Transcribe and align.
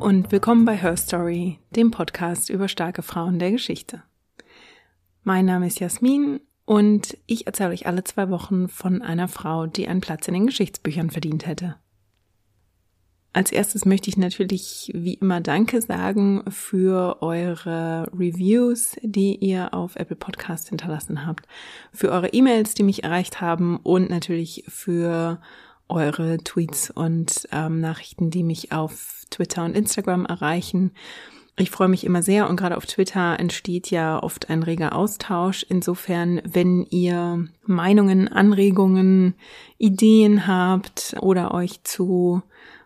Und 0.00 0.32
willkommen 0.32 0.64
bei 0.64 0.78
Her 0.78 0.96
Story, 0.96 1.58
dem 1.76 1.90
Podcast 1.90 2.48
über 2.48 2.68
starke 2.68 3.02
Frauen 3.02 3.38
der 3.38 3.50
Geschichte. 3.50 4.02
Mein 5.24 5.44
Name 5.44 5.66
ist 5.66 5.78
Jasmin 5.78 6.40
und 6.64 7.18
ich 7.26 7.46
erzähle 7.46 7.68
euch 7.68 7.86
alle 7.86 8.02
zwei 8.02 8.30
Wochen 8.30 8.70
von 8.70 9.02
einer 9.02 9.28
Frau, 9.28 9.66
die 9.66 9.86
einen 9.86 10.00
Platz 10.00 10.26
in 10.26 10.32
den 10.32 10.46
Geschichtsbüchern 10.46 11.10
verdient 11.10 11.46
hätte. 11.46 11.76
Als 13.34 13.52
erstes 13.52 13.84
möchte 13.84 14.08
ich 14.08 14.16
natürlich 14.16 14.90
wie 14.94 15.14
immer 15.14 15.42
Danke 15.42 15.82
sagen 15.82 16.44
für 16.48 17.20
eure 17.20 18.10
Reviews, 18.14 18.96
die 19.02 19.36
ihr 19.36 19.74
auf 19.74 19.96
Apple 19.96 20.16
Podcast 20.16 20.70
hinterlassen 20.70 21.26
habt, 21.26 21.46
für 21.92 22.10
eure 22.10 22.28
E-Mails, 22.28 22.72
die 22.72 22.84
mich 22.84 23.04
erreicht 23.04 23.42
haben 23.42 23.76
und 23.76 24.08
natürlich 24.08 24.64
für 24.66 25.42
eure 25.90 26.38
Tweets 26.38 26.90
und 26.90 27.46
ähm, 27.52 27.80
Nachrichten, 27.80 28.30
die 28.30 28.44
mich 28.44 28.72
auf 28.72 29.19
Twitter 29.30 29.64
und 29.64 29.76
Instagram 29.76 30.26
erreichen. 30.26 30.92
Ich 31.56 31.70
freue 31.70 31.88
mich 31.88 32.04
immer 32.04 32.22
sehr 32.22 32.48
und 32.48 32.56
gerade 32.56 32.76
auf 32.76 32.86
Twitter 32.86 33.38
entsteht 33.38 33.90
ja 33.90 34.22
oft 34.22 34.48
ein 34.48 34.62
reger 34.62 34.94
Austausch. 34.94 35.66
Insofern, 35.68 36.40
wenn 36.44 36.86
ihr 36.86 37.48
Meinungen, 37.66 38.28
Anregungen, 38.28 39.34
Ideen 39.76 40.46
habt 40.46 41.16
oder 41.20 41.52
euch 41.52 41.82
zu 41.84 42.42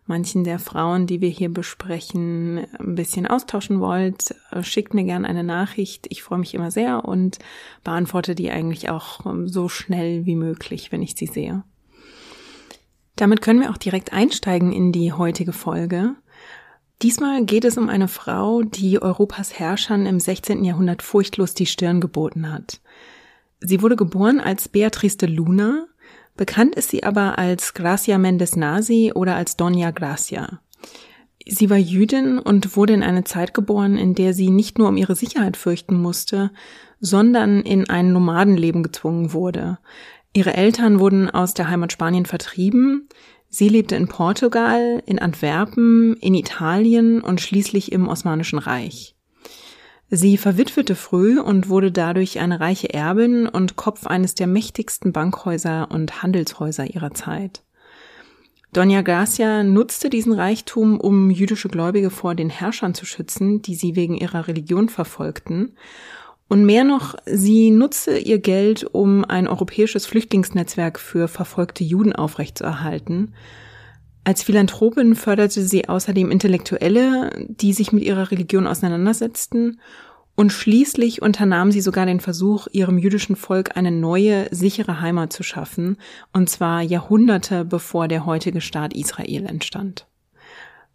manchen 0.06 0.44
der 0.44 0.58
Frauen, 0.58 1.06
die 1.06 1.20
wir 1.20 1.28
hier 1.28 1.50
besprechen, 1.50 2.66
ein 2.78 2.94
bisschen 2.94 3.26
austauschen 3.26 3.80
wollt, 3.80 4.34
schickt 4.62 4.92
mir 4.92 5.04
gerne 5.04 5.28
eine 5.28 5.44
Nachricht. 5.44 6.06
Ich 6.10 6.22
freue 6.22 6.40
mich 6.40 6.52
immer 6.54 6.70
sehr 6.70 7.04
und 7.04 7.38
beantworte 7.84 8.34
die 8.34 8.50
eigentlich 8.50 8.90
auch 8.90 9.20
so 9.44 9.68
schnell 9.68 10.26
wie 10.26 10.36
möglich, 10.36 10.90
wenn 10.90 11.00
ich 11.00 11.14
sie 11.14 11.26
sehe. 11.26 11.62
Damit 13.16 13.40
können 13.40 13.60
wir 13.60 13.70
auch 13.70 13.78
direkt 13.78 14.12
einsteigen 14.12 14.72
in 14.72 14.90
die 14.90 15.12
heutige 15.12 15.52
Folge. 15.52 16.16
Diesmal 17.04 17.44
geht 17.44 17.64
es 17.64 17.78
um 17.78 17.88
eine 17.88 18.08
Frau, 18.08 18.62
die 18.62 19.00
Europas 19.00 19.58
Herrschern 19.58 20.06
im 20.06 20.18
16. 20.18 20.64
Jahrhundert 20.64 21.02
furchtlos 21.02 21.54
die 21.54 21.66
Stirn 21.66 22.00
geboten 22.00 22.50
hat. 22.50 22.80
Sie 23.60 23.82
wurde 23.82 23.94
geboren 23.94 24.40
als 24.40 24.68
Beatrice 24.68 25.18
de 25.18 25.28
Luna 25.28 25.86
Bekannt 26.36 26.74
ist 26.74 26.90
sie 26.90 27.04
aber 27.04 27.38
als 27.38 27.74
Gracia 27.74 28.18
Mendes 28.18 28.56
Nasi 28.56 29.12
oder 29.14 29.36
als 29.36 29.56
Doña 29.56 29.92
Gracia. 29.92 30.60
Sie 31.46 31.70
war 31.70 31.76
Jüdin 31.76 32.38
und 32.38 32.76
wurde 32.76 32.94
in 32.94 33.02
eine 33.02 33.24
Zeit 33.24 33.54
geboren, 33.54 33.96
in 33.96 34.14
der 34.14 34.32
sie 34.32 34.50
nicht 34.50 34.78
nur 34.78 34.88
um 34.88 34.96
ihre 34.96 35.14
Sicherheit 35.14 35.56
fürchten 35.56 36.00
musste, 36.00 36.50
sondern 37.00 37.60
in 37.60 37.88
ein 37.88 38.12
Nomadenleben 38.12 38.82
gezwungen 38.82 39.32
wurde. 39.32 39.78
Ihre 40.32 40.54
Eltern 40.54 40.98
wurden 40.98 41.30
aus 41.30 41.54
der 41.54 41.68
Heimat 41.68 41.92
Spanien 41.92 42.26
vertrieben. 42.26 43.08
Sie 43.56 43.68
lebte 43.68 43.94
in 43.94 44.08
Portugal, 44.08 45.00
in 45.06 45.20
Antwerpen, 45.20 46.16
in 46.16 46.34
Italien 46.34 47.20
und 47.20 47.40
schließlich 47.40 47.92
im 47.92 48.08
Osmanischen 48.08 48.58
Reich. 48.58 49.14
Sie 50.10 50.38
verwitwete 50.38 50.96
früh 50.96 51.38
und 51.38 51.68
wurde 51.68 51.92
dadurch 51.92 52.40
eine 52.40 52.58
reiche 52.58 52.92
Erbin 52.92 53.46
und 53.46 53.76
Kopf 53.76 54.08
eines 54.08 54.34
der 54.34 54.48
mächtigsten 54.48 55.12
Bankhäuser 55.12 55.88
und 55.92 56.20
Handelshäuser 56.20 56.92
ihrer 56.92 57.14
Zeit. 57.14 57.62
Doña 58.74 59.02
Gracia 59.02 59.62
nutzte 59.62 60.10
diesen 60.10 60.32
Reichtum, 60.32 60.98
um 60.98 61.30
jüdische 61.30 61.68
Gläubige 61.68 62.10
vor 62.10 62.34
den 62.34 62.50
Herrschern 62.50 62.92
zu 62.92 63.06
schützen, 63.06 63.62
die 63.62 63.76
sie 63.76 63.94
wegen 63.94 64.16
ihrer 64.16 64.48
Religion 64.48 64.88
verfolgten. 64.88 65.76
Und 66.48 66.64
mehr 66.64 66.84
noch, 66.84 67.14
sie 67.26 67.70
nutzte 67.70 68.18
ihr 68.18 68.38
Geld, 68.38 68.84
um 68.84 69.24
ein 69.24 69.48
europäisches 69.48 70.06
Flüchtlingsnetzwerk 70.06 71.00
für 71.00 71.26
verfolgte 71.26 71.84
Juden 71.84 72.12
aufrechtzuerhalten. 72.12 73.34
Als 74.24 74.42
Philanthropin 74.42 75.14
förderte 75.14 75.62
sie 75.62 75.88
außerdem 75.88 76.30
Intellektuelle, 76.30 77.46
die 77.48 77.72
sich 77.72 77.92
mit 77.92 78.04
ihrer 78.04 78.30
Religion 78.30 78.66
auseinandersetzten, 78.66 79.80
und 80.36 80.52
schließlich 80.52 81.22
unternahm 81.22 81.70
sie 81.70 81.80
sogar 81.80 82.06
den 82.06 82.18
Versuch, 82.20 82.66
ihrem 82.72 82.98
jüdischen 82.98 83.36
Volk 83.36 83.76
eine 83.76 83.92
neue, 83.92 84.48
sichere 84.50 85.00
Heimat 85.00 85.32
zu 85.32 85.44
schaffen, 85.44 85.96
und 86.32 86.50
zwar 86.50 86.82
Jahrhunderte 86.82 87.64
bevor 87.64 88.08
der 88.08 88.26
heutige 88.26 88.60
Staat 88.60 88.94
Israel 88.94 89.46
entstand. 89.46 90.06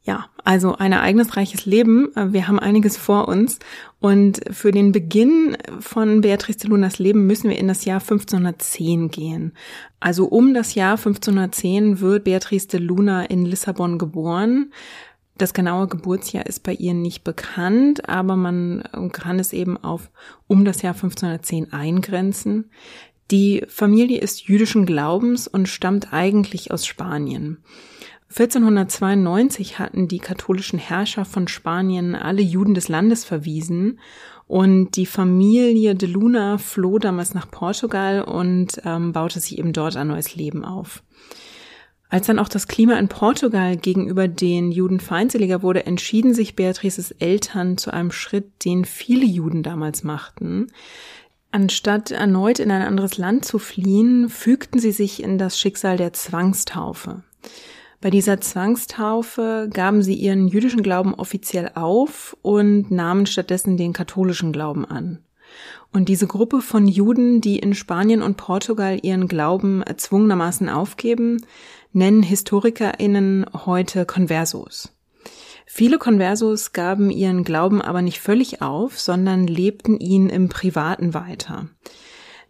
Ja, 0.04 0.28
also 0.44 0.76
ein 0.76 0.94
ereignisreiches 0.94 1.66
Leben. 1.66 2.10
Wir 2.16 2.48
haben 2.48 2.58
einiges 2.58 2.98
vor 2.98 3.28
uns. 3.28 3.60
Und 4.00 4.40
für 4.50 4.72
den 4.72 4.92
Beginn 4.92 5.58
von 5.80 6.22
Beatrice 6.22 6.60
de 6.60 6.70
Lunas 6.70 7.00
Leben 7.00 7.28
müssen 7.28 7.50
wir 7.50 7.58
in 7.58 7.68
das 7.68 7.86
Jahr 7.86 8.00
1510 8.00 9.10
gehen. 9.10 9.54
Also 10.00 10.26
um 10.26 10.54
das 10.54 10.74
Jahr 10.74 10.98
1510 10.98 12.00
wird 12.00 12.24
Beatrice 12.24 12.68
de 12.68 12.80
Luna 12.80 13.26
in 13.26 13.46
Lissabon 13.46 13.98
geboren. 14.00 14.72
Das 15.38 15.54
genaue 15.54 15.88
Geburtsjahr 15.88 16.46
ist 16.46 16.64
bei 16.64 16.74
ihr 16.74 16.94
nicht 16.94 17.24
bekannt, 17.24 18.10
aber 18.10 18.36
man 18.36 18.84
kann 19.14 19.40
es 19.40 19.54
eben 19.54 19.78
auf 19.78 20.12
um 20.48 20.66
das 20.66 20.81
Jahr 20.81 20.94
1510 20.94 21.72
eingrenzen. 21.72 22.72
Die 23.31 23.64
Familie 23.68 24.20
ist 24.20 24.48
jüdischen 24.48 24.86
Glaubens 24.86 25.48
und 25.48 25.70
stammt 25.70 26.14
eigentlich 26.14 26.72
aus 26.72 26.86
Spanien. 26.86 27.64
1492 28.30 29.80
hatten 29.80 30.08
die 30.08 30.20
katholischen 30.20 30.78
Herrscher 30.78 31.26
von 31.26 31.48
Spanien 31.48 32.14
alle 32.16 32.44
Juden 32.44 32.76
des 32.76 32.88
Landes 32.88 33.26
verwiesen 33.26 34.00
und 34.46 34.96
die 34.96 35.08
Familie 35.08 35.96
de 35.96 36.08
Luna 36.08 36.60
floh 36.60 37.00
damals 37.00 37.34
nach 37.34 37.50
Portugal 37.50 38.22
und 38.22 38.82
ähm, 38.86 39.14
baute 39.14 39.40
sich 39.40 39.58
eben 39.58 39.74
dort 39.74 39.96
ein 39.96 40.08
neues 40.08 40.36
Leben 40.36 40.64
auf. 40.64 41.04
Als 42.10 42.28
dann 42.28 42.40
auch 42.40 42.50
das 42.50 42.68
Klima 42.68 42.98
in 42.98 43.08
Portugal 43.08 43.78
gegenüber 43.78 44.28
den 44.28 44.72
Juden 44.72 45.00
feindseliger 45.00 45.62
wurde, 45.62 45.86
entschieden 45.86 46.34
sich 46.34 46.56
Beatrices 46.56 47.12
Eltern 47.12 47.78
zu 47.78 47.92
einem 47.92 48.12
Schritt, 48.12 48.66
den 48.66 48.86
viele 48.86 49.26
Juden 49.26 49.62
damals 49.62 50.04
machten. 50.04 50.72
Anstatt 51.52 52.10
erneut 52.10 52.60
in 52.60 52.72
ein 52.72 52.82
anderes 52.82 53.18
Land 53.18 53.46
zu 53.46 53.60
fliehen, 53.60 54.30
fügten 54.30 54.80
sie 54.80 54.92
sich 54.92 55.22
in 55.22 55.38
das 55.38 55.60
Schicksal 55.60 55.98
der 55.98 56.14
Zwangstaufe. 56.14 57.24
Bei 58.02 58.10
dieser 58.10 58.40
Zwangstaufe 58.40 59.70
gaben 59.74 60.02
sie 60.02 60.14
ihren 60.14 60.48
jüdischen 60.48 60.84
Glauben 60.84 61.14
offiziell 61.14 61.72
auf 61.76 62.38
und 62.42 62.92
nahmen 62.92 63.26
stattdessen 63.26 63.76
den 63.76 63.92
katholischen 63.92 64.54
Glauben 64.54 64.86
an. 64.86 65.20
Und 65.92 66.08
diese 66.08 66.28
Gruppe 66.28 66.62
von 66.62 66.88
Juden, 66.88 67.42
die 67.42 67.60
in 67.60 67.74
Spanien 67.74 68.22
und 68.22 68.38
Portugal 68.38 69.00
ihren 69.02 69.28
Glauben 69.28 69.82
erzwungenermaßen 69.82 70.70
aufgeben, 70.70 71.44
nennen 71.92 72.24
HistorikerInnen 72.24 73.46
heute 73.66 74.06
Conversos. 74.06 74.94
Viele 75.66 75.98
Conversos 75.98 76.72
gaben 76.74 77.10
ihren 77.10 77.44
Glauben 77.44 77.81
aber 77.81 78.02
nicht 78.02 78.20
völlig 78.20 78.62
auf, 78.62 79.00
sondern 79.00 79.46
lebten 79.46 80.00
ihn 80.00 80.30
im 80.30 80.50
Privaten 80.50 81.14
weiter. 81.14 81.68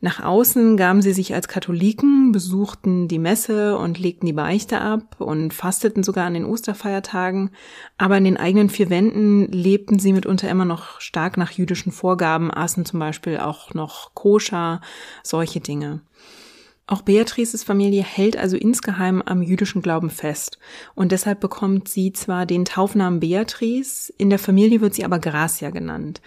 Nach 0.02 0.24
außen 0.24 0.78
gaben 0.78 1.02
sie 1.02 1.12
sich 1.12 1.34
als 1.34 1.50
Katholiken, 1.50 2.32
besuchten 2.32 3.10
die 3.10 3.20
Messe 3.20 3.78
und 3.78 4.00
legten 4.00 4.28
die 4.28 4.34
Beichte 4.34 4.80
ab 4.80 5.20
und 5.20 5.54
fasteten 5.54 6.04
sogar 6.04 6.26
an 6.26 6.36
den 6.36 6.46
Osterfeiertagen, 6.46 7.50
aber 7.98 8.18
in 8.18 8.24
den 8.24 8.38
eigenen 8.38 8.70
vier 8.70 8.90
Wänden 8.90 9.52
lebten 9.52 10.00
sie 10.00 10.14
mitunter 10.14 10.50
immer 10.50 10.64
noch 10.64 11.02
stark 11.02 11.36
nach 11.36 11.52
jüdischen 11.52 11.92
Vorgaben, 11.92 12.50
aßen 12.50 12.86
zum 12.86 13.00
Beispiel 13.00 13.40
auch 13.40 13.74
noch 13.74 14.14
koscher, 14.14 14.80
solche 15.22 15.60
Dinge. 15.60 16.02
Auch 16.88 17.04
Beatrices 17.04 17.64
Familie 17.64 18.02
hält 18.02 18.36
also 18.36 18.58
insgeheim 18.58 19.22
am 19.22 19.44
jüdischen 19.44 19.84
Glauben 19.84 20.10
fest 20.10 20.58
und 20.96 21.12
deshalb 21.12 21.40
bekommt 21.40 21.88
sie 21.88 22.14
zwar 22.14 22.48
den 22.48 22.66
Taufnamen 22.66 23.20
Beatrice, 23.20 24.12
in 24.18 24.32
der 24.32 24.40
Familie 24.40 24.82
wird 24.82 24.96
sie 24.96 25.06
aber 25.06 25.20
Gracia 25.20 25.70
genannt. 25.70 26.20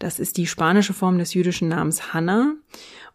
Das 0.00 0.18
ist 0.18 0.36
die 0.36 0.48
spanische 0.48 0.92
Form 0.92 1.18
des 1.18 1.34
jüdischen 1.34 1.68
Namens 1.68 2.12
Hannah 2.14 2.54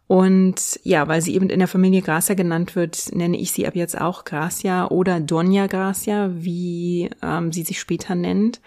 und 0.06 0.78
ja, 0.82 1.08
weil 1.08 1.22
sie 1.22 1.34
eben 1.34 1.48
in 1.48 1.58
der 1.58 1.68
Familie 1.68 2.02
Gracia 2.02 2.34
genannt 2.34 2.76
wird, 2.76 3.14
nenne 3.14 3.38
ich 3.38 3.52
sie 3.52 3.66
ab 3.66 3.74
jetzt 3.74 3.98
auch 3.98 4.24
Gracia 4.24 4.88
oder 4.88 5.16
Doña 5.16 5.66
Gracia, 5.66 6.30
wie 6.34 7.08
ähm, 7.22 7.52
sie 7.52 7.62
sich 7.62 7.80
später 7.80 8.14
nennt. 8.14 8.60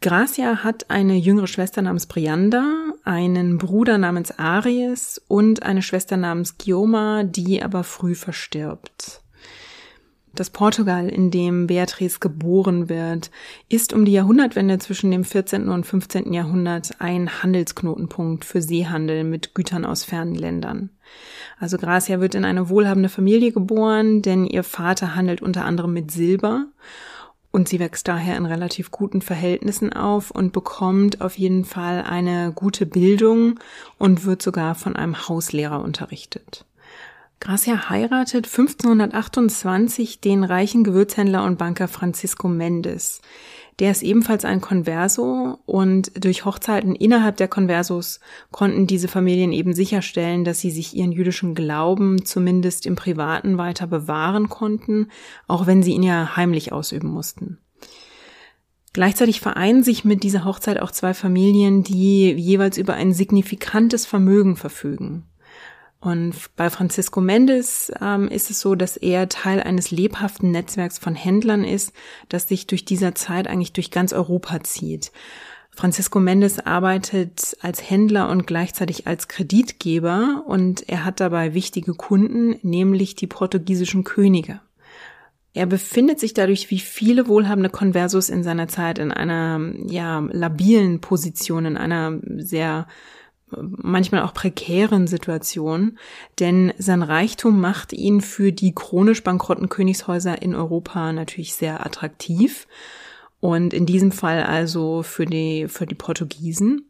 Gracia 0.00 0.64
hat 0.64 0.90
eine 0.90 1.14
jüngere 1.14 1.46
Schwester 1.46 1.82
namens 1.82 2.06
Brianda, 2.06 2.64
einen 3.04 3.58
Bruder 3.58 3.98
namens 3.98 4.38
Aries 4.38 5.20
und 5.28 5.62
eine 5.62 5.82
Schwester 5.82 6.16
namens 6.16 6.56
Gioma, 6.56 7.22
die 7.22 7.62
aber 7.62 7.84
früh 7.84 8.14
verstirbt. 8.14 9.19
Das 10.34 10.50
Portugal, 10.50 11.08
in 11.08 11.30
dem 11.30 11.66
Beatrice 11.66 12.20
geboren 12.20 12.88
wird, 12.88 13.30
ist 13.68 13.92
um 13.92 14.04
die 14.04 14.12
Jahrhundertwende 14.12 14.78
zwischen 14.78 15.10
dem 15.10 15.24
14. 15.24 15.68
und 15.68 15.84
15. 15.84 16.32
Jahrhundert 16.32 16.92
ein 17.00 17.42
Handelsknotenpunkt 17.42 18.44
für 18.44 18.62
Seehandel 18.62 19.24
mit 19.24 19.54
Gütern 19.54 19.84
aus 19.84 20.04
fernen 20.04 20.36
Ländern. 20.36 20.90
Also 21.58 21.78
Gracia 21.78 22.20
wird 22.20 22.36
in 22.36 22.44
eine 22.44 22.68
wohlhabende 22.68 23.08
Familie 23.08 23.50
geboren, 23.50 24.22
denn 24.22 24.46
ihr 24.46 24.62
Vater 24.62 25.16
handelt 25.16 25.42
unter 25.42 25.64
anderem 25.64 25.92
mit 25.92 26.12
Silber 26.12 26.66
und 27.50 27.68
sie 27.68 27.80
wächst 27.80 28.06
daher 28.06 28.36
in 28.36 28.46
relativ 28.46 28.92
guten 28.92 29.22
Verhältnissen 29.22 29.92
auf 29.92 30.30
und 30.30 30.52
bekommt 30.52 31.20
auf 31.20 31.36
jeden 31.36 31.64
Fall 31.64 32.02
eine 32.02 32.52
gute 32.54 32.86
Bildung 32.86 33.58
und 33.98 34.24
wird 34.24 34.42
sogar 34.42 34.76
von 34.76 34.94
einem 34.94 35.28
Hauslehrer 35.28 35.82
unterrichtet. 35.82 36.64
Gracia 37.42 37.88
heiratet 37.88 38.44
1528 38.44 40.20
den 40.20 40.44
reichen 40.44 40.84
Gewürzhändler 40.84 41.42
und 41.44 41.56
Banker 41.56 41.88
Francisco 41.88 42.48
Mendes. 42.48 43.22
Der 43.78 43.90
ist 43.90 44.02
ebenfalls 44.02 44.44
ein 44.44 44.60
Converso 44.60 45.58
und 45.64 46.12
durch 46.22 46.44
Hochzeiten 46.44 46.94
innerhalb 46.94 47.38
der 47.38 47.48
Conversos 47.48 48.20
konnten 48.50 48.86
diese 48.86 49.08
Familien 49.08 49.52
eben 49.52 49.72
sicherstellen, 49.72 50.44
dass 50.44 50.60
sie 50.60 50.70
sich 50.70 50.94
ihren 50.94 51.12
jüdischen 51.12 51.54
Glauben 51.54 52.26
zumindest 52.26 52.84
im 52.84 52.94
Privaten 52.94 53.56
weiter 53.56 53.86
bewahren 53.86 54.50
konnten, 54.50 55.08
auch 55.48 55.66
wenn 55.66 55.82
sie 55.82 55.92
ihn 55.92 56.02
ja 56.02 56.36
heimlich 56.36 56.72
ausüben 56.72 57.08
mussten. 57.08 57.56
Gleichzeitig 58.92 59.40
vereinen 59.40 59.82
sich 59.82 60.04
mit 60.04 60.24
dieser 60.24 60.44
Hochzeit 60.44 60.78
auch 60.78 60.90
zwei 60.90 61.14
Familien, 61.14 61.84
die 61.84 62.32
jeweils 62.32 62.76
über 62.76 62.94
ein 62.94 63.14
signifikantes 63.14 64.04
Vermögen 64.04 64.56
verfügen. 64.56 65.29
Und 66.00 66.34
bei 66.56 66.70
Francisco 66.70 67.20
Mendes 67.20 67.92
ähm, 68.00 68.28
ist 68.28 68.50
es 68.50 68.60
so, 68.60 68.74
dass 68.74 68.96
er 68.96 69.28
Teil 69.28 69.62
eines 69.62 69.90
lebhaften 69.90 70.50
Netzwerks 70.50 70.98
von 70.98 71.14
Händlern 71.14 71.62
ist, 71.62 71.92
das 72.30 72.48
sich 72.48 72.66
durch 72.66 72.86
dieser 72.86 73.14
Zeit 73.14 73.46
eigentlich 73.46 73.74
durch 73.74 73.90
ganz 73.90 74.14
Europa 74.14 74.62
zieht. 74.62 75.12
Francisco 75.70 76.18
Mendes 76.18 76.58
arbeitet 76.58 77.56
als 77.60 77.88
Händler 77.88 78.28
und 78.30 78.46
gleichzeitig 78.46 79.06
als 79.06 79.28
Kreditgeber 79.28 80.44
und 80.46 80.88
er 80.88 81.04
hat 81.04 81.20
dabei 81.20 81.54
wichtige 81.54 81.94
Kunden, 81.94 82.56
nämlich 82.62 83.14
die 83.14 83.26
portugiesischen 83.26 84.02
Könige. 84.02 84.60
Er 85.52 85.66
befindet 85.66 86.20
sich 86.20 86.32
dadurch 86.32 86.70
wie 86.70 86.78
viele 86.78 87.28
wohlhabende 87.28 87.70
Conversos 87.70 88.30
in 88.30 88.42
seiner 88.42 88.68
Zeit 88.68 88.98
in 88.98 89.12
einer 89.12 89.60
ja 89.86 90.20
labilen 90.30 91.00
Position, 91.00 91.66
in 91.66 91.76
einer 91.76 92.20
sehr 92.36 92.86
manchmal 93.58 94.22
auch 94.22 94.34
prekären 94.34 95.06
Situation, 95.06 95.98
denn 96.38 96.72
sein 96.78 97.02
Reichtum 97.02 97.60
macht 97.60 97.92
ihn 97.92 98.20
für 98.20 98.52
die 98.52 98.74
chronisch 98.74 99.22
bankrotten 99.22 99.68
Königshäuser 99.68 100.40
in 100.42 100.54
Europa 100.54 101.12
natürlich 101.12 101.54
sehr 101.54 101.84
attraktiv 101.84 102.66
und 103.40 103.72
in 103.72 103.86
diesem 103.86 104.12
Fall 104.12 104.42
also 104.42 105.02
für 105.02 105.26
die, 105.26 105.66
für 105.68 105.86
die 105.86 105.94
Portugiesen. 105.94 106.86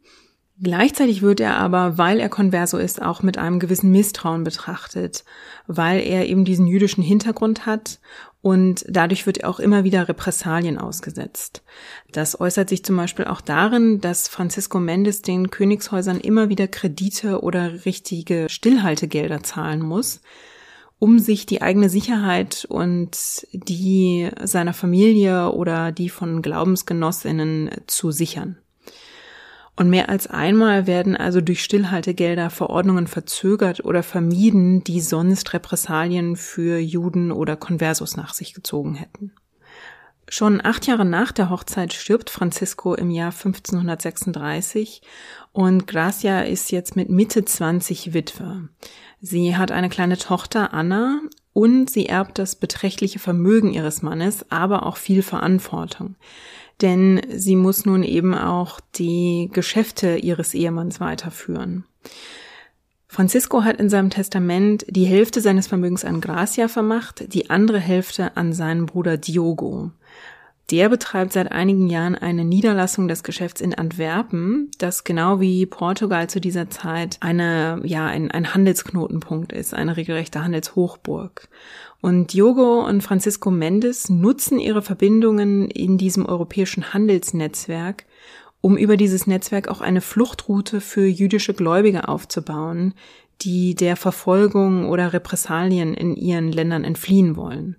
Gleichzeitig 0.63 1.23
wird 1.23 1.39
er 1.39 1.57
aber, 1.57 1.97
weil 1.97 2.19
er 2.19 2.29
Converso 2.29 2.77
ist, 2.77 3.01
auch 3.01 3.23
mit 3.23 3.39
einem 3.39 3.59
gewissen 3.59 3.91
Misstrauen 3.91 4.43
betrachtet, 4.43 5.23
weil 5.65 6.01
er 6.01 6.27
eben 6.27 6.45
diesen 6.45 6.67
jüdischen 6.67 7.03
Hintergrund 7.03 7.65
hat 7.65 7.99
und 8.41 8.85
dadurch 8.87 9.25
wird 9.25 9.43
auch 9.43 9.59
immer 9.59 9.83
wieder 9.83 10.07
Repressalien 10.07 10.77
ausgesetzt. 10.77 11.63
Das 12.11 12.39
äußert 12.39 12.69
sich 12.69 12.83
zum 12.83 12.97
Beispiel 12.97 13.25
auch 13.25 13.41
darin, 13.41 14.01
dass 14.01 14.27
Francisco 14.27 14.79
Mendes 14.79 15.21
den 15.21 15.51
Königshäusern 15.51 16.19
immer 16.19 16.49
wieder 16.49 16.67
Kredite 16.67 17.41
oder 17.41 17.85
richtige 17.85 18.47
Stillhaltegelder 18.49 19.43
zahlen 19.43 19.81
muss, 19.81 20.21
um 20.97 21.19
sich 21.19 21.45
die 21.45 21.61
eigene 21.61 21.89
Sicherheit 21.89 22.65
und 22.67 23.47
die 23.51 24.29
seiner 24.43 24.73
Familie 24.73 25.51
oder 25.51 25.91
die 25.91 26.09
von 26.09 26.41
Glaubensgenossinnen 26.41 27.69
zu 27.87 28.11
sichern. 28.11 28.60
Und 29.75 29.89
mehr 29.89 30.09
als 30.09 30.27
einmal 30.27 30.85
werden 30.85 31.15
also 31.15 31.41
durch 31.41 31.63
Stillhaltegelder 31.63 32.49
Verordnungen 32.49 33.07
verzögert 33.07 33.83
oder 33.85 34.03
vermieden, 34.03 34.83
die 34.83 34.99
sonst 34.99 35.53
Repressalien 35.53 36.35
für 36.35 36.77
Juden 36.77 37.31
oder 37.31 37.55
Konversos 37.55 38.17
nach 38.17 38.33
sich 38.33 38.53
gezogen 38.53 38.95
hätten. 38.95 39.31
Schon 40.33 40.63
acht 40.63 40.87
Jahre 40.87 41.03
nach 41.03 41.31
der 41.31 41.49
Hochzeit 41.49 41.91
stirbt 41.93 42.29
Francisco 42.29 42.93
im 42.93 43.09
Jahr 43.09 43.31
1536 43.31 45.01
und 45.51 45.87
Gracia 45.87 46.41
ist 46.41 46.71
jetzt 46.71 46.95
mit 46.95 47.09
Mitte 47.09 47.43
20 47.43 48.13
Witwe. 48.13 48.69
Sie 49.19 49.57
hat 49.57 49.71
eine 49.71 49.89
kleine 49.89 50.17
Tochter, 50.17 50.73
Anna, 50.73 51.19
und 51.51 51.89
sie 51.89 52.05
erbt 52.05 52.39
das 52.39 52.55
beträchtliche 52.55 53.19
Vermögen 53.19 53.73
ihres 53.73 54.03
Mannes, 54.03 54.45
aber 54.49 54.85
auch 54.85 54.95
viel 54.95 55.21
Verantwortung 55.21 56.15
denn 56.81 57.21
sie 57.29 57.55
muss 57.55 57.85
nun 57.85 58.03
eben 58.03 58.33
auch 58.33 58.79
die 58.95 59.49
Geschäfte 59.53 60.17
ihres 60.17 60.53
Ehemanns 60.53 60.99
weiterführen. 60.99 61.85
Francisco 63.07 63.65
hat 63.65 63.77
in 63.77 63.89
seinem 63.89 64.09
Testament 64.09 64.85
die 64.87 65.03
Hälfte 65.03 65.41
seines 65.41 65.67
Vermögens 65.67 66.05
an 66.05 66.21
Gracia 66.21 66.69
vermacht, 66.69 67.33
die 67.33 67.49
andere 67.49 67.79
Hälfte 67.79 68.37
an 68.37 68.53
seinen 68.53 68.85
Bruder 68.85 69.17
Diogo. 69.17 69.91
Der 70.71 70.87
betreibt 70.87 71.33
seit 71.33 71.51
einigen 71.51 71.87
Jahren 71.87 72.15
eine 72.15 72.45
Niederlassung 72.45 73.09
des 73.09 73.23
Geschäfts 73.23 73.59
in 73.59 73.75
Antwerpen, 73.75 74.71
das 74.77 75.03
genau 75.03 75.41
wie 75.41 75.65
Portugal 75.65 76.29
zu 76.29 76.39
dieser 76.39 76.69
Zeit 76.69 77.17
eine, 77.19 77.81
ja, 77.83 78.05
ein, 78.05 78.31
ein 78.31 78.53
Handelsknotenpunkt 78.53 79.51
ist, 79.51 79.73
eine 79.73 79.97
regelrechte 79.97 80.41
Handelshochburg. 80.41 81.49
Und 81.99 82.31
Diogo 82.31 82.87
und 82.87 83.03
Francisco 83.03 83.51
Mendes 83.51 84.09
nutzen 84.09 84.59
ihre 84.59 84.81
Verbindungen 84.81 85.69
in 85.69 85.97
diesem 85.97 86.25
europäischen 86.25 86.93
Handelsnetzwerk, 86.93 88.05
um 88.61 88.77
über 88.77 88.95
dieses 88.95 89.27
Netzwerk 89.27 89.67
auch 89.67 89.81
eine 89.81 89.99
Fluchtroute 89.99 90.79
für 90.79 91.05
jüdische 91.05 91.53
Gläubige 91.53 92.07
aufzubauen, 92.07 92.93
die 93.41 93.75
der 93.75 93.97
Verfolgung 93.97 94.87
oder 94.87 95.11
Repressalien 95.11 95.93
in 95.95 96.15
ihren 96.15 96.49
Ländern 96.49 96.85
entfliehen 96.85 97.35
wollen. 97.35 97.75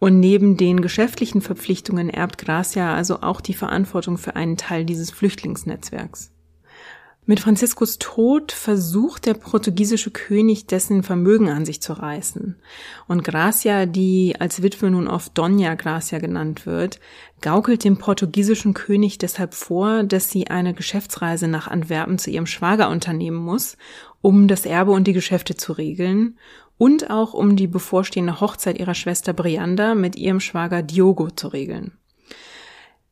Und 0.00 0.18
neben 0.18 0.56
den 0.56 0.80
geschäftlichen 0.80 1.42
Verpflichtungen 1.42 2.08
erbt 2.08 2.38
Gracia 2.38 2.94
also 2.94 3.20
auch 3.20 3.40
die 3.40 3.54
Verantwortung 3.54 4.16
für 4.16 4.34
einen 4.34 4.56
Teil 4.56 4.86
dieses 4.86 5.10
Flüchtlingsnetzwerks. 5.10 6.32
Mit 7.26 7.38
Franziskus 7.38 7.98
Tod 7.98 8.50
versucht 8.50 9.26
der 9.26 9.34
portugiesische 9.34 10.10
König 10.10 10.66
dessen 10.66 11.02
Vermögen 11.02 11.50
an 11.50 11.66
sich 11.66 11.82
zu 11.82 11.92
reißen. 11.92 12.56
Und 13.08 13.24
Gracia, 13.24 13.84
die 13.84 14.34
als 14.38 14.62
Witwe 14.62 14.90
nun 14.90 15.06
oft 15.06 15.36
Dona 15.36 15.74
Gracia 15.74 16.18
genannt 16.18 16.64
wird, 16.64 16.98
gaukelt 17.42 17.84
dem 17.84 17.98
portugiesischen 17.98 18.72
König 18.72 19.18
deshalb 19.18 19.52
vor, 19.52 20.02
dass 20.02 20.30
sie 20.30 20.48
eine 20.48 20.72
Geschäftsreise 20.72 21.46
nach 21.46 21.68
Antwerpen 21.68 22.18
zu 22.18 22.30
ihrem 22.30 22.46
Schwager 22.46 22.88
unternehmen 22.88 23.36
muss, 23.36 23.76
um 24.22 24.48
das 24.48 24.64
Erbe 24.64 24.90
und 24.92 25.06
die 25.06 25.12
Geschäfte 25.12 25.56
zu 25.56 25.72
regeln 25.72 26.38
und 26.80 27.10
auch 27.10 27.34
um 27.34 27.56
die 27.56 27.66
bevorstehende 27.66 28.40
Hochzeit 28.40 28.80
ihrer 28.80 28.94
Schwester 28.94 29.34
Brianda 29.34 29.94
mit 29.94 30.16
ihrem 30.16 30.40
Schwager 30.40 30.82
Diogo 30.82 31.28
zu 31.28 31.48
regeln. 31.48 31.92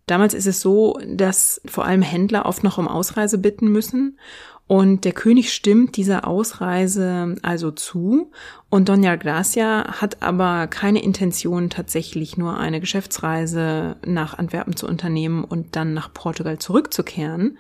Damals 0.06 0.32
ist 0.32 0.46
es 0.46 0.62
so, 0.62 0.98
dass 1.06 1.60
vor 1.66 1.84
allem 1.84 2.00
Händler 2.00 2.46
oft 2.46 2.64
noch 2.64 2.78
um 2.78 2.88
Ausreise 2.88 3.36
bitten 3.36 3.68
müssen. 3.68 4.18
Und 4.66 5.04
der 5.04 5.12
König 5.12 5.52
stimmt 5.52 5.98
dieser 5.98 6.26
Ausreise 6.26 7.36
also 7.42 7.70
zu. 7.70 8.30
Und 8.70 8.88
Doña 8.88 9.18
Gracia 9.18 10.00
hat 10.00 10.22
aber 10.22 10.66
keine 10.66 11.02
Intention, 11.02 11.68
tatsächlich 11.68 12.38
nur 12.38 12.56
eine 12.56 12.80
Geschäftsreise 12.80 13.96
nach 14.02 14.38
Antwerpen 14.38 14.76
zu 14.76 14.86
unternehmen 14.86 15.44
und 15.44 15.76
dann 15.76 15.92
nach 15.92 16.10
Portugal 16.14 16.58
zurückzukehren, 16.58 17.58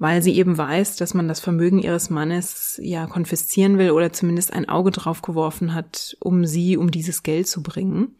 weil 0.00 0.22
sie 0.22 0.34
eben 0.36 0.56
weiß, 0.56 0.96
dass 0.96 1.12
man 1.12 1.28
das 1.28 1.40
Vermögen 1.40 1.78
ihres 1.78 2.08
Mannes 2.08 2.80
ja 2.82 3.06
konfiszieren 3.06 3.76
will 3.78 3.90
oder 3.90 4.12
zumindest 4.12 4.52
ein 4.52 4.66
Auge 4.66 4.90
drauf 4.90 5.20
geworfen 5.20 5.74
hat, 5.74 6.16
um 6.20 6.46
sie 6.46 6.78
um 6.78 6.90
dieses 6.90 7.22
Geld 7.22 7.46
zu 7.46 7.62
bringen. 7.62 8.16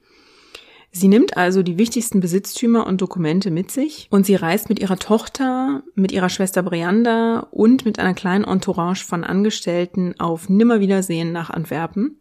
Sie 0.92 1.08
nimmt 1.08 1.38
also 1.38 1.62
die 1.62 1.78
wichtigsten 1.78 2.20
Besitztümer 2.20 2.86
und 2.86 3.00
Dokumente 3.00 3.50
mit 3.50 3.70
sich 3.70 4.08
und 4.10 4.26
sie 4.26 4.34
reist 4.34 4.68
mit 4.68 4.78
ihrer 4.78 4.98
Tochter, 4.98 5.82
mit 5.94 6.12
ihrer 6.12 6.28
Schwester 6.28 6.62
Brianda 6.62 7.46
und 7.50 7.86
mit 7.86 7.98
einer 7.98 8.14
kleinen 8.14 8.44
Entourage 8.44 9.04
von 9.04 9.24
Angestellten 9.24 10.14
auf 10.20 10.50
Nimmerwiedersehen 10.50 11.32
nach 11.32 11.48
Antwerpen. 11.48 12.18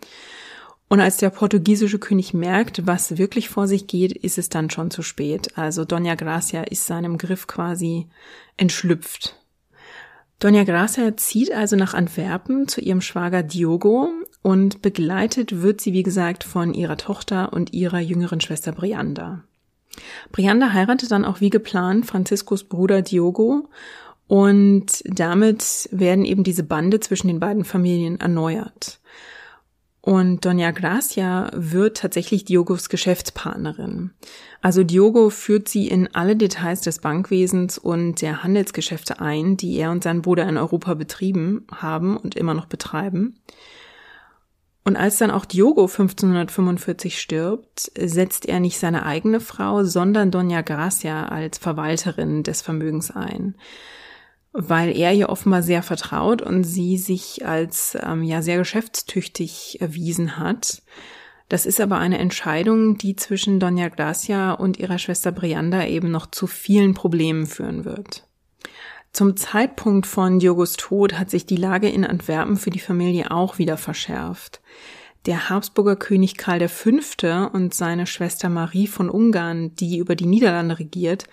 Und 0.87 1.01
als 1.01 1.17
der 1.17 1.31
portugiesische 1.31 1.99
König 1.99 2.33
merkt, 2.33 2.87
was 2.87 3.17
wirklich 3.17 3.49
vor 3.49 3.67
sich 3.67 3.87
geht, 3.87 4.13
ist 4.13 4.37
es 4.37 4.47
dann 4.47 4.69
schon 4.69 4.89
zu 4.89 5.01
spät. 5.01 5.57
Also 5.57 5.83
Dona 5.83 6.15
Gracia 6.15 6.63
ist 6.63 6.85
seinem 6.85 7.17
Griff 7.17 7.45
quasi 7.45 8.07
entschlüpft. 8.55 9.38
Dona 10.39 10.63
Gracia 10.63 11.17
zieht 11.17 11.51
also 11.51 11.75
nach 11.75 11.93
Antwerpen 11.93 12.67
zu 12.69 12.79
ihrem 12.79 13.01
Schwager 13.01 13.43
Diogo 13.43 14.10
und 14.41 14.81
begleitet 14.81 15.62
wird 15.62 15.81
sie, 15.81 15.91
wie 15.91 16.03
gesagt, 16.03 16.46
von 16.46 16.74
ihrer 16.74 16.96
Tochter 16.96 17.51
und 17.51 17.74
ihrer 17.74 18.00
jüngeren 18.00 18.39
Schwester 18.39 18.72
Brianda. 18.72 19.43
Brianda 20.31 20.72
heiratet 20.72 21.12
dann 21.12 21.25
auch 21.25 21.41
wie 21.41 21.50
geplant 21.50 22.05
Franziskus 22.05 22.63
Bruder 22.63 23.01
Diogo 23.01 23.67
und 24.27 25.03
damit 25.05 25.89
werden 25.91 26.24
eben 26.24 26.43
diese 26.43 26.63
Bande 26.63 27.01
zwischen 27.01 27.27
den 27.27 27.41
beiden 27.41 27.65
Familien 27.65 28.19
erneuert. 28.22 29.01
Und 30.09 30.43
Doña 30.43 30.71
Gracia 30.71 31.51
wird 31.53 31.97
tatsächlich 31.97 32.43
Diogos 32.43 32.89
Geschäftspartnerin. 32.89 34.09
Also 34.59 34.83
Diogo 34.83 35.29
führt 35.29 35.69
sie 35.69 35.87
in 35.87 36.09
alle 36.15 36.35
Details 36.35 36.81
des 36.81 36.97
Bankwesens 36.97 37.77
und 37.77 38.23
der 38.23 38.41
Handelsgeschäfte 38.41 39.21
ein, 39.21 39.55
die 39.55 39.77
er 39.77 39.91
und 39.91 40.03
sein 40.03 40.23
Bruder 40.23 40.49
in 40.49 40.57
Europa 40.57 40.95
betrieben 40.95 41.67
haben 41.71 42.17
und 42.17 42.33
immer 42.33 42.55
noch 42.55 42.65
betreiben. 42.65 43.39
Und 44.83 44.95
als 44.95 45.19
dann 45.19 45.29
auch 45.29 45.45
Diogo 45.45 45.83
1545 45.83 47.21
stirbt, 47.21 47.91
setzt 47.95 48.47
er 48.47 48.59
nicht 48.59 48.79
seine 48.79 49.05
eigene 49.05 49.39
Frau, 49.39 49.83
sondern 49.83 50.31
Doña 50.31 50.63
Gracia 50.63 51.25
als 51.27 51.59
Verwalterin 51.59 52.41
des 52.41 52.63
Vermögens 52.63 53.11
ein. 53.11 53.53
Weil 54.53 54.96
er 54.96 55.13
ihr 55.13 55.29
offenbar 55.29 55.63
sehr 55.63 55.84
vertraut 55.84 56.41
und 56.41 56.63
sie 56.63 56.98
sich 56.98 57.46
als 57.46 57.98
ähm, 58.01 58.24
ja 58.24 58.41
sehr 58.41 58.58
geschäftstüchtig 58.58 59.79
erwiesen 59.82 60.38
hat. 60.38 60.82
Das 61.50 61.65
ist 61.65 61.82
aber 61.82 61.98
eine 61.98 62.20
Entscheidung, 62.20 62.98
die 62.98 63.15
zwischen 63.15 63.60
Doña 63.60 63.89
Gracia 63.89 64.51
und 64.53 64.77
ihrer 64.77 65.00
Schwester 65.00 65.32
Brianda 65.32 65.86
eben 65.86 66.12
noch 66.12 66.27
zu 66.27 66.46
vielen 66.46 66.94
Problemen 66.94 67.48
führen 67.48 67.86
wird. 67.86 68.27
Zum 69.12 69.36
Zeitpunkt 69.36 70.06
von 70.06 70.38
Diogos 70.38 70.74
Tod 70.74 71.13
hat 71.13 71.32
sich 71.32 71.48
die 71.48 71.56
Lage 71.56 71.89
in 71.89 72.06
Antwerpen 72.06 72.58
für 72.58 72.70
die 72.70 72.79
Familie 72.79 73.32
auch 73.32 73.58
wieder 73.58 73.77
verschärft. 73.77 74.62
Der 75.25 75.50
Habsburger 75.50 75.96
König 75.96 76.38
Karl 76.38 76.68
V. 76.70 76.91
und 77.51 77.74
seine 77.74 78.06
Schwester 78.06 78.50
Marie 78.50 78.88
von 78.88 79.10
Ungarn, 79.10 79.75
die 79.75 79.98
über 79.98 80.15
die 80.15 80.27
Niederlande 80.27 80.77
regiert, 80.79 81.25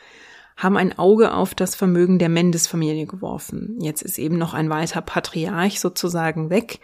haben 0.56 0.76
ein 0.76 0.98
Auge 0.98 1.34
auf 1.34 1.54
das 1.54 1.74
Vermögen 1.74 2.18
der 2.18 2.30
Mendes-Familie 2.30 3.06
geworfen. 3.06 3.76
Jetzt 3.80 4.02
ist 4.02 4.18
eben 4.18 4.38
noch 4.38 4.54
ein 4.54 4.70
weiter 4.70 5.02
Patriarch 5.02 5.80
sozusagen 5.80 6.48
weg 6.48 6.80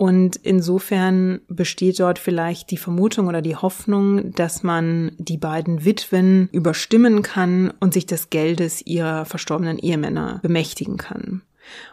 und 0.00 0.36
insofern 0.36 1.42
besteht 1.46 2.00
dort 2.00 2.18
vielleicht 2.18 2.70
die 2.70 2.78
Vermutung 2.78 3.26
oder 3.26 3.42
die 3.42 3.56
Hoffnung, 3.56 4.32
dass 4.32 4.62
man 4.62 5.12
die 5.18 5.36
beiden 5.36 5.84
Witwen 5.84 6.48
überstimmen 6.52 7.20
kann 7.20 7.74
und 7.80 7.92
sich 7.92 8.06
des 8.06 8.30
Geldes 8.30 8.80
ihrer 8.86 9.26
verstorbenen 9.26 9.78
Ehemänner 9.78 10.38
bemächtigen 10.42 10.96
kann. 10.96 11.42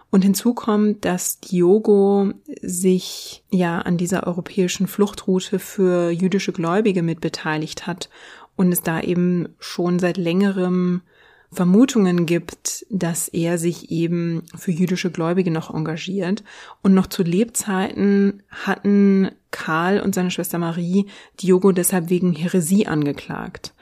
Und 0.09 0.23
hinzu 0.23 0.53
kommt, 0.53 1.03
dass 1.03 1.41
Diogo 1.41 2.31
sich 2.61 3.43
ja 3.49 3.79
an 3.79 3.97
dieser 3.97 4.25
europäischen 4.25 4.87
Fluchtroute 4.87 5.59
für 5.59 6.09
jüdische 6.09 6.53
Gläubige 6.53 7.03
mitbeteiligt 7.03 7.87
hat 7.87 8.09
und 8.55 8.71
es 8.71 8.81
da 8.81 9.01
eben 9.01 9.49
schon 9.59 9.99
seit 9.99 10.15
längerem 10.15 11.01
Vermutungen 11.51 12.25
gibt, 12.25 12.85
dass 12.89 13.29
er 13.29 13.57
sich 13.57 13.89
eben 13.89 14.43
für 14.55 14.71
jüdische 14.71 15.11
Gläubige 15.11 15.49
noch 15.49 15.73
engagiert. 15.73 16.43
Und 16.83 16.93
noch 16.93 17.07
zu 17.07 17.23
Lebzeiten 17.23 18.43
hatten 18.49 19.31
Karl 19.51 20.01
und 20.01 20.13
seine 20.13 20.31
Schwester 20.31 20.57
Marie 20.57 21.07
Diogo 21.41 21.71
deshalb 21.71 22.09
wegen 22.09 22.33
Häresie 22.33 22.87
angeklagt. 22.87 23.73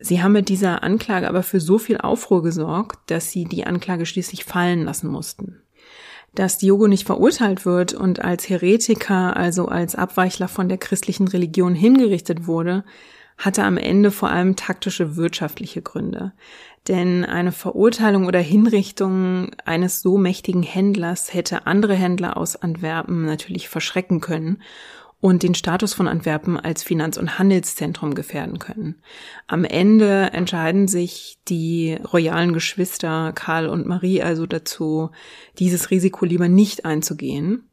Sie 0.00 0.22
haben 0.22 0.32
mit 0.32 0.48
dieser 0.48 0.82
Anklage 0.82 1.28
aber 1.28 1.42
für 1.42 1.60
so 1.60 1.78
viel 1.78 1.98
Aufruhr 1.98 2.42
gesorgt, 2.42 2.98
dass 3.10 3.30
sie 3.30 3.44
die 3.44 3.66
Anklage 3.66 4.06
schließlich 4.06 4.44
fallen 4.44 4.84
lassen 4.84 5.08
mussten. 5.08 5.60
Dass 6.34 6.58
Diogo 6.58 6.86
nicht 6.86 7.06
verurteilt 7.06 7.64
wird 7.64 7.94
und 7.94 8.22
als 8.22 8.48
Heretiker, 8.48 9.36
also 9.36 9.66
als 9.66 9.94
Abweichler 9.94 10.46
von 10.46 10.68
der 10.68 10.78
christlichen 10.78 11.26
Religion 11.26 11.74
hingerichtet 11.74 12.46
wurde, 12.46 12.84
hatte 13.38 13.62
am 13.62 13.76
Ende 13.76 14.10
vor 14.10 14.30
allem 14.30 14.56
taktische 14.56 15.16
wirtschaftliche 15.16 15.80
Gründe. 15.80 16.32
Denn 16.88 17.24
eine 17.26 17.52
Verurteilung 17.52 18.26
oder 18.26 18.40
Hinrichtung 18.40 19.50
eines 19.66 20.00
so 20.00 20.16
mächtigen 20.16 20.62
Händlers 20.62 21.34
hätte 21.34 21.66
andere 21.66 21.94
Händler 21.94 22.38
aus 22.38 22.56
Antwerpen 22.56 23.26
natürlich 23.26 23.68
verschrecken 23.68 24.20
können 24.20 24.62
und 25.20 25.42
den 25.42 25.54
Status 25.54 25.92
von 25.92 26.08
Antwerpen 26.08 26.58
als 26.58 26.82
Finanz- 26.82 27.18
und 27.18 27.38
Handelszentrum 27.38 28.14
gefährden 28.14 28.58
können. 28.58 29.02
Am 29.46 29.64
Ende 29.64 30.30
entscheiden 30.32 30.88
sich 30.88 31.38
die 31.48 31.98
royalen 32.12 32.54
Geschwister 32.54 33.32
Karl 33.34 33.68
und 33.68 33.86
Marie 33.86 34.22
also 34.22 34.46
dazu, 34.46 35.10
dieses 35.58 35.90
Risiko 35.90 36.24
lieber 36.24 36.48
nicht 36.48 36.84
einzugehen 36.84 37.68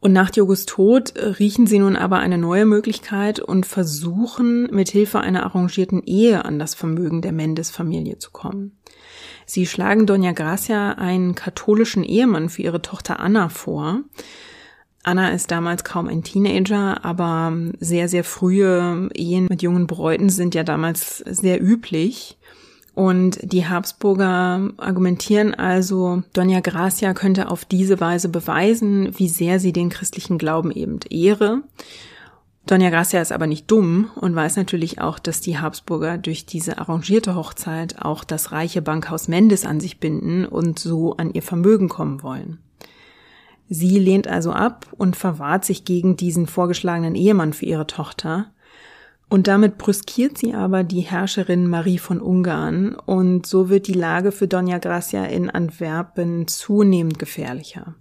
und 0.00 0.12
nach 0.12 0.30
Diogos 0.30 0.64
Tod 0.64 1.14
riechen 1.16 1.66
sie 1.66 1.80
nun 1.80 1.96
aber 1.96 2.18
eine 2.18 2.38
neue 2.38 2.66
Möglichkeit 2.66 3.40
und 3.40 3.66
versuchen, 3.66 4.68
mit 4.70 4.90
Hilfe 4.90 5.20
einer 5.20 5.44
arrangierten 5.44 6.02
Ehe 6.04 6.44
an 6.44 6.58
das 6.58 6.74
Vermögen 6.74 7.20
der 7.20 7.32
Mendes-Familie 7.32 8.18
zu 8.18 8.30
kommen. 8.30 8.78
Sie 9.44 9.66
schlagen 9.66 10.06
Doña 10.06 10.34
Gracia 10.34 10.92
einen 10.92 11.34
katholischen 11.34 12.04
Ehemann 12.04 12.48
für 12.48 12.62
ihre 12.62 12.82
Tochter 12.82 13.18
Anna 13.18 13.48
vor. 13.48 14.02
Anna 15.02 15.30
ist 15.30 15.50
damals 15.50 15.84
kaum 15.84 16.06
ein 16.06 16.22
Teenager, 16.22 17.04
aber 17.04 17.56
sehr, 17.80 18.08
sehr 18.08 18.24
frühe 18.24 19.08
Ehen 19.14 19.46
mit 19.48 19.62
jungen 19.62 19.86
Bräuten 19.86 20.28
sind 20.28 20.54
ja 20.54 20.64
damals 20.64 21.18
sehr 21.18 21.62
üblich. 21.62 22.38
Und 22.98 23.38
die 23.52 23.64
Habsburger 23.64 24.72
argumentieren 24.76 25.54
also, 25.54 26.24
Dona 26.32 26.58
Gracia 26.58 27.14
könnte 27.14 27.48
auf 27.48 27.64
diese 27.64 28.00
Weise 28.00 28.28
beweisen, 28.28 29.16
wie 29.16 29.28
sehr 29.28 29.60
sie 29.60 29.72
den 29.72 29.88
christlichen 29.88 30.36
Glauben 30.36 30.72
eben 30.72 30.98
ehre. 31.08 31.62
Dona 32.66 32.90
Gracia 32.90 33.22
ist 33.22 33.30
aber 33.30 33.46
nicht 33.46 33.70
dumm 33.70 34.10
und 34.16 34.34
weiß 34.34 34.56
natürlich 34.56 35.00
auch, 35.00 35.20
dass 35.20 35.40
die 35.40 35.58
Habsburger 35.58 36.18
durch 36.18 36.44
diese 36.44 36.78
arrangierte 36.78 37.36
Hochzeit 37.36 38.02
auch 38.02 38.24
das 38.24 38.50
reiche 38.50 38.82
Bankhaus 38.82 39.28
Mendes 39.28 39.64
an 39.64 39.78
sich 39.78 40.00
binden 40.00 40.44
und 40.44 40.80
so 40.80 41.16
an 41.18 41.32
ihr 41.32 41.42
Vermögen 41.42 41.88
kommen 41.88 42.24
wollen. 42.24 42.58
Sie 43.68 44.00
lehnt 44.00 44.26
also 44.26 44.50
ab 44.50 44.86
und 44.96 45.14
verwahrt 45.14 45.64
sich 45.64 45.84
gegen 45.84 46.16
diesen 46.16 46.48
vorgeschlagenen 46.48 47.14
Ehemann 47.14 47.52
für 47.52 47.66
ihre 47.66 47.86
Tochter, 47.86 48.46
und 49.28 49.46
damit 49.46 49.76
brüskiert 49.76 50.38
sie 50.38 50.54
aber 50.54 50.84
die 50.84 51.00
Herrscherin 51.00 51.68
Marie 51.68 51.98
von 51.98 52.20
Ungarn 52.20 52.94
und 52.94 53.46
so 53.46 53.68
wird 53.68 53.86
die 53.86 53.92
Lage 53.92 54.32
für 54.32 54.48
Dona 54.48 54.78
Gracia 54.78 55.24
in 55.26 55.50
Antwerpen 55.50 56.48
zunehmend 56.48 57.18
gefährlicher. 57.18 57.94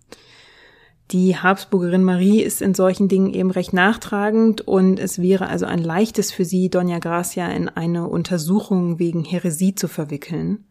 Die 1.11 1.37
Habsburgerin 1.37 2.03
Marie 2.03 2.41
ist 2.41 2.61
in 2.61 2.73
solchen 2.73 3.07
Dingen 3.07 3.33
eben 3.33 3.51
recht 3.51 3.71
nachtragend 3.73 4.61
und 4.61 4.99
es 4.99 5.21
wäre 5.21 5.47
also 5.47 5.65
ein 5.65 5.79
leichtes 5.79 6.31
für 6.31 6.43
sie, 6.43 6.69
Dona 6.69 6.99
Gracia 6.99 7.47
in 7.47 7.69
eine 7.69 8.07
Untersuchung 8.07 8.99
wegen 8.99 9.23
Häresie 9.23 9.75
zu 9.75 9.87
verwickeln. 9.87 10.65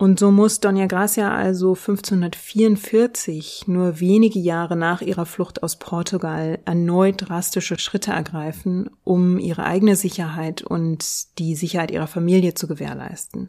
Und 0.00 0.20
so 0.20 0.30
muss 0.30 0.62
Doña 0.62 0.86
Gracia 0.86 1.34
also 1.34 1.74
1544, 1.74 3.64
nur 3.66 3.98
wenige 3.98 4.38
Jahre 4.38 4.76
nach 4.76 5.02
ihrer 5.02 5.26
Flucht 5.26 5.64
aus 5.64 5.76
Portugal, 5.76 6.60
erneut 6.64 7.28
drastische 7.28 7.76
Schritte 7.80 8.12
ergreifen, 8.12 8.90
um 9.02 9.40
ihre 9.40 9.64
eigene 9.64 9.96
Sicherheit 9.96 10.62
und 10.62 11.36
die 11.40 11.56
Sicherheit 11.56 11.90
ihrer 11.90 12.06
Familie 12.06 12.54
zu 12.54 12.68
gewährleisten. 12.68 13.48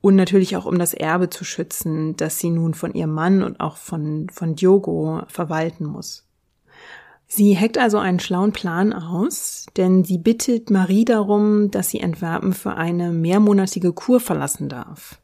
Und 0.00 0.14
natürlich 0.14 0.56
auch 0.56 0.64
um 0.64 0.78
das 0.78 0.94
Erbe 0.94 1.28
zu 1.28 1.42
schützen, 1.44 2.14
das 2.16 2.38
sie 2.38 2.50
nun 2.50 2.74
von 2.74 2.94
ihrem 2.94 3.12
Mann 3.12 3.42
und 3.42 3.58
auch 3.58 3.76
von, 3.76 4.28
von 4.32 4.54
Diogo 4.54 5.22
verwalten 5.26 5.86
muss. 5.86 6.24
Sie 7.26 7.54
heckt 7.54 7.78
also 7.78 7.98
einen 7.98 8.20
schlauen 8.20 8.52
Plan 8.52 8.92
aus, 8.92 9.66
denn 9.76 10.04
sie 10.04 10.18
bittet 10.18 10.70
Marie 10.70 11.04
darum, 11.04 11.72
dass 11.72 11.90
sie 11.90 12.02
Antwerpen 12.02 12.52
für 12.52 12.74
eine 12.74 13.10
mehrmonatige 13.10 13.92
Kur 13.92 14.20
verlassen 14.20 14.68
darf. 14.68 15.20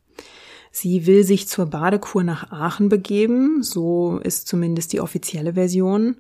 Sie 0.79 1.07
will 1.07 1.25
sich 1.25 1.49
zur 1.49 1.65
Badekur 1.65 2.23
nach 2.23 2.53
Aachen 2.53 2.91
begeben, 2.91 3.63
so 3.63 4.21
ist 4.23 4.47
zumindest 4.47 4.93
die 4.93 5.01
offizielle 5.01 5.55
Version. 5.55 6.19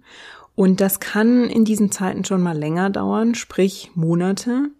Und 0.55 0.81
das 0.81 0.99
kann 0.99 1.45
in 1.51 1.67
diesen 1.67 1.93
Zeiten 1.93 2.25
schon 2.25 2.41
mal 2.41 2.57
länger 2.57 2.89
dauern, 2.89 3.35
sprich 3.35 3.91
Monate, 3.95 4.71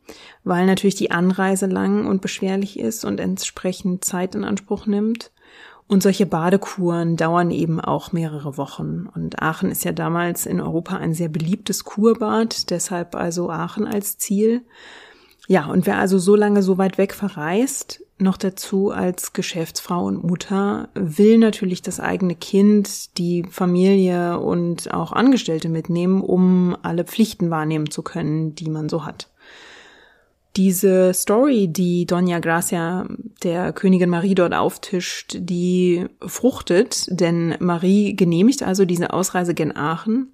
weil 0.45 0.64
natürlich 0.64 0.95
die 0.95 1.11
Anreise 1.11 1.66
lang 1.66 2.06
und 2.06 2.23
beschwerlich 2.23 2.78
ist 2.78 3.04
und 3.04 3.21
entsprechend 3.21 4.02
Zeit 4.02 4.35
in 4.35 4.45
Anspruch 4.45 4.87
nimmt. 4.87 5.30
Und 5.87 6.02
solche 6.02 6.25
Badekuren 6.25 7.18
dauern 7.18 7.50
eben 7.50 7.78
auch 7.78 8.12
mehrere 8.12 8.56
Wochen. 8.56 9.11
Und 9.14 9.42
Aachen 9.42 9.71
ist 9.71 9.85
ja 9.85 9.92
damals 9.92 10.47
in 10.47 10.62
Europa 10.62 10.97
ein 10.97 11.12
sehr 11.12 11.28
beliebtes 11.28 11.85
Kurbad, 11.85 12.71
deshalb 12.71 13.14
also 13.14 13.50
Aachen 13.50 13.87
als 13.87 14.16
Ziel. 14.16 14.62
Ja, 15.49 15.66
und 15.66 15.85
wer 15.85 15.99
also 15.99 16.16
so 16.16 16.35
lange 16.35 16.62
so 16.62 16.78
weit 16.78 16.97
weg 16.97 17.12
verreist, 17.12 18.05
noch 18.18 18.37
dazu 18.37 18.90
als 18.90 19.32
Geschäftsfrau 19.32 20.04
und 20.04 20.25
Mutter, 20.25 20.88
will 20.94 21.38
natürlich 21.38 21.82
das 21.82 22.00
eigene 22.00 22.35
Kind, 22.35 23.18
die 23.18 23.44
Familie 23.50 24.40
und 24.40 24.92
auch 24.92 25.12
Angestellte 25.12 25.68
mitnehmen, 25.68 26.23
um 26.23 26.76
alle 26.82 27.04
Pflichten 27.04 27.50
wahrnehmen 27.50 27.90
zu 27.90 28.02
können, 28.02 28.54
die 28.54 28.70
man 28.70 28.88
so 28.88 29.04
hat. 29.04 29.28
Diese 30.56 31.12
Story, 31.12 31.68
die 31.68 32.06
Dona 32.06 32.38
Gracia 32.38 33.06
der 33.42 33.75
Königin 33.75 34.08
Marie 34.08 34.35
dort 34.35 34.54
auftischt, 34.54 35.37
die 35.38 36.06
fruchtet, 36.26 37.06
denn 37.11 37.56
Marie 37.61 38.16
genehmigt 38.16 38.62
also 38.62 38.87
diese 38.87 39.12
Ausreise 39.12 39.52
gen 39.52 39.76
Aachen 39.76 40.32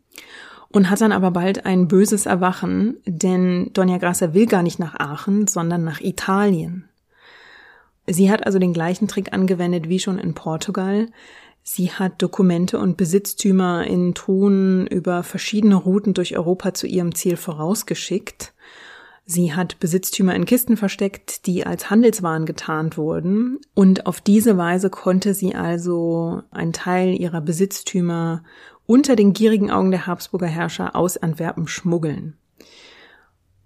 und 0.69 0.91
hat 0.91 1.01
dann 1.01 1.11
aber 1.11 1.33
bald 1.33 1.67
ein 1.67 1.89
böses 1.89 2.27
Erwachen, 2.27 2.99
denn 3.05 3.71
Dona 3.73 3.99
Gracia 3.99 4.33
will 4.33 4.47
gar 4.47 4.62
nicht 4.62 4.79
nach 4.79 4.95
Aachen, 4.95 5.49
sondern 5.49 5.83
nach 5.83 6.01
Italien. 6.01 6.89
Sie 8.12 8.31
hat 8.31 8.47
also 8.47 8.59
den 8.59 8.73
gleichen 8.73 9.09
Trick 9.09 9.33
angewendet 9.33 9.88
wie 9.88 9.99
schon 9.99 10.19
in 10.19 10.35
Portugal. 10.35 11.09
Sie 11.62 11.92
hat 11.92 12.21
Dokumente 12.21 12.78
und 12.78 12.97
Besitztümer 12.97 13.87
in 13.87 14.14
Truhen 14.14 14.87
über 14.87 15.23
verschiedene 15.23 15.76
Routen 15.76 16.12
durch 16.12 16.37
Europa 16.37 16.75
zu 16.75 16.87
ihrem 16.87 17.14
Ziel 17.14 17.37
vorausgeschickt. 17.37 18.52
Sie 19.25 19.54
hat 19.54 19.78
Besitztümer 19.78 20.35
in 20.35 20.45
Kisten 20.45 20.76
versteckt, 20.76 21.47
die 21.47 21.64
als 21.64 21.90
Handelswaren 21.90 22.45
getarnt 22.45 22.99
wurden. 22.99 23.61
Und 23.75 24.07
auf 24.07 24.21
diese 24.21 24.59
Weise 24.59 24.90
konnte 24.90 25.33
sie 25.33 25.54
also 25.54 26.42
einen 26.50 26.73
Teil 26.73 27.19
ihrer 27.19 27.40
Besitztümer 27.40 28.42
unter 28.85 29.14
den 29.14 29.33
gierigen 29.33 29.71
Augen 29.71 29.92
der 29.92 30.09
Habsburger 30.09 30.49
Herrscher 30.49 30.97
aus 30.97 31.16
Antwerpen 31.16 31.69
schmuggeln. 31.69 32.37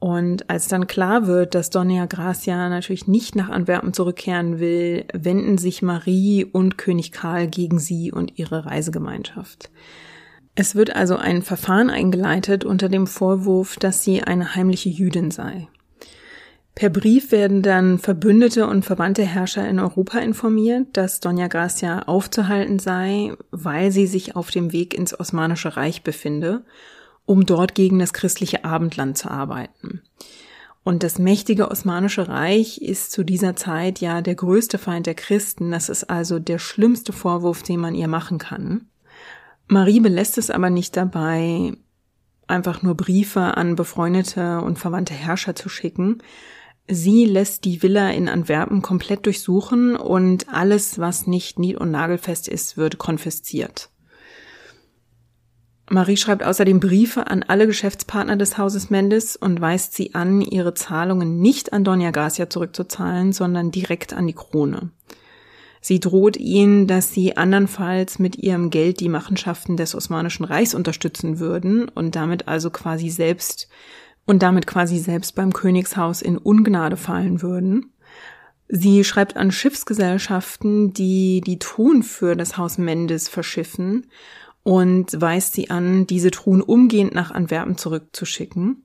Und 0.06 0.48
als 0.48 0.68
dann 0.68 0.86
klar 0.86 1.26
wird, 1.26 1.56
dass 1.56 1.70
Dona 1.70 2.06
Gracia 2.06 2.68
natürlich 2.68 3.08
nicht 3.08 3.34
nach 3.34 3.48
Antwerpen 3.48 3.92
zurückkehren 3.92 4.60
will, 4.60 5.04
wenden 5.12 5.58
sich 5.58 5.82
Marie 5.82 6.44
und 6.44 6.78
König 6.78 7.10
Karl 7.10 7.48
gegen 7.48 7.80
sie 7.80 8.12
und 8.12 8.38
ihre 8.38 8.66
Reisegemeinschaft. 8.66 9.68
Es 10.54 10.76
wird 10.76 10.94
also 10.94 11.16
ein 11.16 11.42
Verfahren 11.42 11.90
eingeleitet 11.90 12.64
unter 12.64 12.88
dem 12.88 13.08
Vorwurf, 13.08 13.78
dass 13.78 14.04
sie 14.04 14.22
eine 14.22 14.54
heimliche 14.54 14.90
Jüdin 14.90 15.32
sei. 15.32 15.66
Per 16.76 16.90
Brief 16.90 17.32
werden 17.32 17.62
dann 17.62 17.98
verbündete 17.98 18.68
und 18.68 18.84
verwandte 18.84 19.24
Herrscher 19.24 19.68
in 19.68 19.80
Europa 19.80 20.20
informiert, 20.20 20.86
dass 20.92 21.18
Dona 21.18 21.48
Gracia 21.48 22.02
aufzuhalten 22.02 22.78
sei, 22.78 23.32
weil 23.50 23.90
sie 23.90 24.06
sich 24.06 24.36
auf 24.36 24.52
dem 24.52 24.72
Weg 24.72 24.94
ins 24.96 25.18
Osmanische 25.18 25.76
Reich 25.76 26.04
befinde 26.04 26.62
um 27.26 27.44
dort 27.44 27.74
gegen 27.74 27.98
das 27.98 28.12
christliche 28.12 28.64
Abendland 28.64 29.18
zu 29.18 29.30
arbeiten. 29.30 30.02
Und 30.84 31.02
das 31.02 31.18
mächtige 31.18 31.68
Osmanische 31.68 32.28
Reich 32.28 32.80
ist 32.80 33.10
zu 33.10 33.24
dieser 33.24 33.56
Zeit 33.56 34.00
ja 34.00 34.22
der 34.22 34.36
größte 34.36 34.78
Feind 34.78 35.06
der 35.06 35.14
Christen. 35.16 35.72
Das 35.72 35.88
ist 35.88 36.04
also 36.08 36.38
der 36.38 36.60
schlimmste 36.60 37.12
Vorwurf, 37.12 37.64
den 37.64 37.80
man 37.80 37.96
ihr 37.96 38.06
machen 38.06 38.38
kann. 38.38 38.86
Marie 39.66 39.98
belässt 39.98 40.38
es 40.38 40.48
aber 40.48 40.70
nicht 40.70 40.96
dabei, 40.96 41.72
einfach 42.46 42.82
nur 42.82 42.94
Briefe 42.94 43.56
an 43.56 43.74
befreundete 43.74 44.60
und 44.60 44.78
verwandte 44.78 45.12
Herrscher 45.12 45.56
zu 45.56 45.68
schicken. 45.68 46.22
Sie 46.86 47.24
lässt 47.24 47.64
die 47.64 47.82
Villa 47.82 48.10
in 48.10 48.28
Antwerpen 48.28 48.80
komplett 48.80 49.26
durchsuchen 49.26 49.96
und 49.96 50.48
alles, 50.48 51.00
was 51.00 51.26
nicht 51.26 51.58
nied- 51.58 51.78
und 51.78 51.90
nagelfest 51.90 52.46
ist, 52.46 52.76
wird 52.76 52.96
konfisziert. 52.96 53.90
Marie 55.88 56.16
schreibt 56.16 56.42
außerdem 56.42 56.80
Briefe 56.80 57.28
an 57.28 57.44
alle 57.44 57.66
Geschäftspartner 57.66 58.36
des 58.36 58.58
Hauses 58.58 58.90
Mendes 58.90 59.36
und 59.36 59.60
weist 59.60 59.94
sie 59.94 60.14
an, 60.14 60.40
ihre 60.40 60.74
Zahlungen 60.74 61.38
nicht 61.38 61.72
an 61.72 61.84
Doña 61.84 62.10
Garcia 62.10 62.50
zurückzuzahlen, 62.50 63.32
sondern 63.32 63.70
direkt 63.70 64.12
an 64.12 64.26
die 64.26 64.32
Krone. 64.32 64.90
Sie 65.80 66.00
droht 66.00 66.36
ihnen, 66.36 66.88
dass 66.88 67.12
sie 67.12 67.36
andernfalls 67.36 68.18
mit 68.18 68.36
ihrem 68.36 68.70
Geld 68.70 68.98
die 68.98 69.08
Machenschaften 69.08 69.76
des 69.76 69.94
Osmanischen 69.94 70.44
Reichs 70.44 70.74
unterstützen 70.74 71.38
würden 71.38 71.88
und 71.88 72.16
damit 72.16 72.48
also 72.48 72.70
quasi 72.70 73.08
selbst 73.08 73.68
und 74.26 74.42
damit 74.42 74.66
quasi 74.66 74.98
selbst 74.98 75.36
beim 75.36 75.52
Königshaus 75.52 76.20
in 76.20 76.36
Ungnade 76.36 76.96
fallen 76.96 77.42
würden. 77.42 77.92
Sie 78.68 79.04
schreibt 79.04 79.36
an 79.36 79.52
Schiffsgesellschaften, 79.52 80.92
die 80.92 81.40
die 81.40 81.60
Truhen 81.60 82.02
für 82.02 82.34
das 82.34 82.56
Haus 82.56 82.78
Mendes 82.78 83.28
verschiffen 83.28 84.08
und 84.66 85.20
weist 85.20 85.52
sie 85.52 85.70
an, 85.70 86.08
diese 86.08 86.32
Truhen 86.32 86.60
umgehend 86.60 87.14
nach 87.14 87.30
Antwerpen 87.30 87.78
zurückzuschicken. 87.78 88.82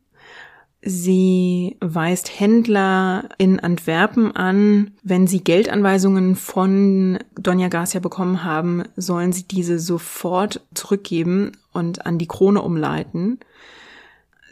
Sie 0.83 1.75
weist 1.81 2.39
Händler 2.39 3.29
in 3.39 3.59
Antwerpen 3.59 4.35
an, 4.35 4.91
wenn 5.01 5.25
sie 5.25 5.43
Geldanweisungen 5.43 6.35
von 6.35 7.17
Donja 7.33 7.67
Garcia 7.67 7.99
bekommen 7.99 8.43
haben, 8.43 8.83
sollen 8.95 9.33
sie 9.33 9.47
diese 9.47 9.79
sofort 9.79 10.61
zurückgeben 10.75 11.53
und 11.73 12.05
an 12.05 12.19
die 12.19 12.27
Krone 12.27 12.61
umleiten. 12.61 13.39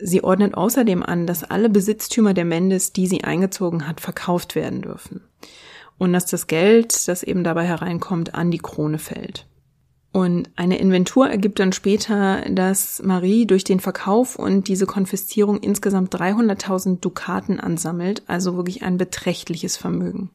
Sie 0.01 0.23
ordnet 0.23 0.55
außerdem 0.55 1.03
an, 1.03 1.27
dass 1.27 1.43
alle 1.43 1.69
Besitztümer 1.69 2.33
der 2.33 2.45
Mendes, 2.45 2.91
die 2.91 3.05
sie 3.05 3.23
eingezogen 3.23 3.87
hat, 3.87 4.01
verkauft 4.01 4.55
werden 4.55 4.81
dürfen. 4.81 5.21
Und 5.99 6.11
dass 6.11 6.25
das 6.25 6.47
Geld, 6.47 7.07
das 7.07 7.21
eben 7.21 7.43
dabei 7.43 7.67
hereinkommt, 7.67 8.33
an 8.33 8.49
die 8.49 8.57
Krone 8.57 8.97
fällt. 8.97 9.45
Und 10.11 10.49
eine 10.55 10.79
Inventur 10.79 11.29
ergibt 11.29 11.59
dann 11.59 11.71
später, 11.71 12.41
dass 12.49 13.01
Marie 13.03 13.45
durch 13.45 13.63
den 13.63 13.79
Verkauf 13.79 14.37
und 14.37 14.67
diese 14.67 14.87
Konfiszierung 14.87 15.59
insgesamt 15.59 16.15
300.000 16.15 16.99
Dukaten 16.99 17.59
ansammelt, 17.59 18.23
also 18.25 18.55
wirklich 18.55 18.81
ein 18.81 18.97
beträchtliches 18.97 19.77
Vermögen. 19.77 20.31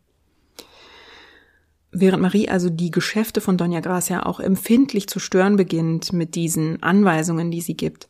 Während 1.91 2.23
Marie 2.23 2.49
also 2.49 2.71
die 2.71 2.91
Geschäfte 2.91 3.41
von 3.41 3.57
Doña 3.57 3.81
Gracia 3.81 4.27
auch 4.27 4.41
empfindlich 4.41 5.09
zu 5.09 5.19
stören 5.19 5.57
beginnt 5.57 6.13
mit 6.13 6.35
diesen 6.35 6.83
Anweisungen, 6.83 7.51
die 7.51 7.61
sie 7.61 7.77
gibt, 7.77 8.09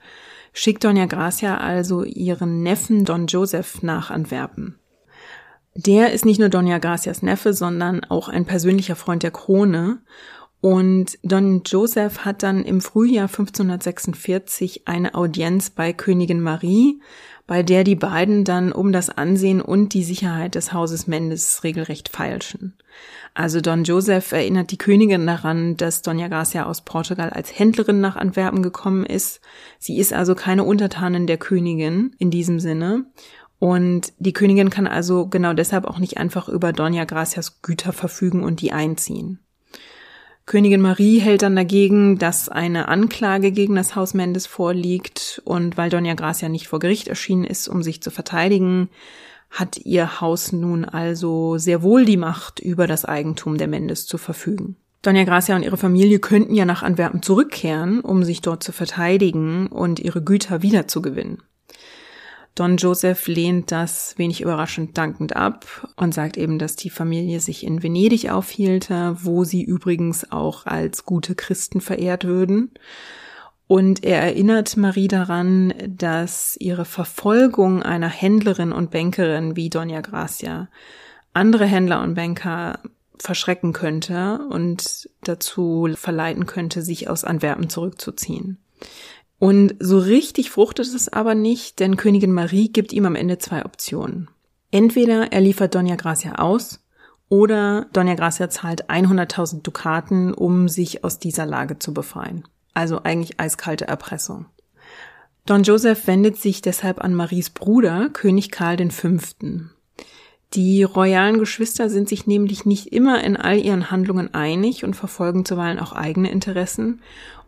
schickt 0.52 0.84
Doña 0.84 1.06
Gracia 1.06 1.58
also 1.58 2.02
ihren 2.02 2.62
Neffen 2.62 3.04
Don 3.04 3.26
Joseph 3.26 3.82
nach 3.82 4.10
Antwerpen. 4.10 4.78
Der 5.76 6.12
ist 6.12 6.24
nicht 6.24 6.38
nur 6.38 6.48
Doña 6.48 6.78
Gracias 6.78 7.22
Neffe, 7.22 7.52
sondern 7.52 8.04
auch 8.04 8.28
ein 8.28 8.44
persönlicher 8.44 8.96
Freund 8.96 9.22
der 9.22 9.32
Krone 9.32 9.98
und 10.64 11.18
Don 11.22 11.61
Joseph 11.66 12.20
hat 12.20 12.42
dann 12.42 12.64
im 12.64 12.81
Frühjahr 12.81 13.29
1546 13.29 14.88
eine 14.88 15.14
Audienz 15.14 15.68
bei 15.68 15.92
Königin 15.92 16.40
Marie, 16.40 17.03
bei 17.46 17.62
der 17.62 17.85
die 17.85 17.96
beiden 17.96 18.44
dann 18.44 18.72
um 18.72 18.90
das 18.90 19.11
Ansehen 19.11 19.61
und 19.61 19.92
die 19.92 20.03
Sicherheit 20.03 20.55
des 20.55 20.72
Hauses 20.72 21.07
Mendes 21.07 21.64
regelrecht 21.64 22.09
feilschen. 22.09 22.79
Also 23.35 23.61
Don 23.61 23.85
Joseph 23.85 24.33
erinnert 24.33 24.70
die 24.70 24.79
Königin 24.79 25.27
daran, 25.27 25.77
dass 25.77 26.00
Dona 26.00 26.29
Gracia 26.29 26.64
aus 26.64 26.81
Portugal 26.81 27.29
als 27.29 27.59
Händlerin 27.59 28.00
nach 28.00 28.16
Antwerpen 28.16 28.62
gekommen 28.62 29.05
ist. 29.05 29.42
Sie 29.79 29.98
ist 29.98 30.14
also 30.14 30.35
keine 30.35 30.64
Untertanin 30.64 31.27
der 31.27 31.37
Königin 31.37 32.16
in 32.18 32.31
diesem 32.31 32.59
Sinne. 32.59 33.05
Und 33.59 34.14
die 34.18 34.33
Königin 34.33 34.70
kann 34.70 34.87
also 34.87 35.27
genau 35.27 35.53
deshalb 35.53 35.85
auch 35.85 35.98
nicht 35.98 36.16
einfach 36.16 36.48
über 36.48 36.72
Dona 36.72 37.05
Gracias 37.05 37.61
Güter 37.61 37.92
verfügen 37.92 38.42
und 38.42 38.62
die 38.62 38.72
einziehen. 38.72 39.43
Königin 40.46 40.83
Marie 40.83 41.20
hält 41.20 41.42
dann 41.42 41.57
dagegen, 41.57 42.18
dass 42.18 42.50
eine 42.50 42.88
Anklage 42.88 43.50
gegen 43.50 43.76
das 43.76 43.96
Haus 43.96 44.12
Mendes 44.12 44.46
vorliegt 44.46 45.40
und 45.44 45.78
weil 45.78 45.88
Doña 45.88 46.14
Gracia 46.14 46.50
nicht 46.50 46.68
vor 46.68 46.80
Gericht 46.80 47.09
erschienen 47.09 47.44
ist, 47.44 47.66
um 47.66 47.83
sich 47.83 48.02
zu 48.02 48.11
verteidigen, 48.11 48.90
hat 49.50 49.78
ihr 49.78 50.20
Haus 50.20 50.52
nun 50.52 50.85
also 50.85 51.57
sehr 51.57 51.83
wohl 51.83 52.04
die 52.04 52.18
Macht, 52.18 52.61
über 52.61 52.87
das 52.87 53.04
Eigentum 53.04 53.57
der 53.57 53.68
Mendes 53.68 54.07
zu 54.07 54.18
verfügen. 54.18 54.76
Doña 55.02 55.24
Gracia 55.24 55.57
und 55.57 55.62
ihre 55.62 55.76
Familie 55.76 56.18
könnten 56.18 56.54
ja 56.54 56.64
nach 56.64 56.83
Antwerpen 56.83 57.22
zurückkehren, 57.22 58.00
um 58.00 58.22
sich 58.24 58.40
dort 58.40 58.62
zu 58.62 58.72
verteidigen 58.72 59.68
und 59.68 60.00
ihre 60.00 60.22
Güter 60.22 60.62
wiederzugewinnen. 60.62 61.42
Don 62.54 62.76
Joseph 62.76 63.26
lehnt 63.26 63.72
das 63.72 64.16
wenig 64.16 64.40
überraschend 64.40 64.96
dankend 64.96 65.34
ab 65.34 65.88
und 65.96 66.14
sagt 66.14 66.36
eben, 66.36 66.60
dass 66.60 66.76
die 66.76 66.90
Familie 66.90 67.40
sich 67.40 67.64
in 67.64 67.82
Venedig 67.82 68.30
aufhielte, 68.30 69.16
wo 69.20 69.42
sie 69.42 69.62
übrigens 69.62 70.30
auch 70.30 70.64
als 70.66 71.04
gute 71.04 71.34
Christen 71.34 71.80
verehrt 71.80 72.24
würden. 72.24 72.70
Und 73.66 74.04
er 74.04 74.22
erinnert 74.22 74.76
Marie 74.76 75.08
daran, 75.08 75.74
dass 75.88 76.56
ihre 76.60 76.84
Verfolgung 76.84 77.82
einer 77.82 78.08
Händlerin 78.08 78.70
und 78.72 78.90
Bankerin 78.92 79.56
wie 79.56 79.68
Doña 79.68 80.00
Gracia 80.00 80.68
andere 81.32 81.66
Händler 81.66 82.02
und 82.02 82.14
Banker 82.14 82.78
verschrecken 83.18 83.72
könnte 83.72 84.46
und 84.50 85.08
dazu 85.22 85.88
verleiten 85.94 86.46
könnte, 86.46 86.82
sich 86.82 87.08
aus 87.08 87.24
Antwerpen 87.24 87.68
zurückzuziehen. 87.68 88.58
Und 89.38 89.74
so 89.80 89.98
richtig 89.98 90.50
fruchtet 90.50 90.86
es 90.86 91.12
aber 91.12 91.34
nicht, 91.34 91.80
denn 91.80 91.96
Königin 91.96 92.32
Marie 92.32 92.68
gibt 92.68 92.92
ihm 92.92 93.04
am 93.06 93.16
Ende 93.16 93.38
zwei 93.38 93.64
Optionen. 93.64 94.28
Entweder 94.70 95.32
er 95.32 95.40
liefert 95.40 95.74
Doña 95.74 95.96
Gracia 95.96 96.36
aus 96.36 96.80
oder 97.28 97.86
Doña 97.92 98.16
Gracia 98.16 98.48
zahlt 98.48 98.88
100.000 98.90 99.62
Dukaten, 99.62 100.34
um 100.34 100.68
sich 100.68 101.04
aus 101.04 101.18
dieser 101.18 101.46
Lage 101.46 101.78
zu 101.78 101.92
befreien. 101.94 102.44
Also 102.74 103.02
eigentlich 103.02 103.38
eiskalte 103.40 103.86
Erpressung. 103.86 104.46
Don 105.46 105.62
Joseph 105.62 106.06
wendet 106.06 106.38
sich 106.38 106.62
deshalb 106.62 107.04
an 107.04 107.14
Maries 107.14 107.50
Bruder, 107.50 108.08
König 108.12 108.50
Karl 108.50 108.90
V. 108.90 109.18
Die 110.54 110.84
royalen 110.84 111.38
Geschwister 111.38 111.90
sind 111.90 112.08
sich 112.08 112.26
nämlich 112.26 112.64
nicht 112.64 112.92
immer 112.92 113.22
in 113.22 113.36
all 113.36 113.58
ihren 113.58 113.90
Handlungen 113.90 114.32
einig 114.32 114.84
und 114.84 114.94
verfolgen 114.94 115.44
zuweilen 115.44 115.80
auch 115.80 115.92
eigene 115.92 116.30
Interessen. 116.30 117.02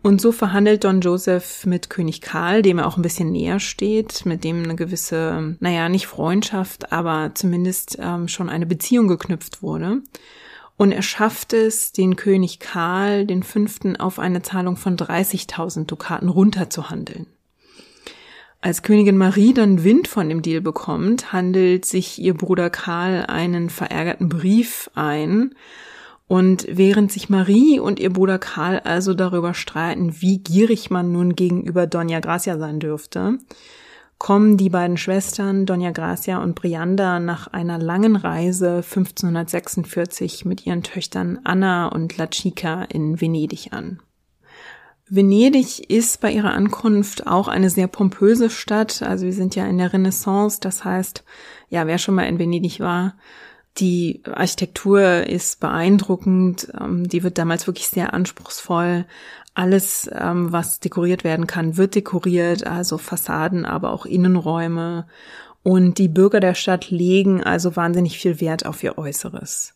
Und 0.06 0.20
so 0.20 0.30
verhandelt 0.30 0.84
Don 0.84 1.00
Joseph 1.00 1.66
mit 1.66 1.90
König 1.90 2.20
Karl, 2.20 2.62
dem 2.62 2.78
er 2.78 2.86
auch 2.86 2.96
ein 2.96 3.02
bisschen 3.02 3.32
näher 3.32 3.58
steht, 3.58 4.24
mit 4.24 4.44
dem 4.44 4.62
eine 4.62 4.76
gewisse, 4.76 5.56
naja, 5.58 5.88
nicht 5.88 6.06
Freundschaft, 6.06 6.92
aber 6.92 7.32
zumindest 7.34 7.98
ähm, 8.00 8.28
schon 8.28 8.48
eine 8.48 8.66
Beziehung 8.66 9.08
geknüpft 9.08 9.62
wurde. 9.62 10.02
Und 10.76 10.92
er 10.92 11.02
schafft 11.02 11.54
es, 11.54 11.90
den 11.90 12.14
König 12.14 12.60
Karl, 12.60 13.26
den 13.26 13.42
Fünften, 13.42 13.96
auf 13.96 14.20
eine 14.20 14.42
Zahlung 14.42 14.76
von 14.76 14.96
30.000 14.96 15.86
Dukaten 15.86 16.28
runterzuhandeln. 16.28 17.26
Als 18.60 18.82
Königin 18.82 19.16
Marie 19.16 19.54
dann 19.54 19.82
Wind 19.82 20.06
von 20.06 20.28
dem 20.28 20.40
Deal 20.40 20.60
bekommt, 20.60 21.32
handelt 21.32 21.84
sich 21.84 22.20
ihr 22.20 22.34
Bruder 22.34 22.70
Karl 22.70 23.26
einen 23.26 23.70
verärgerten 23.70 24.28
Brief 24.28 24.88
ein. 24.94 25.56
Und 26.28 26.66
während 26.68 27.12
sich 27.12 27.28
Marie 27.28 27.78
und 27.78 28.00
ihr 28.00 28.12
Bruder 28.12 28.38
Karl 28.38 28.80
also 28.80 29.14
darüber 29.14 29.54
streiten, 29.54 30.20
wie 30.20 30.38
gierig 30.38 30.90
man 30.90 31.12
nun 31.12 31.36
gegenüber 31.36 31.84
Doña 31.84 32.20
Gracia 32.20 32.58
sein 32.58 32.80
dürfte, 32.80 33.38
kommen 34.18 34.56
die 34.56 34.70
beiden 34.70 34.96
Schwestern 34.96 35.66
Doña 35.66 35.92
Gracia 35.92 36.42
und 36.42 36.54
Brianda 36.54 37.20
nach 37.20 37.48
einer 37.48 37.78
langen 37.78 38.16
Reise 38.16 38.76
1546 38.76 40.44
mit 40.44 40.66
ihren 40.66 40.82
Töchtern 40.82 41.38
Anna 41.44 41.88
und 41.88 42.16
La 42.16 42.26
Chica 42.26 42.82
in 42.84 43.20
Venedig 43.20 43.72
an. 43.72 44.00
Venedig 45.08 45.88
ist 45.88 46.20
bei 46.20 46.32
ihrer 46.32 46.52
Ankunft 46.52 47.28
auch 47.28 47.46
eine 47.46 47.70
sehr 47.70 47.86
pompöse 47.86 48.50
Stadt. 48.50 49.02
Also 49.02 49.26
wir 49.26 49.32
sind 49.32 49.54
ja 49.54 49.64
in 49.66 49.78
der 49.78 49.92
Renaissance, 49.92 50.58
das 50.60 50.84
heißt, 50.84 51.22
ja, 51.68 51.86
wer 51.86 51.98
schon 51.98 52.16
mal 52.16 52.24
in 52.24 52.40
Venedig 52.40 52.80
war, 52.80 53.14
die 53.78 54.22
Architektur 54.24 55.26
ist 55.26 55.60
beeindruckend, 55.60 56.68
ähm, 56.80 57.08
die 57.08 57.22
wird 57.22 57.38
damals 57.38 57.66
wirklich 57.66 57.88
sehr 57.88 58.14
anspruchsvoll. 58.14 59.06
Alles, 59.54 60.10
ähm, 60.12 60.52
was 60.52 60.80
dekoriert 60.80 61.24
werden 61.24 61.46
kann, 61.46 61.76
wird 61.76 61.94
dekoriert, 61.94 62.66
also 62.66 62.98
Fassaden, 62.98 63.64
aber 63.64 63.92
auch 63.92 64.06
Innenräume. 64.06 65.06
Und 65.62 65.98
die 65.98 66.08
Bürger 66.08 66.40
der 66.40 66.54
Stadt 66.54 66.90
legen 66.90 67.42
also 67.42 67.74
wahnsinnig 67.74 68.18
viel 68.18 68.40
Wert 68.40 68.66
auf 68.66 68.82
ihr 68.82 68.98
Äußeres. 68.98 69.75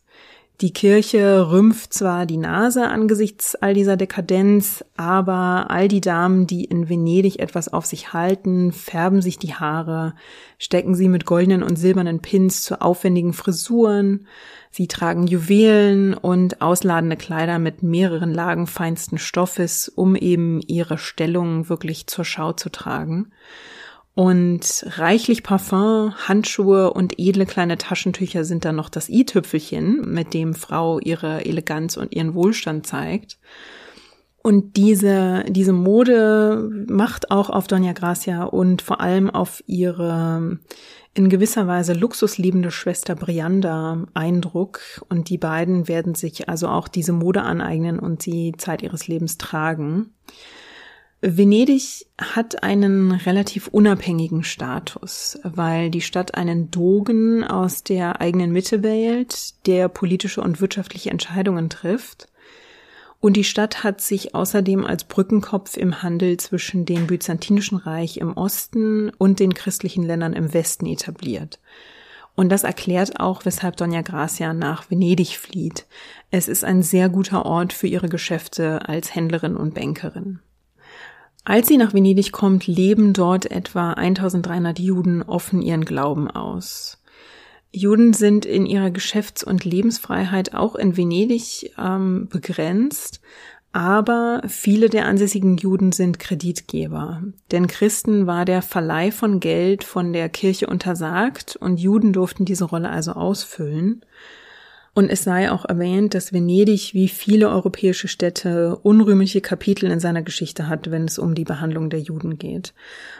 Die 0.61 0.73
Kirche 0.73 1.49
rümpft 1.49 1.91
zwar 1.91 2.27
die 2.27 2.37
Nase 2.37 2.87
angesichts 2.87 3.55
all 3.55 3.73
dieser 3.73 3.97
Dekadenz, 3.97 4.85
aber 4.95 5.71
all 5.71 5.87
die 5.87 6.01
Damen, 6.01 6.45
die 6.45 6.65
in 6.65 6.87
Venedig 6.87 7.39
etwas 7.39 7.73
auf 7.73 7.87
sich 7.87 8.13
halten, 8.13 8.71
färben 8.71 9.23
sich 9.23 9.39
die 9.39 9.55
Haare, 9.55 10.13
stecken 10.59 10.93
sie 10.93 11.07
mit 11.07 11.25
goldenen 11.25 11.63
und 11.63 11.77
silbernen 11.77 12.19
Pins 12.19 12.61
zu 12.61 12.79
aufwendigen 12.79 13.33
Frisuren, 13.33 14.27
sie 14.69 14.87
tragen 14.87 15.25
Juwelen 15.25 16.13
und 16.13 16.61
ausladende 16.61 17.17
Kleider 17.17 17.57
mit 17.57 17.81
mehreren 17.81 18.31
Lagen 18.31 18.67
feinsten 18.67 19.17
Stoffes, 19.17 19.89
um 19.89 20.15
eben 20.15 20.61
ihre 20.67 20.99
Stellung 20.99 21.69
wirklich 21.69 22.05
zur 22.05 22.23
Schau 22.23 22.53
zu 22.53 22.69
tragen. 22.69 23.31
Und 24.13 24.85
reichlich 24.97 25.41
Parfum, 25.41 26.13
Handschuhe 26.27 26.91
und 26.91 27.17
edle 27.17 27.45
kleine 27.45 27.77
Taschentücher 27.77 28.43
sind 28.43 28.65
dann 28.65 28.75
noch 28.75 28.89
das 28.89 29.07
i-Tüpfelchen, 29.07 30.01
mit 30.11 30.33
dem 30.33 30.53
Frau 30.53 30.99
ihre 30.99 31.45
Eleganz 31.45 31.95
und 31.95 32.13
ihren 32.13 32.33
Wohlstand 32.33 32.85
zeigt. 32.85 33.39
Und 34.43 34.75
diese, 34.75 35.45
diese 35.47 35.71
Mode 35.71 36.69
macht 36.87 37.31
auch 37.31 37.49
auf 37.49 37.67
Doña 37.67 37.93
Gracia 37.93 38.43
und 38.43 38.81
vor 38.81 38.99
allem 38.99 39.29
auf 39.29 39.63
ihre 39.67 40.59
in 41.13 41.29
gewisser 41.29 41.67
Weise 41.67 41.93
luxusliebende 41.93 42.71
Schwester 42.71 43.15
Brianda 43.15 44.05
Eindruck. 44.13 44.81
Und 45.09 45.29
die 45.29 45.37
beiden 45.37 45.87
werden 45.87 46.15
sich 46.15 46.49
also 46.49 46.67
auch 46.67 46.87
diese 46.87 47.13
Mode 47.13 47.43
aneignen 47.43 47.99
und 47.99 48.21
sie 48.21 48.53
Zeit 48.57 48.81
ihres 48.81 49.07
Lebens 49.07 49.37
tragen. 49.37 50.13
Venedig 51.23 52.07
hat 52.19 52.63
einen 52.63 53.11
relativ 53.11 53.67
unabhängigen 53.67 54.43
Status, 54.43 55.37
weil 55.43 55.91
die 55.91 56.01
Stadt 56.01 56.33
einen 56.33 56.71
Dogen 56.71 57.43
aus 57.43 57.83
der 57.83 58.21
eigenen 58.21 58.51
Mitte 58.51 58.81
wählt, 58.81 59.53
der 59.67 59.87
politische 59.87 60.41
und 60.41 60.61
wirtschaftliche 60.61 61.11
Entscheidungen 61.11 61.69
trifft. 61.69 62.27
Und 63.19 63.37
die 63.37 63.43
Stadt 63.43 63.83
hat 63.83 64.01
sich 64.01 64.33
außerdem 64.33 64.83
als 64.83 65.03
Brückenkopf 65.03 65.77
im 65.77 66.01
Handel 66.01 66.37
zwischen 66.37 66.85
dem 66.85 67.05
Byzantinischen 67.05 67.77
Reich 67.77 68.17
im 68.17 68.35
Osten 68.35 69.11
und 69.11 69.39
den 69.39 69.53
christlichen 69.53 70.03
Ländern 70.03 70.33
im 70.33 70.55
Westen 70.55 70.87
etabliert. 70.87 71.59
Und 72.33 72.49
das 72.49 72.63
erklärt 72.63 73.19
auch, 73.19 73.45
weshalb 73.45 73.77
Dona 73.77 74.01
Gracia 74.01 74.55
nach 74.55 74.89
Venedig 74.89 75.37
flieht. 75.37 75.85
Es 76.31 76.47
ist 76.47 76.63
ein 76.63 76.81
sehr 76.81 77.09
guter 77.09 77.45
Ort 77.45 77.73
für 77.73 77.85
ihre 77.85 78.09
Geschäfte 78.09 78.89
als 78.89 79.13
Händlerin 79.13 79.55
und 79.55 79.75
Bankerin. 79.75 80.39
Als 81.43 81.67
sie 81.67 81.77
nach 81.77 81.93
Venedig 81.93 82.31
kommt, 82.31 82.67
leben 82.67 83.13
dort 83.13 83.49
etwa 83.49 83.93
1300 83.93 84.77
Juden 84.79 85.23
offen 85.23 85.61
ihren 85.61 85.85
Glauben 85.85 86.29
aus. 86.29 87.01
Juden 87.71 88.13
sind 88.13 88.45
in 88.45 88.65
ihrer 88.65 88.91
Geschäfts- 88.91 89.43
und 89.43 89.63
Lebensfreiheit 89.63 90.53
auch 90.53 90.75
in 90.75 90.97
Venedig 90.97 91.71
ähm, 91.79 92.27
begrenzt, 92.29 93.21
aber 93.71 94.41
viele 94.47 94.89
der 94.89 95.05
ansässigen 95.05 95.55
Juden 95.55 95.93
sind 95.93 96.19
Kreditgeber. 96.19 97.23
Denn 97.51 97.67
Christen 97.67 98.27
war 98.27 98.43
der 98.43 98.61
Verleih 98.61 99.11
von 99.11 99.39
Geld 99.39 99.85
von 99.85 100.11
der 100.11 100.27
Kirche 100.27 100.67
untersagt 100.67 101.55
und 101.55 101.79
Juden 101.79 102.11
durften 102.11 102.43
diese 102.43 102.65
Rolle 102.65 102.89
also 102.89 103.13
ausfüllen. 103.13 104.03
Und 104.93 105.09
es 105.09 105.23
sei 105.23 105.49
auch 105.49 105.63
erwähnt, 105.63 106.13
dass 106.15 106.33
Venedig 106.33 106.93
wie 106.93 107.07
viele 107.07 107.49
europäische 107.49 108.09
Städte 108.09 108.75
unrühmliche 108.75 109.39
Kapitel 109.39 109.89
in 109.89 110.01
seiner 110.01 110.21
Geschichte 110.21 110.67
hat, 110.67 110.91
wenn 110.91 111.05
es 111.05 111.17
um 111.17 111.33
die 111.33 111.45
Behandlung 111.45 111.89
der 111.89 112.01
Juden 112.01 112.37
geht. 112.37 112.73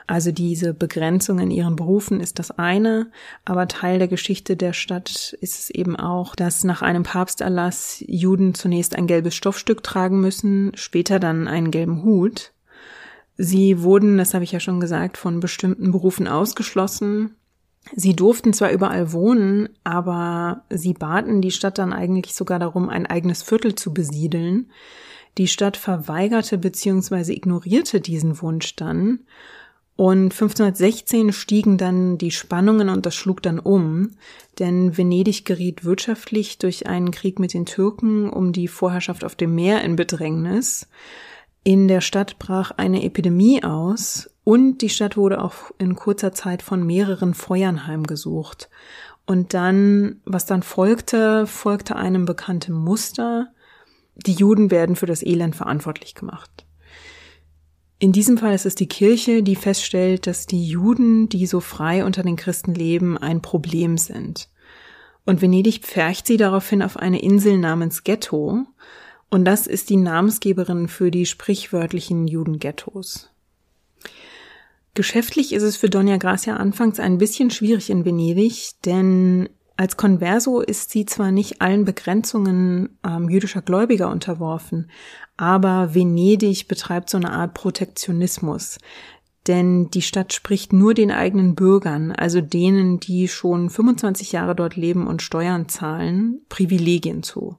Also 0.06 0.34
diese 0.34 0.74
Begrenzung 0.74 1.40
in 1.40 1.50
ihren 1.50 1.78
Berufen 1.78 2.20
ist 2.20 2.40
das 2.40 2.52
eine, 2.52 3.10
aber 3.46 3.70
Teil 3.70 4.00
der 4.00 4.10
Geschichte 4.10 4.58
der 4.58 4.74
Stadt 4.74 5.38
ist 5.40 5.60
es 5.60 5.70
eben 5.70 5.96
auch, 5.96 6.36
dass 6.36 6.66
nach 6.66 6.82
einem 6.82 7.04
Papsterlass 7.04 8.04
Juden 8.06 8.54
zunächst 8.54 8.98
ein 8.98 9.08
gelbes 9.08 9.36
Stoffstück 9.36 9.82
tragen 9.82 10.20
müssen, 10.20 10.74
später 10.76 11.20
dann 11.20 11.48
einen 11.48 11.72
gelben 11.72 12.04
Hut. 12.04 12.52
Sie 13.38 13.82
wurden, 13.82 14.18
das 14.18 14.34
habe 14.34 14.44
ich 14.44 14.52
ja 14.52 14.60
schon 14.60 14.82
gesagt, 14.82 15.18
von 15.18 15.40
bestimmten 15.40 15.92
Berufen 15.92 16.28
ausgeschlossen. 16.28 17.38
Sie 17.96 18.15
durften 18.15 18.54
zwar 18.54 18.72
überall 18.72 19.12
wohnen, 19.12 19.70
aber 19.84 20.63
sie 20.70 20.94
baten 20.94 21.41
die 21.41 21.52
Stadt 21.52 21.78
dann 21.78 21.94
eigentlich 21.94 22.34
sogar 22.34 22.60
darum, 22.60 22.89
ein 22.89 23.06
eigenes 23.06 23.44
Viertel 23.44 23.76
zu 23.76 23.94
besiedeln. 23.94 24.72
Die 25.38 25.48
Stadt 25.48 25.78
verweigerte 25.78 26.58
bzw. 26.58 27.34
ignorierte 27.34 28.00
diesen 28.02 28.41
Wunsch 28.41 28.76
dann. 28.76 29.20
Und 29.96 30.34
1516 30.34 31.32
stiegen 31.32 31.78
dann 31.78 32.17
die 32.17 32.32
Spannungen 32.32 32.89
und 32.89 33.06
das 33.06 33.13
schlug 33.13 33.44
dann 33.44 33.60
um, 33.60 34.15
denn 34.58 34.98
Venedig 34.98 35.46
geriet 35.46 35.84
wirtschaftlich 35.84 36.58
durch 36.58 36.88
einen 36.88 37.12
Krieg 37.12 37.39
mit 37.39 37.54
den 37.54 37.65
Türken 37.65 38.30
um 38.30 38.52
die 38.52 38.67
Vorherrschaft 38.67 39.24
auf 39.24 39.36
dem 39.36 39.54
Meer 39.54 39.84
in 39.84 39.96
Bedrängnis. 39.96 40.88
In 41.63 41.88
der 41.88 42.02
Stadt 42.02 42.39
brach 42.39 42.72
eine 42.72 43.04
Epidemie 43.04 43.63
aus 43.63 44.31
und 44.43 44.80
die 44.80 44.89
Stadt 44.89 45.17
wurde 45.17 45.41
auch 45.41 45.71
in 45.77 45.95
kurzer 45.95 46.32
Zeit 46.34 46.62
von 46.62 46.86
mehreren 46.86 47.34
Feuern 47.34 47.86
heimgesucht. 47.86 48.69
Und 49.25 49.54
dann, 49.54 50.19
was 50.25 50.45
dann 50.45 50.63
folgte, 50.63 51.45
folgte 51.45 51.95
einem 51.95 52.25
bekannten 52.25 52.73
Muster. 52.73 53.49
Die 54.15 54.34
Juden 54.34 54.71
werden 54.71 54.95
für 54.95 55.06
das 55.06 55.23
Elend 55.23 55.56
verantwortlich 55.56 56.15
gemacht. 56.15 56.65
In 57.99 58.12
diesem 58.12 58.39
Fall 58.39 58.56
ist 58.56 58.65
es 58.65 58.73
die 58.73 58.88
Kirche, 58.88 59.43
die 59.43 59.56
feststellt, 59.56 60.25
dass 60.25 60.47
die 60.47 60.65
Juden, 60.65 61.30
die 61.30 61.45
so 61.45 61.60
frei 61.60 62.04
unter 62.04 62.23
den 62.23 62.36
Christen 62.36 62.73
leben, 62.73 63.15
ein 63.15 63.43
Problem 63.43 63.99
sind. 63.99 64.49
Und 65.23 65.43
Venedig 65.43 65.82
pfercht 65.86 66.25
sie 66.25 66.38
daraufhin 66.38 66.82
auf 66.82 66.97
eine 66.97 67.21
Insel 67.21 67.60
namens 67.60 68.04
Ghetto, 68.04 68.65
und 69.30 69.45
das 69.45 69.65
ist 69.65 69.89
die 69.89 69.97
Namensgeberin 69.97 70.89
für 70.89 71.10
die 71.10 71.25
sprichwörtlichen 71.25 72.27
Judenghettos. 72.27 73.31
Geschäftlich 74.93 75.54
ist 75.54 75.63
es 75.63 75.77
für 75.77 75.89
Dona 75.89 76.17
Gracia 76.17 76.58
anfangs 76.58 76.99
ein 76.99 77.17
bisschen 77.17 77.49
schwierig 77.49 77.89
in 77.89 78.04
Venedig, 78.04 78.71
denn 78.86 79.47
als 79.77 79.95
Converso 79.95 80.60
ist 80.60 80.91
sie 80.91 81.06
zwar 81.06 81.32
nicht 81.32 81.62
allen 81.62 81.86
Begrenzungen 81.86 82.99
ähm, 83.04 83.30
jüdischer 83.30 83.62
Gläubiger 83.62 84.10
unterworfen, 84.10 84.91
aber 85.38 85.95
Venedig 85.95 86.67
betreibt 86.67 87.10
so 87.10 87.17
eine 87.17 87.32
Art 87.32 87.54
Protektionismus. 87.54 88.80
Denn 89.47 89.89
die 89.89 90.04
Stadt 90.04 90.34
spricht 90.34 90.71
nur 90.71 90.93
den 90.93 91.10
eigenen 91.10 91.56
Bürgern, 91.56 92.12
also 92.12 92.41
denen, 92.41 92.99
die 92.99 93.27
schon 93.27 93.71
25 93.71 94.34
Jahre 94.34 94.56
dort 94.56 94.75
leben 94.75 95.08
und 95.08 95.23
Steuern 95.23 95.67
zahlen, 95.67 96.41
Privilegien 96.47 97.23
zu. 97.23 97.58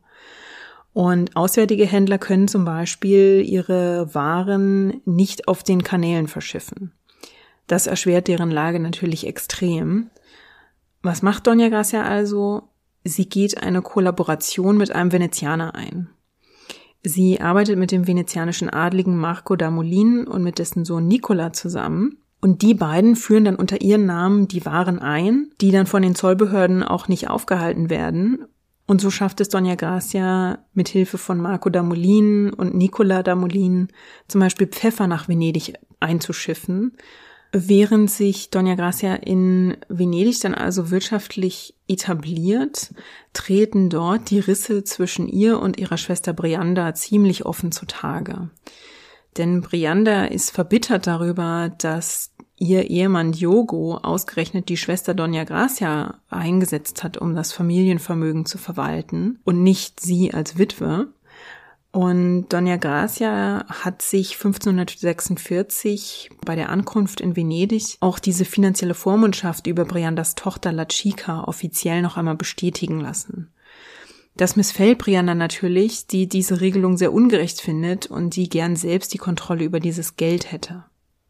Und 0.93 1.35
auswärtige 1.35 1.87
Händler 1.87 2.19
können 2.19 2.47
zum 2.47 2.65
Beispiel 2.65 3.43
ihre 3.45 4.15
Waren 4.15 5.01
nicht 5.07 5.49
auf 5.49 5.65
den 5.65 5.83
Kanälen 5.83 6.29
verschiffen. 6.29 6.93
Das 7.73 7.87
erschwert 7.87 8.29
deren 8.29 8.51
Lage 8.51 8.79
natürlich 8.81 9.27
extrem. 9.27 10.11
Was 11.01 11.23
macht 11.23 11.47
Donja 11.47 11.71
Gracia 11.71 12.03
also? 12.03 12.65
Sie 13.03 13.31
geht 13.31 13.63
eine 13.63 13.81
Kollaboration 13.81 14.77
mit 14.77 14.95
einem 14.95 15.11
Venezianer 15.11 15.75
ein. 15.75 16.11
Sie 17.03 17.41
arbeitet 17.41 17.79
mit 17.79 17.91
dem 17.91 18.07
venezianischen 18.07 18.69
Adligen 18.69 19.17
Marco 19.17 19.57
da 19.57 19.71
Molin 19.71 20.27
und 20.27 20.43
mit 20.43 20.59
dessen 20.59 20.85
Sohn 20.85 21.09
Nicola 21.09 21.55
zusammen. 21.55 22.19
Und 22.43 22.61
die 22.61 22.75
beiden 22.75 23.17
führen 23.17 23.47
dann 23.47 23.57
unter 23.57 23.81
ihren 23.81 24.05
Namen 24.05 24.49
die 24.49 24.67
Waren 24.67 24.99
ein, 24.99 25.51
die 25.63 25.71
dann 25.71 25.87
von 25.87 26.03
den 26.03 26.15
Zollbehörden 26.15 26.83
auch 26.83 27.09
nicht 27.09 27.31
aufgehalten 27.31 27.89
werden 27.89 28.49
und 28.87 29.01
so 29.01 29.11
schafft 29.11 29.41
es 29.41 29.49
Donja 29.49 29.75
Gracia 29.77 30.59
mit 30.75 30.89
Hilfe 30.89 31.17
von 31.17 31.41
Marco 31.41 31.71
da 31.71 31.83
Molin 31.83 32.53
und 32.53 32.75
Nicola 32.75 33.23
da 33.23 33.35
Molin 33.35 33.89
zum 34.29 34.41
Beispiel 34.41 34.67
Pfeffer 34.67 35.07
nach 35.07 35.29
Venedig 35.29 35.75
einzuschiffen, 36.01 36.97
während 37.53 38.11
sich 38.11 38.51
Donja 38.51 38.75
Gracia 38.75 39.15
in 39.15 39.77
Venedig 39.89 40.41
dann 40.41 40.55
also 40.55 40.91
wirtschaftlich 40.91 41.75
etabliert, 41.87 42.93
treten 43.35 43.91
dort 43.91 44.31
die 44.31 44.41
Risse 44.41 44.85
zwischen 44.85 45.29
ihr 45.29 45.61
und 45.61 45.79
ihrer 45.79 45.99
Schwester 45.99 46.33
Brianda 46.33 46.95
ziemlich 46.95 47.45
offen 47.45 47.71
zutage. 47.71 48.51
Denn 49.37 49.61
Brianda 49.61 50.25
ist 50.25 50.51
verbittert 50.51 51.07
darüber, 51.07 51.71
dass 51.79 52.33
ihr 52.59 52.91
Ehemann 52.91 53.33
Diogo 53.33 53.97
ausgerechnet 53.97 54.69
die 54.69 54.77
Schwester 54.77 55.15
Dona 55.15 55.45
Gracia 55.45 56.21
eingesetzt 56.29 57.03
hat, 57.03 57.19
um 57.19 57.35
das 57.35 57.53
Familienvermögen 57.53 58.47
zu 58.47 58.57
verwalten 58.57 59.41
und 59.45 59.63
nicht 59.63 60.01
sie 60.01 60.33
als 60.33 60.59
Witwe. 60.59 61.09
Und 61.93 62.49
Dona 62.49 62.79
Gracia 62.79 63.67
hat 63.69 64.01
sich 64.01 64.35
1546 64.37 66.31
bei 66.45 66.57
der 66.57 66.71
Ankunft 66.71 67.21
in 67.21 67.37
Venedig 67.37 67.99
auch 68.01 68.19
diese 68.19 68.47
finanzielle 68.47 68.95
Vormundschaft 68.95 69.67
über 69.67 69.85
Briandas 69.85 70.35
Tochter 70.35 70.73
La 70.73 70.87
Chica 70.87 71.45
offiziell 71.45 72.01
noch 72.01 72.17
einmal 72.17 72.37
bestätigen 72.37 72.99
lassen. 72.99 73.53
Das 74.39 74.57
missfällt 74.57 74.97
Brianda 74.97 75.35
natürlich, 75.35 76.07
die 76.07 76.27
diese 76.27 76.63
Regelung 76.63 76.97
sehr 76.97 77.13
ungerecht 77.13 77.61
findet 77.61 78.07
und 78.07 78.37
die 78.37 78.49
gern 78.49 78.75
selbst 78.77 79.13
die 79.13 79.19
Kontrolle 79.19 79.65
über 79.65 79.79
dieses 79.79 80.17
Geld 80.17 80.51
hätte. 80.51 80.85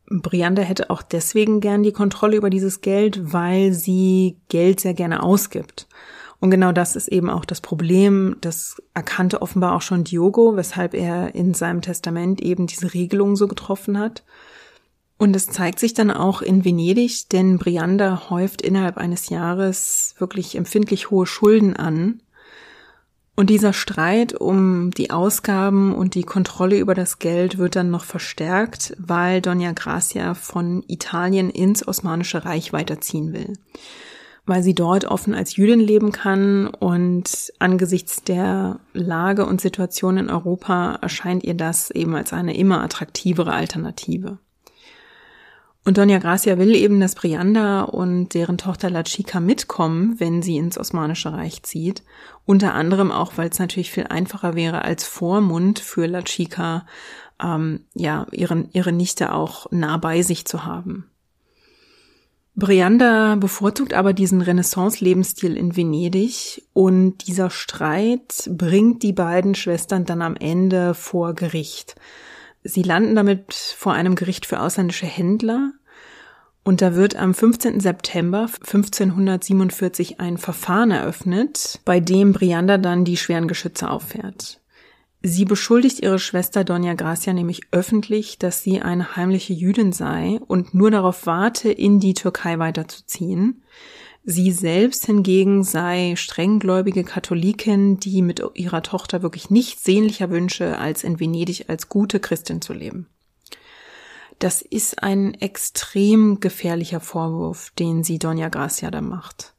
Brianda 0.08 0.62
hätte 0.62 0.90
auch 0.90 1.02
deswegen 1.02 1.60
gern 1.60 1.82
die 1.82 1.92
Kontrolle 1.92 2.36
über 2.36 2.50
dieses 2.50 2.80
Geld, 2.82 3.32
weil 3.32 3.72
sie 3.72 4.36
Geld 4.48 4.78
sehr 4.78 4.94
gerne 4.94 5.24
ausgibt. 5.24 5.88
Und 6.42 6.50
genau 6.50 6.72
das 6.72 6.96
ist 6.96 7.06
eben 7.06 7.30
auch 7.30 7.44
das 7.44 7.60
Problem. 7.60 8.36
Das 8.40 8.82
erkannte 8.94 9.42
offenbar 9.42 9.76
auch 9.76 9.80
schon 9.80 10.02
Diogo, 10.02 10.56
weshalb 10.56 10.92
er 10.92 11.36
in 11.36 11.54
seinem 11.54 11.82
Testament 11.82 12.40
eben 12.40 12.66
diese 12.66 12.94
Regelung 12.94 13.36
so 13.36 13.46
getroffen 13.46 13.96
hat. 13.96 14.24
Und 15.18 15.36
es 15.36 15.46
zeigt 15.46 15.78
sich 15.78 15.94
dann 15.94 16.10
auch 16.10 16.42
in 16.42 16.64
Venedig, 16.64 17.28
denn 17.28 17.58
Brianda 17.58 18.28
häuft 18.28 18.60
innerhalb 18.60 18.96
eines 18.96 19.28
Jahres 19.28 20.16
wirklich 20.18 20.56
empfindlich 20.56 21.12
hohe 21.12 21.26
Schulden 21.26 21.76
an. 21.76 22.22
Und 23.36 23.48
dieser 23.48 23.72
Streit 23.72 24.34
um 24.34 24.90
die 24.90 25.12
Ausgaben 25.12 25.94
und 25.94 26.16
die 26.16 26.24
Kontrolle 26.24 26.76
über 26.76 26.96
das 26.96 27.20
Geld 27.20 27.56
wird 27.56 27.76
dann 27.76 27.92
noch 27.92 28.02
verstärkt, 28.02 28.96
weil 28.98 29.42
Dona 29.42 29.70
Gracia 29.74 30.34
von 30.34 30.82
Italien 30.88 31.50
ins 31.50 31.86
Osmanische 31.86 32.44
Reich 32.44 32.72
weiterziehen 32.72 33.32
will 33.32 33.52
weil 34.44 34.62
sie 34.62 34.74
dort 34.74 35.04
offen 35.04 35.34
als 35.34 35.56
Jüdin 35.56 35.80
leben 35.80 36.10
kann 36.10 36.66
und 36.66 37.52
angesichts 37.58 38.24
der 38.24 38.80
Lage 38.92 39.46
und 39.46 39.60
Situation 39.60 40.16
in 40.16 40.30
Europa 40.30 40.98
erscheint 41.00 41.44
ihr 41.44 41.54
das 41.54 41.90
eben 41.90 42.14
als 42.16 42.32
eine 42.32 42.56
immer 42.56 42.82
attraktivere 42.82 43.52
Alternative. 43.52 44.38
Und 45.84 45.98
Donja 45.98 46.18
Gracia 46.18 46.58
will 46.58 46.76
eben, 46.76 47.00
dass 47.00 47.16
Brianda 47.16 47.82
und 47.82 48.34
deren 48.34 48.56
Tochter 48.56 48.88
La 48.88 49.02
Chica 49.02 49.40
mitkommen, 49.40 50.20
wenn 50.20 50.40
sie 50.40 50.56
ins 50.56 50.78
Osmanische 50.78 51.32
Reich 51.32 51.62
zieht. 51.64 52.04
Unter 52.44 52.74
anderem 52.74 53.10
auch, 53.10 53.32
weil 53.36 53.48
es 53.48 53.58
natürlich 53.58 53.90
viel 53.90 54.06
einfacher 54.06 54.54
wäre, 54.54 54.82
als 54.82 55.04
Vormund 55.04 55.80
für 55.80 56.06
La 56.06 56.22
Chica, 56.22 56.86
ähm, 57.42 57.80
ja, 57.94 58.26
ihren, 58.30 58.68
ihre 58.72 58.92
Nichte 58.92 59.32
auch 59.34 59.66
nah 59.72 59.96
bei 59.96 60.22
sich 60.22 60.44
zu 60.46 60.64
haben. 60.64 61.11
Brianda 62.54 63.36
bevorzugt 63.36 63.94
aber 63.94 64.12
diesen 64.12 64.42
Renaissance-Lebensstil 64.42 65.56
in 65.56 65.74
Venedig 65.74 66.62
und 66.74 67.26
dieser 67.26 67.48
Streit 67.48 68.50
bringt 68.50 69.02
die 69.02 69.14
beiden 69.14 69.54
Schwestern 69.54 70.04
dann 70.04 70.20
am 70.20 70.36
Ende 70.36 70.92
vor 70.92 71.34
Gericht. 71.34 71.94
Sie 72.62 72.82
landen 72.82 73.14
damit 73.14 73.54
vor 73.54 73.94
einem 73.94 74.16
Gericht 74.16 74.44
für 74.44 74.60
ausländische 74.60 75.06
Händler 75.06 75.72
und 76.62 76.80
da 76.82 76.94
wird 76.94 77.16
am 77.16 77.34
15. 77.34 77.80
September 77.80 78.42
1547 78.42 80.20
ein 80.20 80.38
Verfahren 80.38 80.90
eröffnet, 80.92 81.80
bei 81.84 82.00
dem 82.00 82.32
Brianda 82.32 82.78
dann 82.78 83.04
die 83.04 83.16
schweren 83.16 83.48
Geschütze 83.48 83.90
auffährt. 83.90 84.61
Sie 85.24 85.44
beschuldigt 85.44 86.00
ihre 86.00 86.18
Schwester 86.18 86.64
Donja 86.64 86.94
Gracia 86.94 87.32
nämlich 87.32 87.60
öffentlich, 87.70 88.38
dass 88.38 88.64
sie 88.64 88.82
eine 88.82 89.14
heimliche 89.14 89.52
Jüdin 89.52 89.92
sei 89.92 90.40
und 90.48 90.74
nur 90.74 90.90
darauf 90.90 91.26
warte, 91.26 91.70
in 91.70 92.00
die 92.00 92.14
Türkei 92.14 92.58
weiterzuziehen. 92.58 93.62
Sie 94.24 94.50
selbst 94.50 95.06
hingegen 95.06 95.62
sei 95.62 96.14
strenggläubige 96.16 97.04
Katholikin, 97.04 97.98
die 97.98 98.20
mit 98.20 98.42
ihrer 98.54 98.82
Tochter 98.82 99.22
wirklich 99.22 99.48
nichts 99.48 99.84
sehnlicher 99.84 100.30
wünsche, 100.30 100.78
als 100.78 101.04
in 101.04 101.20
Venedig 101.20 101.68
als 101.68 101.88
gute 101.88 102.18
Christin 102.18 102.60
zu 102.60 102.72
leben. 102.72 103.06
Das 104.40 104.60
ist 104.60 105.04
ein 105.04 105.34
extrem 105.34 106.40
gefährlicher 106.40 106.98
Vorwurf, 106.98 107.70
den 107.78 108.02
sie 108.02 108.18
Donja 108.18 108.48
Gracia 108.48 108.90
da 108.90 109.00
macht. 109.00 109.54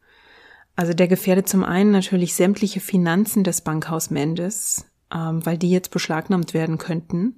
Also 0.75 0.93
der 0.93 1.07
gefährdet 1.07 1.47
zum 1.47 1.63
einen 1.63 1.91
natürlich 1.91 2.33
sämtliche 2.35 2.81
Finanzen 2.81 3.45
des 3.45 3.61
Bankhaus 3.61 4.09
Mendes, 4.09 4.85
ähm, 5.13 5.45
weil 5.45 5.57
die 5.57 5.69
jetzt 5.69 5.91
beschlagnahmt 5.91 6.53
werden 6.53 6.77
könnten. 6.77 7.37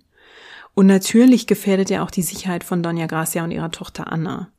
Und 0.73 0.87
natürlich 0.87 1.47
gefährdet 1.47 1.89
er 1.91 2.03
auch 2.03 2.11
die 2.11 2.21
Sicherheit 2.21 2.63
von 2.63 2.83
Donja 2.83 3.07
Gracia 3.07 3.43
und 3.43 3.51
ihrer 3.51 3.71
Tochter 3.71 4.11
Anna. 4.11 4.49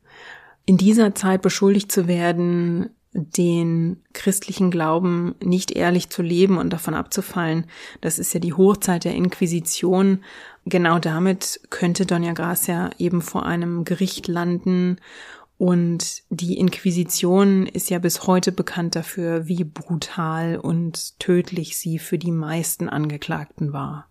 In 0.65 0.77
dieser 0.77 1.15
Zeit 1.15 1.41
beschuldigt 1.41 1.91
zu 1.91 2.07
werden, 2.07 2.89
den 3.13 4.03
christlichen 4.13 4.69
Glauben 4.69 5.35
nicht 5.43 5.71
ehrlich 5.71 6.09
zu 6.09 6.21
leben 6.21 6.57
und 6.57 6.71
davon 6.71 6.93
abzufallen, 6.93 7.65
das 8.01 8.19
ist 8.19 8.33
ja 8.33 8.39
die 8.39 8.53
Hochzeit 8.53 9.05
der 9.05 9.15
Inquisition. 9.15 10.23
Genau 10.65 10.99
damit 10.99 11.61
könnte 11.69 12.05
Donja 12.05 12.33
Gracia 12.33 12.91
eben 12.99 13.21
vor 13.21 13.45
einem 13.45 13.85
Gericht 13.85 14.27
landen 14.27 14.97
und 15.57 16.21
die 16.29 16.57
Inquisition 16.57 17.65
ist 17.65 17.89
ja 17.89 17.97
bis 17.97 18.27
heute 18.27 18.51
bekannt 18.51 18.95
dafür, 18.95 19.47
wie 19.47 19.63
brutal 19.63 20.57
und 20.57 21.19
tödlich 21.19 21.77
sie 21.77 21.97
für 21.97 22.19
die 22.19 22.31
meisten 22.31 22.89
Angeklagten 22.89 23.73
war. 23.73 24.07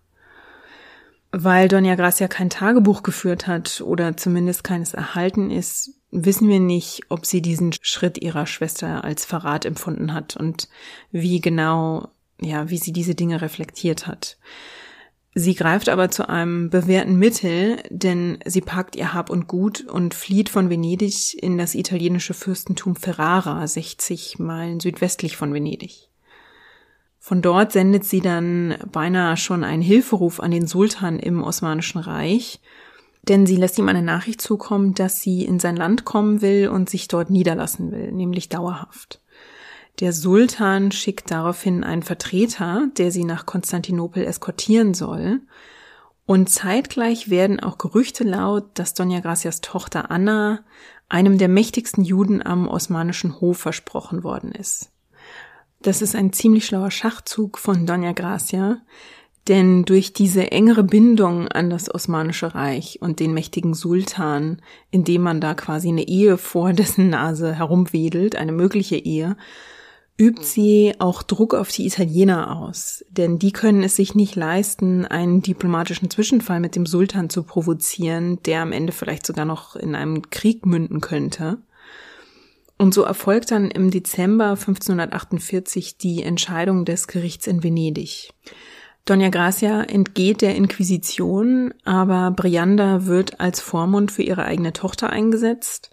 Weil 1.31 1.67
Doña 1.67 1.95
Gracia 1.95 2.27
kein 2.27 2.49
Tagebuch 2.49 3.03
geführt 3.03 3.47
hat 3.47 3.81
oder 3.81 4.17
zumindest 4.17 4.63
keines 4.63 4.93
erhalten 4.93 5.49
ist, 5.49 5.91
wissen 6.11 6.49
wir 6.49 6.59
nicht, 6.59 7.03
ob 7.09 7.25
sie 7.25 7.41
diesen 7.41 7.73
Schritt 7.81 8.17
ihrer 8.17 8.45
Schwester 8.45 9.03
als 9.03 9.25
Verrat 9.25 9.65
empfunden 9.65 10.13
hat 10.13 10.35
und 10.35 10.67
wie 11.11 11.39
genau, 11.39 12.09
ja, 12.41 12.69
wie 12.69 12.77
sie 12.77 12.91
diese 12.91 13.15
Dinge 13.15 13.41
reflektiert 13.41 14.07
hat. 14.07 14.37
Sie 15.33 15.53
greift 15.53 15.89
aber 15.89 16.09
zu 16.09 16.27
einem 16.27 16.69
bewährten 16.69 17.19
Mittel, 17.19 17.77
denn 17.89 18.39
sie 18.45 18.61
packt 18.61 18.95
ihr 18.95 19.13
Hab 19.13 19.29
und 19.29 19.47
Gut 19.47 19.85
und 19.85 20.15
flieht 20.15 20.49
von 20.49 20.69
Venedig 20.69 21.41
in 21.41 21.57
das 21.57 21.75
italienische 21.75 22.33
Fürstentum 22.33 22.95
Ferrara, 22.95 23.67
60 23.67 24.39
Meilen 24.39 24.79
südwestlich 24.79 25.37
von 25.37 25.53
Venedig. 25.53 26.09
Von 27.19 27.41
dort 27.41 27.73
sendet 27.73 28.05
sie 28.05 28.21
dann 28.21 28.77
beinahe 28.91 29.37
schon 29.37 29.63
einen 29.63 29.81
Hilferuf 29.81 30.39
an 30.39 30.51
den 30.51 30.65
Sultan 30.65 31.19
im 31.19 31.43
Osmanischen 31.43 31.99
Reich, 31.99 32.61
denn 33.23 33.45
sie 33.45 33.57
lässt 33.57 33.77
ihm 33.77 33.89
eine 33.89 34.01
Nachricht 34.01 34.39
zukommen, 34.39 34.93
dass 34.93 35.21
sie 35.21 35.43
in 35.43 35.59
sein 35.59 35.75
Land 35.75 36.05
kommen 36.05 36.41
will 36.41 36.69
und 36.69 36.89
sich 36.89 37.09
dort 37.09 37.29
niederlassen 37.29 37.91
will, 37.91 38.11
nämlich 38.11 38.49
dauerhaft. 38.49 39.21
Der 39.99 40.13
Sultan 40.13 40.91
schickt 40.91 41.31
daraufhin 41.31 41.83
einen 41.83 42.03
Vertreter, 42.03 42.87
der 42.97 43.11
sie 43.11 43.23
nach 43.23 43.47
Konstantinopel 43.47 44.25
eskortieren 44.25 44.93
soll. 44.93 45.41
Und 46.27 46.49
zeitgleich 46.49 47.29
werden 47.29 47.59
auch 47.59 47.79
Gerüchte 47.79 48.23
laut, 48.23 48.65
dass 48.75 48.93
Donja 48.93 49.21
Gracias 49.21 49.61
Tochter 49.61 50.11
Anna 50.11 50.63
einem 51.09 51.37
der 51.37 51.47
mächtigsten 51.47 52.03
Juden 52.03 52.45
am 52.45 52.67
osmanischen 52.67 53.39
Hof 53.39 53.57
versprochen 53.57 54.23
worden 54.23 54.51
ist. 54.51 54.91
Das 55.81 56.01
ist 56.01 56.15
ein 56.15 56.33
ziemlich 56.33 56.65
schlauer 56.65 56.91
Schachzug 56.91 57.57
von 57.57 57.85
Donja 57.85 58.11
Gracia, 58.11 58.81
denn 59.47 59.85
durch 59.85 60.11
diese 60.11 60.51
engere 60.51 60.83
Bindung 60.83 61.47
an 61.47 61.69
das 61.69 61.93
Osmanische 61.93 62.53
Reich 62.53 62.99
und 63.01 63.19
den 63.19 63.33
mächtigen 63.33 63.73
Sultan, 63.73 64.61
indem 64.91 65.21
man 65.21 65.39
da 65.39 65.53
quasi 65.53 65.87
eine 65.87 66.07
Ehe 66.07 66.37
vor 66.37 66.73
dessen 66.73 67.09
Nase 67.09 67.55
herumwedelt, 67.55 68.35
eine 68.35 68.51
mögliche 68.51 68.97
Ehe, 68.97 69.37
übt 70.19 70.43
sie 70.43 70.95
auch 70.97 71.21
Druck 71.21 71.53
auf 71.53 71.69
die 71.69 71.85
Italiener 71.85 72.57
aus, 72.57 73.05
denn 73.09 73.37
die 73.37 73.51
können 73.51 73.83
es 73.83 73.95
sich 73.95 74.15
nicht 74.15 74.35
leisten, 74.35 75.05
einen 75.05 75.41
diplomatischen 75.41 76.09
Zwischenfall 76.09 76.59
mit 76.59 76.75
dem 76.75 76.85
Sultan 76.85 77.29
zu 77.29 77.43
provozieren, 77.43 78.41
der 78.43 78.61
am 78.61 78.71
Ende 78.71 78.93
vielleicht 78.93 79.25
sogar 79.27 79.45
noch 79.45 79.75
in 79.75 79.93
einem 79.93 80.29
Krieg 80.29 80.65
münden 80.65 81.01
könnte. 81.01 81.59
Und 82.79 82.93
so 82.93 83.03
erfolgt 83.03 83.51
dann 83.51 83.71
im 83.71 83.91
Dezember 83.91 84.51
1548 84.51 85.97
die 85.97 86.23
Entscheidung 86.23 86.85
des 86.85 87.07
Gerichts 87.07 87.47
in 87.47 87.63
Venedig. 87.63 88.31
Dona 89.05 89.29
Gracia 89.29 89.83
entgeht 89.83 90.41
der 90.41 90.55
Inquisition, 90.55 91.73
aber 91.85 92.31
Brianda 92.31 93.05
wird 93.05 93.39
als 93.39 93.61
Vormund 93.61 94.11
für 94.11 94.23
ihre 94.23 94.43
eigene 94.43 94.73
Tochter 94.73 95.09
eingesetzt 95.09 95.91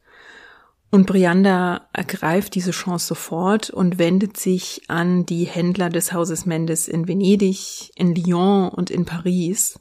und 0.94 1.06
Brianda 1.06 1.88
ergreift 1.92 2.54
diese 2.54 2.70
Chance 2.70 3.08
sofort 3.08 3.68
und 3.68 3.98
wendet 3.98 4.36
sich 4.36 4.82
an 4.86 5.26
die 5.26 5.42
Händler 5.42 5.88
des 5.88 6.12
Hauses 6.12 6.46
Mendes 6.46 6.86
in 6.86 7.08
Venedig, 7.08 7.90
in 7.96 8.14
Lyon 8.14 8.68
und 8.68 8.92
in 8.92 9.04
Paris. 9.04 9.80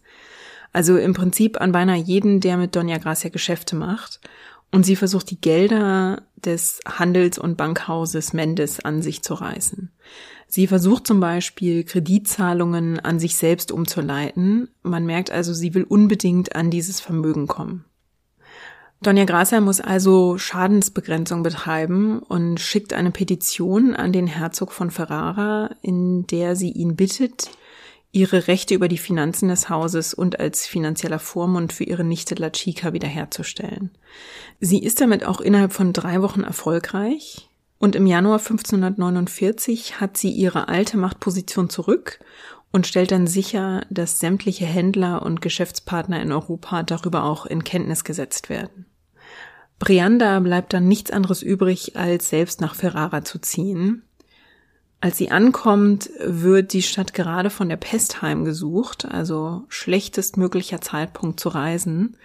Also 0.71 0.97
im 0.97 1.13
Prinzip 1.13 1.61
an 1.61 1.71
beinahe 1.71 1.99
jeden, 1.99 2.39
der 2.39 2.57
mit 2.57 2.75
Doña 2.75 2.97
Gracia 2.97 3.29
Geschäfte 3.29 3.75
macht. 3.75 4.21
Und 4.71 4.87
sie 4.87 4.95
versucht 4.95 5.29
die 5.29 5.39
Gelder 5.39 6.23
des 6.35 6.79
Handels- 6.87 7.37
und 7.37 7.57
Bankhauses 7.57 8.33
Mendes 8.33 8.79
an 8.79 9.03
sich 9.03 9.21
zu 9.21 9.35
reißen. 9.35 9.91
Sie 10.47 10.65
versucht 10.65 11.05
zum 11.05 11.19
Beispiel 11.19 11.83
Kreditzahlungen 11.83 12.99
an 12.99 13.19
sich 13.19 13.35
selbst 13.35 13.71
umzuleiten. 13.71 14.69
Man 14.81 15.05
merkt 15.05 15.29
also, 15.29 15.53
sie 15.53 15.75
will 15.75 15.83
unbedingt 15.83 16.55
an 16.55 16.71
dieses 16.71 16.99
Vermögen 17.01 17.45
kommen. 17.45 17.85
Donja 19.03 19.25
Gracia 19.25 19.59
muss 19.59 19.81
also 19.81 20.37
Schadensbegrenzung 20.37 21.43
betreiben 21.43 22.19
und 22.19 22.59
schickt 22.59 22.93
eine 22.93 23.11
Petition 23.11 23.95
an 23.95 24.13
den 24.13 24.27
Herzog 24.27 24.71
von 24.71 24.91
Ferrara, 24.91 25.71
in 25.81 26.25
der 26.27 26.55
sie 26.55 26.71
ihn 26.71 26.95
bittet, 26.95 27.51
ihre 28.13 28.47
Rechte 28.47 28.73
über 28.75 28.87
die 28.87 28.97
Finanzen 28.97 29.49
des 29.49 29.69
Hauses 29.69 30.13
und 30.13 30.39
als 30.39 30.65
finanzieller 30.65 31.19
Vormund 31.19 31.73
für 31.73 31.83
ihre 31.83 32.03
Nichte 32.03 32.35
La 32.35 32.49
Chica 32.51 32.93
wiederherzustellen. 32.93 33.91
Sie 34.59 34.81
ist 34.81 35.01
damit 35.01 35.25
auch 35.25 35.41
innerhalb 35.41 35.73
von 35.73 35.91
drei 35.91 36.21
Wochen 36.21 36.43
erfolgreich 36.43 37.49
und 37.79 37.97
im 37.97 38.05
Januar 38.05 38.39
1549 38.39 39.99
hat 39.99 40.15
sie 40.15 40.31
ihre 40.31 40.69
alte 40.69 40.95
Machtposition 40.95 41.69
zurück 41.69 42.19
und 42.71 42.87
stellt 42.87 43.11
dann 43.11 43.27
sicher, 43.27 43.85
dass 43.89 44.19
sämtliche 44.19 44.65
Händler 44.65 45.21
und 45.23 45.41
Geschäftspartner 45.41 46.21
in 46.21 46.31
Europa 46.31 46.83
darüber 46.83 47.25
auch 47.25 47.45
in 47.45 47.63
Kenntnis 47.63 48.03
gesetzt 48.03 48.49
werden. 48.49 48.85
Brianda 49.79 50.39
bleibt 50.39 50.73
dann 50.73 50.87
nichts 50.87 51.11
anderes 51.11 51.41
übrig, 51.41 51.97
als 51.97 52.29
selbst 52.29 52.61
nach 52.61 52.75
Ferrara 52.75 53.23
zu 53.23 53.39
ziehen. 53.39 54.03
Als 55.01 55.17
sie 55.17 55.31
ankommt, 55.31 56.09
wird 56.25 56.71
die 56.71 56.81
Stadt 56.81 57.13
gerade 57.13 57.49
von 57.49 57.67
der 57.67 57.75
Pest 57.75 58.21
heimgesucht, 58.21 59.03
also 59.03 59.65
schlechtestmöglicher 59.67 60.79
Zeitpunkt 60.79 61.41
zu 61.41 61.49
reisen. 61.49 62.15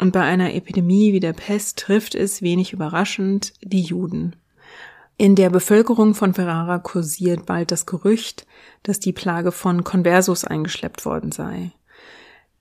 Und 0.00 0.12
bei 0.12 0.22
einer 0.22 0.52
Epidemie 0.52 1.12
wie 1.12 1.20
der 1.20 1.32
Pest 1.32 1.78
trifft 1.78 2.16
es, 2.16 2.42
wenig 2.42 2.72
überraschend, 2.72 3.52
die 3.62 3.82
Juden. 3.82 4.34
In 5.16 5.36
der 5.36 5.48
Bevölkerung 5.48 6.14
von 6.14 6.34
Ferrara 6.34 6.78
kursiert 6.78 7.46
bald 7.46 7.70
das 7.70 7.86
Gerücht, 7.86 8.46
dass 8.82 9.00
die 9.00 9.14
Plage 9.14 9.52
von 9.52 9.84
Conversos 9.84 10.44
eingeschleppt 10.44 11.06
worden 11.06 11.32
sei. 11.32 11.70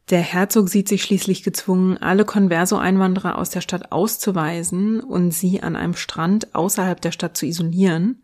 Der 0.10 0.22
Herzog 0.22 0.70
sieht 0.70 0.88
sich 0.88 1.02
schließlich 1.02 1.42
gezwungen, 1.42 1.98
alle 1.98 2.26
Converso-Einwanderer 2.26 3.40
aus 3.40 3.50
der 3.50 3.62
Stadt 3.62 3.92
auszuweisen 3.92 5.00
und 5.00 5.32
sie 5.32 5.64
an 5.64 5.76
einem 5.76 5.96
Strand 5.96 6.54
außerhalb 6.54 7.02
der 7.02 7.12
Stadt 7.12 7.36
zu 7.36 7.48
isolieren. 7.48 8.24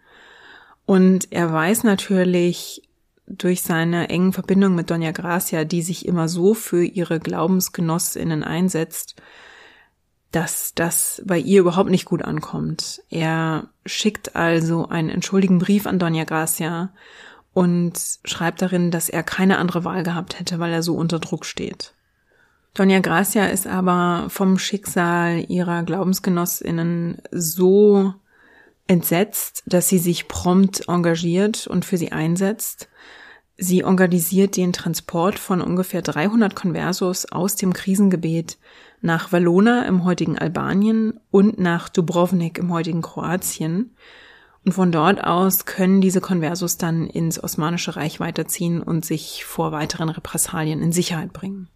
Und 0.85 1.31
er 1.31 1.51
weiß 1.51 1.83
natürlich 1.83 2.87
durch 3.25 3.63
seine 3.63 4.09
engen 4.09 4.33
Verbindungen 4.33 4.75
mit 4.75 4.91
Dona 4.91 5.11
Gracia, 5.11 5.63
die 5.63 5.81
sich 5.81 6.05
immer 6.05 6.27
so 6.27 6.53
für 6.53 6.83
ihre 6.83 7.19
Glaubensgenossinnen 7.19 8.43
einsetzt, 8.43 9.15
dass 10.31 10.73
das 10.75 11.21
bei 11.25 11.39
ihr 11.39 11.61
überhaupt 11.61 11.89
nicht 11.89 12.05
gut 12.05 12.21
ankommt. 12.21 13.01
Er 13.09 13.69
schickt 13.85 14.35
also 14.35 14.87
einen 14.87 15.09
entschuldigen 15.09 15.59
Brief 15.59 15.87
an 15.87 15.97
Dona 15.97 16.25
Gracia 16.25 16.93
und 17.53 17.93
schreibt 18.23 18.61
darin, 18.61 18.91
dass 18.91 19.09
er 19.09 19.23
keine 19.23 19.57
andere 19.57 19.83
Wahl 19.83 20.03
gehabt 20.03 20.39
hätte, 20.39 20.59
weil 20.59 20.71
er 20.71 20.83
so 20.83 20.95
unter 20.95 21.19
Druck 21.19 21.45
steht. 21.45 21.93
Doña 22.75 23.01
Gracia 23.01 23.47
ist 23.47 23.67
aber 23.67 24.27
vom 24.29 24.57
Schicksal 24.57 25.43
ihrer 25.49 25.83
Glaubensgenossinnen 25.83 27.21
so 27.31 28.13
entsetzt, 28.87 29.63
dass 29.65 29.89
sie 29.89 29.97
sich 29.97 30.29
prompt 30.29 30.87
engagiert 30.87 31.67
und 31.67 31.83
für 31.83 31.97
sie 31.97 32.13
einsetzt. 32.13 32.87
Sie 33.57 33.83
organisiert 33.83 34.55
den 34.55 34.73
Transport 34.73 35.37
von 35.37 35.61
ungefähr 35.61 36.01
300 36.01 36.55
Conversos 36.55 37.31
aus 37.31 37.55
dem 37.55 37.73
Krisengebiet 37.73 38.57
nach 39.01 39.31
Valona 39.31 39.85
im 39.85 40.05
heutigen 40.05 40.37
Albanien 40.37 41.19
und 41.29 41.59
nach 41.59 41.89
Dubrovnik 41.89 42.57
im 42.57 42.71
heutigen 42.71 43.01
Kroatien 43.01 43.95
und 44.63 44.73
von 44.73 44.91
dort 44.91 45.23
aus 45.23 45.65
können 45.65 46.01
diese 46.01 46.21
Konversos 46.21 46.77
dann 46.77 47.07
ins 47.07 47.43
Osmanische 47.43 47.95
Reich 47.95 48.19
weiterziehen 48.19 48.81
und 48.81 49.05
sich 49.05 49.43
vor 49.43 49.71
weiteren 49.71 50.09
Repressalien 50.09 50.81
in 50.81 50.91
Sicherheit 50.91 51.33
bringen. 51.33 51.67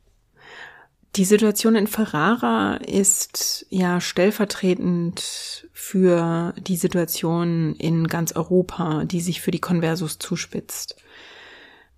Die 1.15 1.25
Situation 1.25 1.75
in 1.75 1.87
Ferrara 1.87 2.75
ist 2.75 3.65
ja 3.69 4.01
stellvertretend 4.01 5.67
für 5.71 6.53
die 6.59 6.75
Situation 6.75 7.73
in 7.75 8.07
ganz 8.07 8.33
Europa, 8.33 9.05
die 9.05 9.21
sich 9.21 9.39
für 9.39 9.51
die 9.51 9.61
Konversos 9.61 10.19
zuspitzt. 10.19 10.97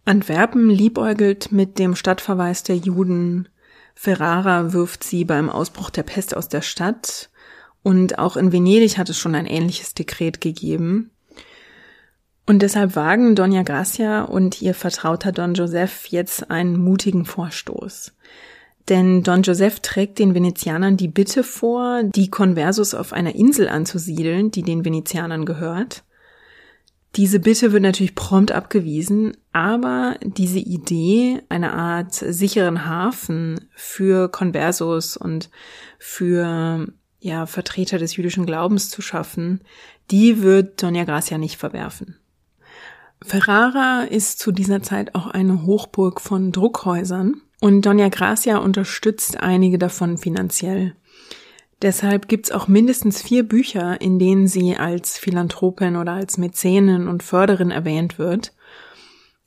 Antwerpen 0.05 0.69
liebäugelt 0.69 1.51
mit 1.51 1.79
dem 1.79 1.95
Stadtverweis 1.95 2.63
der 2.63 2.77
Juden. 2.77 3.49
Ferrara 3.95 4.71
wirft 4.71 5.03
sie 5.03 5.25
beim 5.25 5.49
Ausbruch 5.49 5.89
der 5.89 6.03
Pest 6.03 6.37
aus 6.37 6.47
der 6.47 6.61
Stadt 6.61 7.29
und 7.87 8.19
auch 8.19 8.35
in 8.35 8.51
Venedig 8.51 8.97
hat 8.97 9.09
es 9.09 9.17
schon 9.17 9.33
ein 9.33 9.45
ähnliches 9.45 9.93
Dekret 9.93 10.41
gegeben. 10.41 11.09
Und 12.45 12.61
deshalb 12.61 12.97
wagen 12.97 13.33
Dona 13.33 13.63
Gracia 13.63 14.23
und 14.23 14.61
ihr 14.61 14.73
Vertrauter 14.73 15.31
Don 15.31 15.53
Joseph 15.53 16.07
jetzt 16.07 16.51
einen 16.51 16.75
mutigen 16.75 17.23
Vorstoß. 17.23 18.11
Denn 18.89 19.23
Don 19.23 19.41
Joseph 19.41 19.79
trägt 19.79 20.19
den 20.19 20.35
Venezianern 20.35 20.97
die 20.97 21.07
Bitte 21.07 21.45
vor, 21.45 22.03
die 22.03 22.29
Conversus 22.29 22.93
auf 22.93 23.13
einer 23.13 23.35
Insel 23.35 23.69
anzusiedeln, 23.69 24.51
die 24.51 24.63
den 24.63 24.83
Venezianern 24.83 25.45
gehört. 25.45 26.03
Diese 27.15 27.39
Bitte 27.39 27.71
wird 27.71 27.83
natürlich 27.83 28.15
prompt 28.15 28.51
abgewiesen, 28.51 29.37
aber 29.53 30.17
diese 30.21 30.59
Idee, 30.59 31.41
eine 31.47 31.71
Art 31.71 32.15
sicheren 32.15 32.85
Hafen 32.85 33.69
für 33.73 34.29
Conversos 34.29 35.15
und 35.15 35.49
für 35.99 36.87
ja, 37.19 37.45
Vertreter 37.45 37.97
des 37.97 38.15
jüdischen 38.15 38.45
Glaubens 38.45 38.89
zu 38.89 39.01
schaffen, 39.01 39.61
die 40.11 40.41
wird 40.41 40.81
Doña 40.81 41.05
Gracia 41.05 41.37
nicht 41.37 41.57
verwerfen. 41.57 42.17
Ferrara 43.23 44.03
ist 44.03 44.39
zu 44.39 44.51
dieser 44.51 44.83
Zeit 44.83 45.15
auch 45.15 45.27
eine 45.27 45.65
Hochburg 45.65 46.21
von 46.21 46.51
Druckhäusern 46.51 47.41
und 47.59 47.85
Doña 47.85 48.09
Gracia 48.09 48.57
unterstützt 48.57 49.39
einige 49.39 49.79
davon 49.79 50.17
finanziell. 50.17 50.95
Deshalb 51.81 52.27
gibt's 52.27 52.51
auch 52.51 52.67
mindestens 52.67 53.21
vier 53.21 53.43
Bücher, 53.43 54.01
in 54.01 54.17
denen 54.17 54.47
sie 54.47 54.77
als 54.77 55.17
Philanthropin 55.17 55.95
oder 55.95 56.13
als 56.13 56.37
Mäzenin 56.37 57.07
und 57.07 57.21
Förderin 57.21 57.71
erwähnt 57.71 58.17
wird. 58.17 58.53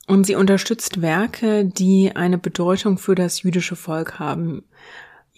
Und 0.06 0.26
sie 0.26 0.36
unterstützt 0.36 1.02
Werke, 1.02 1.64
die 1.64 2.14
eine 2.14 2.38
Bedeutung 2.38 2.98
für 2.98 3.14
das 3.14 3.42
jüdische 3.42 3.76
Volk 3.76 4.18
haben. 4.18 4.64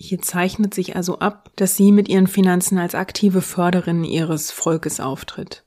Hier 0.05 0.21
zeichnet 0.21 0.75
sich 0.75 0.97
also 0.97 1.21
ab, 1.21 1.53
dass 1.55 1.77
sie 1.77 1.93
mit 1.93 2.09
ihren 2.09 2.27
Finanzen 2.27 2.77
als 2.77 2.97
aktive 2.97 3.41
Förderin 3.41 4.03
ihres 4.03 4.51
Volkes 4.51 4.99
auftritt. 4.99 5.63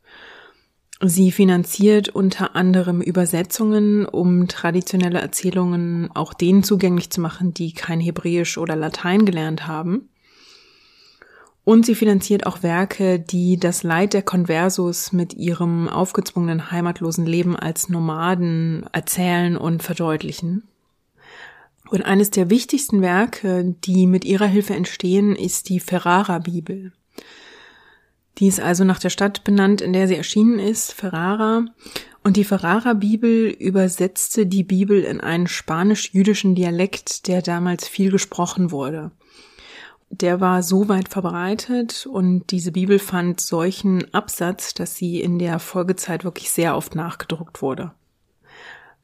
Sie 1.01 1.31
finanziert 1.31 2.09
unter 2.09 2.53
anderem 2.53 2.99
Übersetzungen, 2.99 4.05
um 4.05 4.49
traditionelle 4.49 5.21
Erzählungen 5.21 6.09
auch 6.13 6.33
denen 6.33 6.63
zugänglich 6.63 7.09
zu 7.11 7.21
machen, 7.21 7.53
die 7.53 7.71
kein 7.71 8.01
Hebräisch 8.01 8.57
oder 8.57 8.75
Latein 8.75 9.25
gelernt 9.25 9.67
haben. 9.67 10.09
Und 11.63 11.85
sie 11.85 11.95
finanziert 11.95 12.45
auch 12.45 12.61
Werke, 12.61 13.21
die 13.21 13.57
das 13.57 13.83
Leid 13.83 14.13
der 14.13 14.21
Conversos 14.21 15.13
mit 15.13 15.33
ihrem 15.33 15.87
aufgezwungenen 15.87 16.71
heimatlosen 16.71 17.25
Leben 17.25 17.55
als 17.55 17.87
Nomaden 17.87 18.85
erzählen 18.91 19.55
und 19.55 19.81
verdeutlichen. 19.81 20.63
Und 21.89 22.03
eines 22.03 22.31
der 22.31 22.49
wichtigsten 22.49 23.01
Werke, 23.01 23.75
die 23.83 24.07
mit 24.07 24.25
ihrer 24.25 24.47
Hilfe 24.47 24.73
entstehen, 24.73 25.35
ist 25.35 25.69
die 25.69 25.79
Ferrara-Bibel. 25.79 26.93
Die 28.37 28.47
ist 28.47 28.59
also 28.59 28.83
nach 28.83 28.99
der 28.99 29.09
Stadt 29.09 29.43
benannt, 29.43 29.81
in 29.81 29.93
der 29.93 30.07
sie 30.07 30.15
erschienen 30.15 30.59
ist, 30.59 30.93
Ferrara. 30.93 31.65
Und 32.23 32.37
die 32.37 32.43
Ferrara-Bibel 32.43 33.49
übersetzte 33.49 34.45
die 34.45 34.63
Bibel 34.63 35.03
in 35.03 35.21
einen 35.21 35.47
spanisch-jüdischen 35.47 36.55
Dialekt, 36.55 37.27
der 37.27 37.41
damals 37.41 37.87
viel 37.87 38.11
gesprochen 38.11 38.71
wurde. 38.71 39.11
Der 40.09 40.41
war 40.41 40.63
so 40.63 40.87
weit 40.89 41.09
verbreitet 41.09 42.07
und 42.11 42.51
diese 42.51 42.71
Bibel 42.71 42.99
fand 42.99 43.41
solchen 43.41 44.13
Absatz, 44.13 44.73
dass 44.73 44.95
sie 44.95 45.19
in 45.19 45.39
der 45.39 45.59
Folgezeit 45.59 46.23
wirklich 46.23 46.51
sehr 46.51 46.75
oft 46.75 46.95
nachgedruckt 46.95 47.61
wurde. 47.61 47.91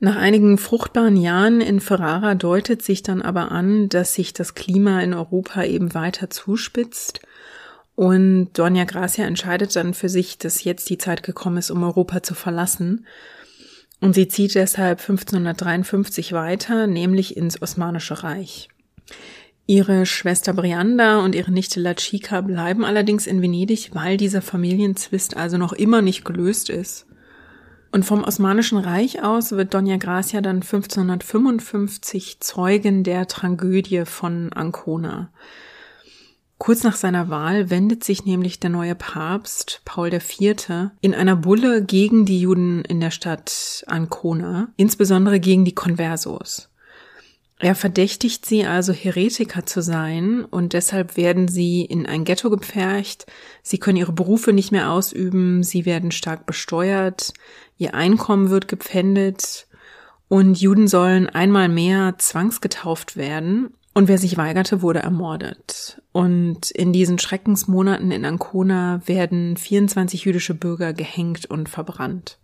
Nach 0.03 0.15
einigen 0.15 0.57
fruchtbaren 0.57 1.15
Jahren 1.15 1.61
in 1.61 1.79
Ferrara 1.79 2.33
deutet 2.33 2.81
sich 2.81 3.03
dann 3.03 3.21
aber 3.21 3.51
an, 3.51 3.87
dass 3.87 4.15
sich 4.15 4.33
das 4.33 4.55
Klima 4.55 4.99
in 5.01 5.13
Europa 5.13 5.63
eben 5.63 5.93
weiter 5.93 6.31
zuspitzt. 6.31 7.21
Und 7.93 8.49
Doña 8.57 8.85
Gracia 8.85 9.25
entscheidet 9.25 9.75
dann 9.75 9.93
für 9.93 10.09
sich, 10.09 10.39
dass 10.39 10.63
jetzt 10.63 10.89
die 10.89 10.97
Zeit 10.97 11.21
gekommen 11.21 11.57
ist, 11.57 11.69
um 11.69 11.83
Europa 11.83 12.23
zu 12.23 12.33
verlassen. 12.33 13.05
Und 13.99 14.15
sie 14.15 14.27
zieht 14.27 14.55
deshalb 14.55 15.01
1553 15.01 16.33
weiter, 16.33 16.87
nämlich 16.87 17.37
ins 17.37 17.61
Osmanische 17.61 18.23
Reich. 18.23 18.69
Ihre 19.67 20.07
Schwester 20.07 20.53
Brianda 20.53 21.23
und 21.23 21.35
ihre 21.35 21.51
Nichte 21.51 21.79
La 21.79 21.93
Chica 21.93 22.41
bleiben 22.41 22.85
allerdings 22.85 23.27
in 23.27 23.43
Venedig, 23.43 23.91
weil 23.93 24.17
dieser 24.17 24.41
Familienzwist 24.41 25.37
also 25.37 25.59
noch 25.59 25.73
immer 25.73 26.01
nicht 26.01 26.25
gelöst 26.25 26.71
ist. 26.71 27.05
Und 27.91 28.05
vom 28.05 28.23
Osmanischen 28.23 28.77
Reich 28.77 29.21
aus 29.21 29.51
wird 29.51 29.75
Doña 29.75 29.97
Gracia 29.97 30.39
dann 30.39 30.57
1555 30.57 32.39
Zeugin 32.39 33.03
der 33.03 33.27
Tragödie 33.27 34.05
von 34.05 34.53
Ancona. 34.53 35.29
Kurz 36.57 36.83
nach 36.83 36.95
seiner 36.95 37.29
Wahl 37.29 37.69
wendet 37.69 38.03
sich 38.03 38.23
nämlich 38.23 38.59
der 38.59 38.69
neue 38.69 38.95
Papst 38.95 39.81
Paul 39.83 40.13
IV. 40.13 40.91
in 41.01 41.13
einer 41.13 41.35
Bulle 41.35 41.83
gegen 41.83 42.25
die 42.25 42.39
Juden 42.39 42.85
in 42.85 43.01
der 43.01 43.11
Stadt 43.11 43.83
Ancona, 43.87 44.69
insbesondere 44.77 45.39
gegen 45.39 45.65
die 45.65 45.75
Conversos. 45.75 46.69
Er 47.63 47.75
verdächtigt 47.75 48.45
sie 48.45 48.65
also 48.65 48.91
Heretiker 48.91 49.67
zu 49.67 49.83
sein 49.83 50.45
und 50.45 50.73
deshalb 50.73 51.15
werden 51.15 51.47
sie 51.47 51.85
in 51.85 52.07
ein 52.07 52.23
Ghetto 52.23 52.49
gepfercht, 52.49 53.27
sie 53.61 53.77
können 53.77 53.97
ihre 53.97 54.13
Berufe 54.13 54.51
nicht 54.51 54.71
mehr 54.71 54.91
ausüben, 54.91 55.61
sie 55.61 55.85
werden 55.85 56.09
stark 56.09 56.47
besteuert, 56.47 57.33
ihr 57.81 57.95
Einkommen 57.95 58.49
wird 58.49 58.67
gepfändet 58.67 59.67
und 60.27 60.61
Juden 60.61 60.87
sollen 60.87 61.27
einmal 61.27 61.67
mehr 61.67 62.15
zwangsgetauft 62.19 63.17
werden 63.17 63.73
und 63.93 64.07
wer 64.07 64.17
sich 64.17 64.37
weigerte, 64.37 64.81
wurde 64.81 64.99
ermordet. 64.99 66.01
Und 66.11 66.71
in 66.71 66.93
diesen 66.93 67.19
Schreckensmonaten 67.19 68.11
in 68.11 68.23
Ancona 68.23 69.01
werden 69.05 69.57
24 69.57 70.23
jüdische 70.23 70.53
Bürger 70.53 70.93
gehängt 70.93 71.47
und 71.47 71.67
verbrannt. 71.67 72.37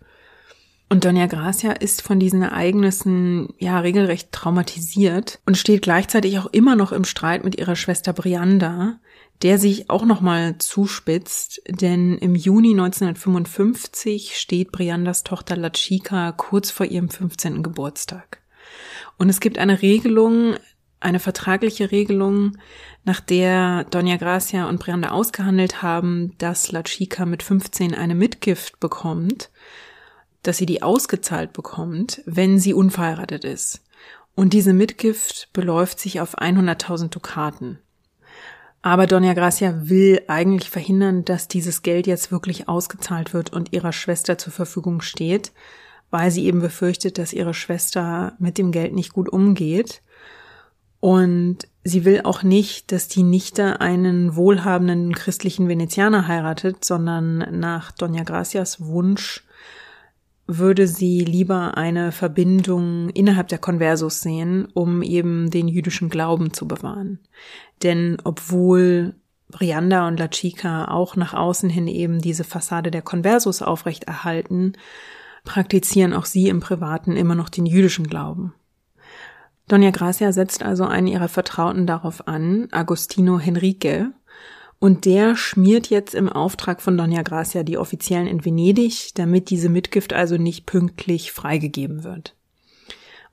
Und 0.90 1.06
Doña 1.06 1.28
Gracia 1.28 1.74
ist 1.74 2.02
von 2.02 2.20
diesen 2.20 2.42
Ereignissen 2.42 3.54
ja 3.60 3.80
regelrecht 3.80 4.32
traumatisiert 4.32 5.40
und 5.46 5.58
steht 5.58 5.82
gleichzeitig 5.82 6.40
auch 6.40 6.48
immer 6.48 6.76
noch 6.76 6.92
im 6.92 7.04
Streit 7.04 7.44
mit 7.44 7.58
ihrer 7.58 7.76
Schwester 7.76 8.14
Brianda, 8.14 9.00
der 9.44 9.60
sich 9.60 9.90
auch 9.90 10.06
nochmal 10.06 10.58
zuspitzt, 10.58 11.62
denn 11.68 12.18
im 12.18 12.36
Juni 12.36 12.72
1955 12.72 14.38
steht 14.38 14.72
Briandas 14.72 15.24
Tochter 15.24 15.56
La 15.56 15.70
Chica 15.70 16.32
kurz 16.32 16.72
vor 16.72 16.86
ihrem 16.86 17.10
15. 17.10 17.62
Geburtstag. 17.62 18.42
Und 19.18 19.30
es 19.30 19.40
gibt 19.40 19.58
eine 19.58 19.82
Regelung, 19.82 20.56
eine 21.00 21.20
vertragliche 21.20 21.92
Regelung, 21.92 22.58
nach 23.04 23.20
der 23.20 23.88
Doña 23.90 24.18
Gracia 24.18 24.68
und 24.68 24.80
Brianda 24.80 25.10
ausgehandelt 25.10 25.82
haben, 25.82 26.34
dass 26.40 26.72
La 26.72 26.84
Chica 26.84 27.26
mit 27.26 27.44
15 27.44 27.94
eine 27.94 28.16
Mitgift 28.16 28.80
bekommt, 28.80 29.52
dass 30.42 30.58
sie 30.58 30.66
die 30.66 30.82
ausgezahlt 30.82 31.54
bekommt, 31.54 32.22
wenn 32.26 32.58
sie 32.60 32.74
unverheiratet 32.74 33.44
ist. 33.44 33.84
Und 34.34 34.54
diese 34.54 34.74
Mitgift 34.74 35.50
beläuft 35.54 36.00
sich 36.00 36.22
auf 36.22 36.38
100.000 36.38 37.10
Dukaten. 37.10 37.80
Aber 38.82 39.06
Doña 39.06 39.34
Gracia 39.34 39.90
will 39.90 40.22
eigentlich 40.28 40.70
verhindern, 40.70 41.26
dass 41.26 41.48
dieses 41.48 41.82
Geld 41.82 42.08
jetzt 42.08 42.32
wirklich 42.32 42.70
ausgezahlt 42.70 43.34
wird 43.34 43.52
und 43.52 43.74
ihrer 43.74 43.92
Schwester 43.92 44.38
zur 44.38 44.54
Verfügung 44.54 45.02
steht, 45.02 45.52
weil 46.10 46.32
sie 46.32 46.46
eben 46.46 46.62
befürchtet, 46.62 47.18
dass 47.18 47.34
ihre 47.34 47.54
Schwester 47.54 48.34
mit 48.40 48.58
dem 48.58 48.72
Geld 48.72 48.94
nicht 48.94 49.14
gut 49.14 49.30
umgeht. 49.30 50.02
Und 51.00 51.68
sie 51.84 52.06
will 52.06 52.22
auch 52.24 52.44
nicht, 52.44 52.92
dass 52.92 53.08
die 53.08 53.24
Nichte 53.24 53.82
einen 53.82 54.36
wohlhabenden 54.36 55.14
christlichen 55.14 55.68
Venezianer 55.68 56.28
heiratet, 56.28 56.86
sondern 56.86 57.60
nach 57.60 57.92
Doña 57.92 58.24
Gracias 58.24 58.80
Wunsch 58.80 59.47
würde 60.48 60.88
sie 60.88 61.20
lieber 61.20 61.78
eine 61.78 62.12
Verbindung 62.12 63.10
innerhalb 63.10 63.50
der 63.50 63.58
Conversos 63.58 64.22
sehen, 64.22 64.68
um 64.74 65.04
eben 65.04 65.50
den 65.50 65.68
jüdischen 65.68 66.10
Glauben 66.10 66.54
zu 66.54 66.68
bewahren. 66.68 67.20
Denn 67.84 68.18
obwohl 68.24 69.16
Brianda 69.50 70.08
und 70.08 70.18
La 70.18 70.30
Chica 70.30 70.86
auch 70.86 71.16
nach 71.16 71.34
außen 71.34 71.70
hin 71.70 71.88
eben 71.88 72.20
diese 72.20 72.44
Fassade 72.44 72.92
der 72.92 73.02
Conversos 73.02 73.62
aufrechterhalten, 73.62 74.74
praktizieren 75.44 76.14
auch 76.14 76.26
sie 76.26 76.50
im 76.50 76.60
Privaten 76.60 77.16
immer 77.16 77.36
noch 77.36 77.50
den 77.50 77.66
jüdischen 77.66 78.08
Glauben. 78.08 78.54
Doña 79.70 79.92
Gracia 79.92 80.32
setzt 80.32 80.64
also 80.64 80.86
einen 80.86 81.08
ihrer 81.08 81.28
Vertrauten 81.28 81.88
darauf 81.88 82.28
an, 82.28 82.70
Agostino 82.72 83.38
Henrique, 83.38 84.12
und 84.80 85.06
der 85.06 85.36
schmiert 85.36 85.88
jetzt 85.88 86.14
im 86.14 86.30
Auftrag 86.30 86.82
von 86.82 87.00
Doña 87.00 87.24
Gracia 87.24 87.64
die 87.64 87.78
Offiziellen 87.78 88.28
in 88.28 88.46
Venedig, 88.46 89.12
damit 89.16 89.50
diese 89.50 89.70
Mitgift 89.70 90.14
also 90.14 90.38
nicht 90.38 90.66
pünktlich 90.66 91.32
freigegeben 91.32 92.04
wird. 92.04 92.36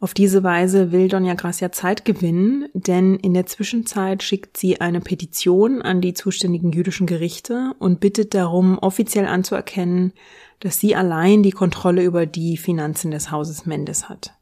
Auf 0.00 0.14
diese 0.14 0.42
Weise 0.42 0.90
will 0.90 1.06
Doña 1.06 1.34
Gracia 1.34 1.70
Zeit 1.70 2.04
gewinnen, 2.04 2.66
denn 2.72 3.16
in 3.16 3.32
der 3.32 3.46
Zwischenzeit 3.46 4.22
schickt 4.22 4.56
sie 4.56 4.80
eine 4.80 5.00
Petition 5.00 5.82
an 5.82 6.00
die 6.00 6.14
zuständigen 6.14 6.72
jüdischen 6.72 7.06
Gerichte 7.06 7.74
und 7.78 8.00
bittet 8.00 8.34
darum, 8.34 8.78
offiziell 8.78 9.26
anzuerkennen, 9.26 10.12
dass 10.60 10.78
sie 10.78 10.94
allein 10.94 11.42
die 11.42 11.52
Kontrolle 11.52 12.02
über 12.02 12.26
die 12.26 12.56
Finanzen 12.56 13.10
des 13.10 13.30
Hauses 13.30 13.66
Mendes 13.66 14.08
hat. 14.08 14.34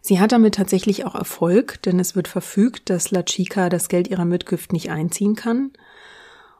Sie 0.00 0.20
hat 0.20 0.32
damit 0.32 0.54
tatsächlich 0.54 1.04
auch 1.04 1.14
Erfolg, 1.14 1.82
denn 1.82 1.98
es 1.98 2.16
wird 2.16 2.28
verfügt, 2.28 2.88
dass 2.88 3.10
La 3.10 3.22
Chica 3.24 3.68
das 3.68 3.88
Geld 3.88 4.08
ihrer 4.08 4.24
Mitgift 4.24 4.72
nicht 4.72 4.90
einziehen 4.90 5.34
kann 5.34 5.72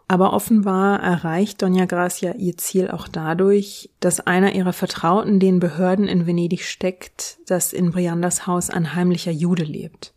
aber 0.09 0.33
offenbar 0.33 1.01
erreicht 1.03 1.63
Doña 1.63 1.87
Gracia 1.87 2.35
ihr 2.35 2.57
Ziel 2.57 2.91
auch 2.91 3.09
dadurch, 3.09 3.91
dass 4.01 4.21
einer 4.21 4.55
ihrer 4.55 4.73
Vertrauten 4.73 5.39
den 5.39 5.61
Behörden 5.61 6.09
in 6.09 6.27
Venedig 6.27 6.65
steckt, 6.65 7.39
dass 7.47 7.75
in 7.75 7.93
Briandas 7.93 8.47
Haus 8.47 8.71
ein 8.71 8.95
heimlicher 8.95 9.31
Jude 9.31 9.65
lebt. 9.65 10.15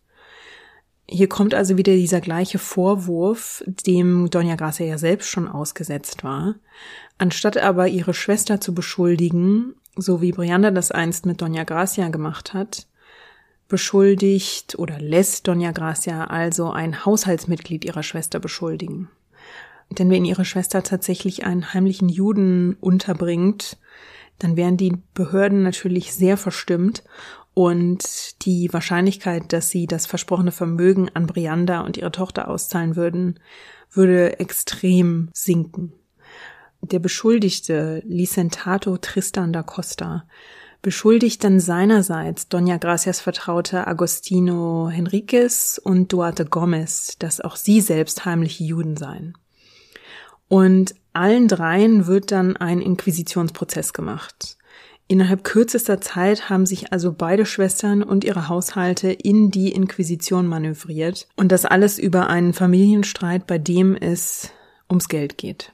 Hier 1.10 1.28
kommt 1.28 1.54
also 1.54 1.78
wieder 1.78 1.94
dieser 1.94 2.22
gleiche 2.22 2.58
Vorwurf, 2.58 3.66
dem 3.68 4.30
Doña 4.30 4.56
Gracia 4.56 4.86
ja 4.86 4.98
selbst 4.98 5.30
schon 5.30 5.50
ausgesetzt 5.50 6.24
war. 6.24 6.56
Anstatt 7.18 7.58
aber 7.58 7.90
ihre 7.90 8.14
Schwester 8.14 8.62
zu 8.62 8.74
beschuldigen, 8.74 9.76
so 9.98 10.22
wie 10.22 10.32
Brianda 10.32 10.72
das 10.72 10.92
einst 10.92 11.26
mit 11.26 11.42
Doña 11.42 11.66
Gracia 11.66 12.08
gemacht 12.08 12.54
hat, 12.54 12.88
beschuldigt 13.68 14.80
oder 14.80 15.02
lässt 15.02 15.50
Doña 15.50 15.74
Gracia 15.74 16.28
also 16.28 16.72
ein 16.72 17.04
Haushaltsmitglied 17.06 17.84
ihrer 17.84 18.04
Schwester 18.04 18.40
beschuldigen. 18.40 19.10
Denn 19.92 20.10
wenn 20.10 20.26
ihre 20.26 20.46
Schwester 20.46 20.84
tatsächlich 20.84 21.46
einen 21.46 21.74
heimlichen 21.74 22.10
Juden 22.10 22.78
unterbringt, 22.80 23.78
dann 24.40 24.56
wären 24.56 24.78
die 24.78 24.98
Behörden 25.14 25.64
natürlich 25.64 26.14
sehr 26.14 26.38
verstimmt 26.38 27.04
und 27.54 28.46
die 28.46 28.72
Wahrscheinlichkeit, 28.72 29.52
dass 29.54 29.70
sie 29.70 29.86
das 29.86 30.06
versprochene 30.06 30.52
Vermögen 30.52 31.10
an 31.14 31.28
Brianda 31.28 31.82
und 31.82 31.98
ihre 31.98 32.12
Tochter 32.12 32.48
auszahlen 32.48 32.96
würden, 32.96 33.40
würde 33.92 34.40
extrem 34.40 35.30
sinken. 35.34 35.92
Der 36.82 37.00
Beschuldigte 37.00 38.02
Licentato 38.06 38.98
Tristan 38.98 39.54
da 39.54 39.62
Costa 39.62 40.26
beschuldigt 40.82 41.44
dann 41.44 41.60
seinerseits 41.60 42.50
Doña 42.50 42.80
Gracias 42.80 43.20
Vertraute 43.20 43.86
Agostino 43.86 44.90
Henriquez 44.90 45.80
und 45.84 46.12
Duarte 46.12 46.46
Gomez, 46.46 47.18
dass 47.20 47.42
auch 47.42 47.56
sie 47.56 47.82
selbst 47.82 48.26
heimliche 48.26 48.64
Juden 48.64 48.98
seien. 48.98 49.38
Und 50.52 50.96
allen 51.14 51.48
dreien 51.48 52.08
wird 52.08 52.34
dann 52.34 52.58
ein 52.58 52.82
Inquisitionsprozess 52.82 53.94
gemacht. 53.94 54.58
Innerhalb 55.08 55.46
kürzester 55.46 56.02
Zeit 56.02 56.50
haben 56.50 56.66
sich 56.66 56.92
also 56.92 57.14
beide 57.14 57.46
Schwestern 57.46 58.04
und 58.04 58.26
ihre 58.26 58.50
Haushalte 58.50 59.14
in 59.14 59.50
die 59.50 59.72
Inquisition 59.72 60.48
manövriert 60.48 61.30
und 61.38 61.54
das 61.54 61.64
alles 61.64 61.98
über 61.98 62.28
einen 62.28 62.52
Familienstreit, 62.52 63.48
bei 63.48 63.60
dem 63.60 63.96
es 63.96 64.52
ums 64.90 65.08
Geld 65.08 65.38
geht. 65.38 65.72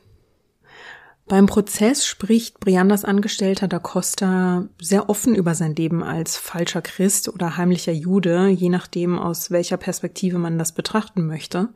Beim 1.28 1.48
Prozess 1.48 2.06
spricht 2.06 2.60
Briandas 2.60 3.04
Angestellter 3.04 3.68
da 3.68 3.80
Costa 3.80 4.70
sehr 4.80 5.10
offen 5.10 5.34
über 5.34 5.56
sein 5.56 5.76
Leben 5.76 6.04
als 6.04 6.38
falscher 6.38 6.84
Christ 6.84 7.30
oder 7.30 7.58
heimlicher 7.58 7.94
Jude, 7.94 8.50
je 8.50 8.70
nachdem 8.70 9.18
aus 9.18 9.50
welcher 9.50 9.78
Perspektive 9.78 10.38
man 10.38 10.60
das 10.60 10.72
betrachten 10.72 11.26
möchte. 11.26 11.70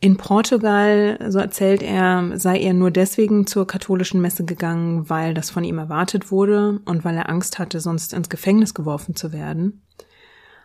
In 0.00 0.16
Portugal, 0.16 1.18
so 1.28 1.40
erzählt 1.40 1.82
er, 1.82 2.38
sei 2.38 2.60
er 2.60 2.72
nur 2.72 2.92
deswegen 2.92 3.48
zur 3.48 3.66
katholischen 3.66 4.20
Messe 4.20 4.44
gegangen, 4.44 5.10
weil 5.10 5.34
das 5.34 5.50
von 5.50 5.64
ihm 5.64 5.78
erwartet 5.78 6.30
wurde 6.30 6.80
und 6.84 7.04
weil 7.04 7.16
er 7.16 7.28
Angst 7.28 7.58
hatte, 7.58 7.80
sonst 7.80 8.12
ins 8.12 8.28
Gefängnis 8.28 8.74
geworfen 8.74 9.16
zu 9.16 9.32
werden. 9.32 9.82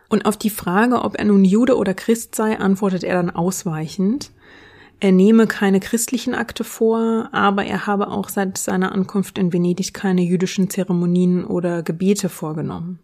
Und 0.08 0.26
auf 0.26 0.36
die 0.36 0.50
Frage, 0.50 1.02
ob 1.02 1.18
er 1.18 1.24
nun 1.24 1.44
Jude 1.44 1.76
oder 1.76 1.94
Christ 1.94 2.36
sei, 2.36 2.60
antwortet 2.60 3.02
er 3.02 3.16
dann 3.16 3.30
ausweichend. 3.30 4.30
Er 5.00 5.10
nehme 5.10 5.48
keine 5.48 5.80
christlichen 5.80 6.34
Akte 6.34 6.62
vor, 6.62 7.28
aber 7.32 7.64
er 7.64 7.88
habe 7.88 8.08
auch 8.08 8.28
seit 8.28 8.56
seiner 8.56 8.92
Ankunft 8.92 9.38
in 9.38 9.52
Venedig 9.52 9.92
keine 9.92 10.22
jüdischen 10.22 10.70
Zeremonien 10.70 11.44
oder 11.44 11.82
Gebete 11.82 12.28
vorgenommen. 12.28 13.00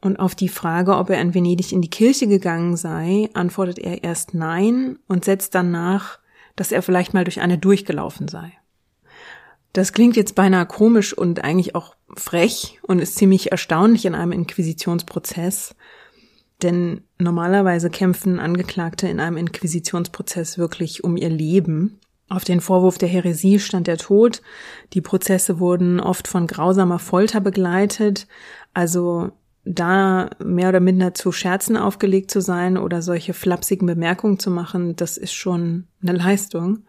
Und 0.00 0.18
auf 0.18 0.34
die 0.34 0.48
Frage, 0.48 0.96
ob 0.96 1.10
er 1.10 1.20
in 1.20 1.34
Venedig 1.34 1.72
in 1.72 1.82
die 1.82 1.90
Kirche 1.90 2.26
gegangen 2.26 2.76
sei, 2.76 3.28
antwortet 3.34 3.78
er 3.78 4.02
erst 4.02 4.32
nein 4.34 4.98
und 5.08 5.24
setzt 5.24 5.54
dann 5.54 5.70
nach, 5.70 6.18
dass 6.56 6.72
er 6.72 6.82
vielleicht 6.82 7.12
mal 7.12 7.24
durch 7.24 7.40
eine 7.40 7.58
durchgelaufen 7.58 8.28
sei. 8.28 8.52
Das 9.72 9.92
klingt 9.92 10.16
jetzt 10.16 10.34
beinahe 10.34 10.66
komisch 10.66 11.12
und 11.12 11.44
eigentlich 11.44 11.74
auch 11.74 11.94
frech 12.16 12.80
und 12.82 12.98
ist 12.98 13.16
ziemlich 13.16 13.52
erstaunlich 13.52 14.04
in 14.04 14.14
einem 14.14 14.32
Inquisitionsprozess, 14.32 15.76
denn 16.62 17.02
normalerweise 17.18 17.88
kämpfen 17.88 18.40
Angeklagte 18.40 19.06
in 19.08 19.20
einem 19.20 19.36
Inquisitionsprozess 19.36 20.58
wirklich 20.58 21.04
um 21.04 21.16
ihr 21.16 21.30
Leben. 21.30 22.00
Auf 22.28 22.44
den 22.44 22.60
Vorwurf 22.60 22.98
der 22.98 23.08
Häresie 23.08 23.58
stand 23.58 23.86
der 23.86 23.96
Tod. 23.96 24.42
Die 24.92 25.00
Prozesse 25.00 25.58
wurden 25.58 25.98
oft 25.98 26.28
von 26.28 26.46
grausamer 26.46 26.98
Folter 26.98 27.40
begleitet. 27.40 28.28
Also 28.72 29.32
da 29.64 30.30
mehr 30.38 30.70
oder 30.70 30.80
minder 30.80 31.14
zu 31.14 31.32
Scherzen 31.32 31.76
aufgelegt 31.76 32.30
zu 32.30 32.40
sein 32.40 32.78
oder 32.78 33.02
solche 33.02 33.34
flapsigen 33.34 33.86
Bemerkungen 33.86 34.38
zu 34.38 34.50
machen, 34.50 34.96
das 34.96 35.16
ist 35.16 35.34
schon 35.34 35.86
eine 36.02 36.12
Leistung. 36.12 36.84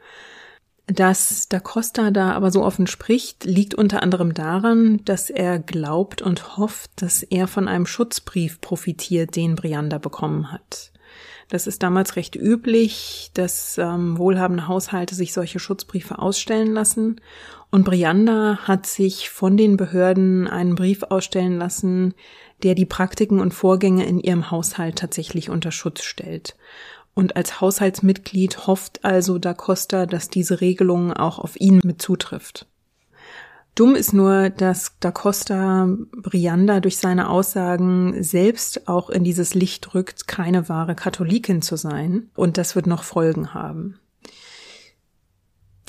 Dass 0.88 1.48
Da 1.48 1.60
Costa 1.60 2.12
da 2.12 2.32
aber 2.32 2.52
so 2.52 2.64
offen 2.64 2.88
spricht, 2.88 3.46
liegt 3.46 3.76
unter 3.76 4.04
anderem 4.04 4.34
daran, 4.34 5.00
dass 5.06 5.30
er 5.30 5.60
glaubt 5.60 6.22
und 6.22 6.58
hofft, 6.58 6.92
dass 6.98 7.24
er 7.24 7.48
von 7.48 7.68
einem 7.68 7.86
Schutzbrief 7.86 8.60
profitiert, 8.60 9.36
den 9.36 9.56
Brianda 9.56 10.00
bekommen 10.00 10.52
hat. 10.52 10.92
Das 11.50 11.68
ist 11.68 11.84
damals 11.84 12.16
recht 12.16 12.36
üblich, 12.36 13.32
dass 13.34 13.78
ähm, 13.78 14.18
wohlhabende 14.18 14.70
Haushalte 14.70 15.16
sich 15.16 15.34
solche 15.34 15.60
Schutzbriefe 15.60 16.18
ausstellen 16.18 16.74
lassen. 16.74 17.20
Und 17.70 17.84
Brianda 17.84 18.60
hat 18.64 18.86
sich 18.86 19.30
von 19.30 19.58
den 19.58 19.76
Behörden 19.78 20.48
einen 20.48 20.76
Brief 20.76 21.04
ausstellen 21.04 21.58
lassen, 21.58 22.14
der 22.64 22.76
die 22.76 22.86
Praktiken 22.86 23.40
und 23.40 23.54
Vorgänge 23.54 24.06
in 24.06 24.20
ihrem 24.20 24.52
Haushalt 24.52 24.98
tatsächlich 24.98 25.50
unter 25.50 25.72
Schutz 25.72 26.04
stellt. 26.04 26.56
Und 27.14 27.36
als 27.36 27.60
Haushaltsmitglied 27.60 28.68
hofft 28.68 29.04
also 29.04 29.38
Da 29.38 29.54
Costa, 29.54 30.06
dass 30.06 30.30
diese 30.30 30.62
Regelung 30.62 31.14
auch 31.14 31.40
auf 31.40 31.60
ihn 31.60 31.82
mit 31.84 32.02
zutrifft. 32.02 32.68
Dumm 33.76 33.96
ist 33.96 34.14
nur, 34.14 34.50
dass 34.50 34.98
Da 35.00 35.12
Costa 35.12 35.88
Brianda 36.12 36.82
durch 36.82 36.98
seine 36.98 37.30
Aussagen 37.30 38.22
selbst 38.22 38.88
auch 38.88 39.10
in 39.10 39.24
dieses 39.24 39.54
Licht 39.54 39.94
rückt, 39.94 40.28
keine 40.28 40.68
wahre 40.68 40.96
Katholikin 40.96 41.62
zu 41.62 41.78
sein. 41.78 42.30
Und 42.36 42.58
das 42.58 42.76
wird 42.76 42.88
noch 42.88 43.04
Folgen 43.04 43.54
haben. 43.54 44.01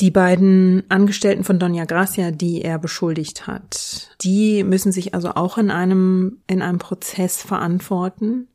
Die 0.01 0.11
beiden 0.11 0.84
Angestellten 0.88 1.45
von 1.45 1.59
Doña 1.59 1.86
Gracia, 1.86 2.30
die 2.30 2.62
er 2.62 2.78
beschuldigt 2.78 3.47
hat, 3.47 4.16
die 4.22 4.64
müssen 4.64 4.90
sich 4.90 5.14
also 5.14 5.34
auch 5.34 5.59
in 5.59 5.70
einem, 5.70 6.38
in 6.47 6.62
einem 6.62 6.78
Prozess 6.78 7.43
verantworten. 7.43 8.49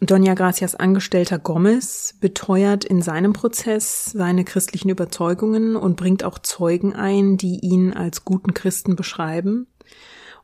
Doña 0.00 0.34
Gracias 0.34 0.74
Angestellter 0.74 1.38
Gomez 1.38 2.14
beteuert 2.20 2.84
in 2.84 3.00
seinem 3.00 3.32
Prozess 3.32 4.06
seine 4.06 4.44
christlichen 4.44 4.90
Überzeugungen 4.90 5.76
und 5.76 5.96
bringt 5.96 6.24
auch 6.24 6.38
Zeugen 6.38 6.94
ein, 6.94 7.36
die 7.36 7.60
ihn 7.60 7.92
als 7.92 8.24
guten 8.24 8.54
Christen 8.54 8.96
beschreiben. 8.96 9.66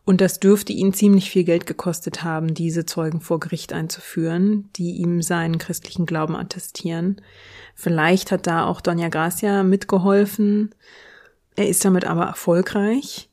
Und 0.07 0.21
das 0.21 0.41
dürfte 0.41 0.73
ihn 0.73 0.95
ziemlich 0.95 1.31
viel 1.31 1.45
Geld 1.45 1.67
gekostet 1.67 2.25
haben, 2.25 2.55
diese 2.55 2.87
Zeugen 2.87 3.21
vor 3.21 3.39
Gericht 3.39 3.73
einzuführen, 3.73 4.71
die 4.77 4.97
ihm 4.97 5.21
seinen 5.21 5.59
christlichen 5.59 6.07
Glauben 6.07 6.35
attestieren. 6.35 7.21
Vielleicht 7.75 8.33
hat 8.33 8.47
da 8.47 8.67
auch 8.67 8.81
Doña 8.81 9.09
Gracia 9.09 9.63
mitgeholfen. 9.63 10.75
Er 11.57 11.69
ist 11.69 11.85
damit 11.85 12.05
aber 12.05 12.25
erfolgreich. 12.25 13.31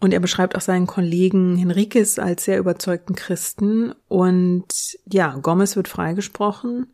Und 0.00 0.12
er 0.12 0.18
beschreibt 0.18 0.56
auch 0.56 0.60
seinen 0.60 0.88
Kollegen 0.88 1.56
Henriquez 1.56 2.18
als 2.18 2.44
sehr 2.44 2.58
überzeugten 2.58 3.14
Christen. 3.14 3.94
Und 4.08 4.98
ja, 5.08 5.36
Gomez 5.40 5.76
wird 5.76 5.86
freigesprochen. 5.86 6.88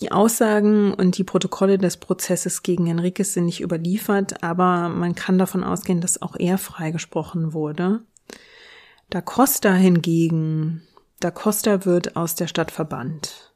Die 0.00 0.12
Aussagen 0.12 0.94
und 0.94 1.18
die 1.18 1.24
Protokolle 1.24 1.76
des 1.76 1.98
Prozesses 1.98 2.62
gegen 2.62 2.86
Henriquez 2.86 3.34
sind 3.34 3.44
nicht 3.44 3.60
überliefert, 3.60 4.42
aber 4.42 4.88
man 4.88 5.14
kann 5.14 5.38
davon 5.38 5.62
ausgehen, 5.62 6.00
dass 6.00 6.22
auch 6.22 6.36
er 6.38 6.56
freigesprochen 6.56 7.52
wurde. 7.52 8.00
Da 9.10 9.20
Costa 9.20 9.74
hingegen, 9.74 10.82
Da 11.20 11.30
Costa 11.30 11.84
wird 11.84 12.16
aus 12.16 12.34
der 12.34 12.46
Stadt 12.46 12.70
verbannt. 12.70 13.47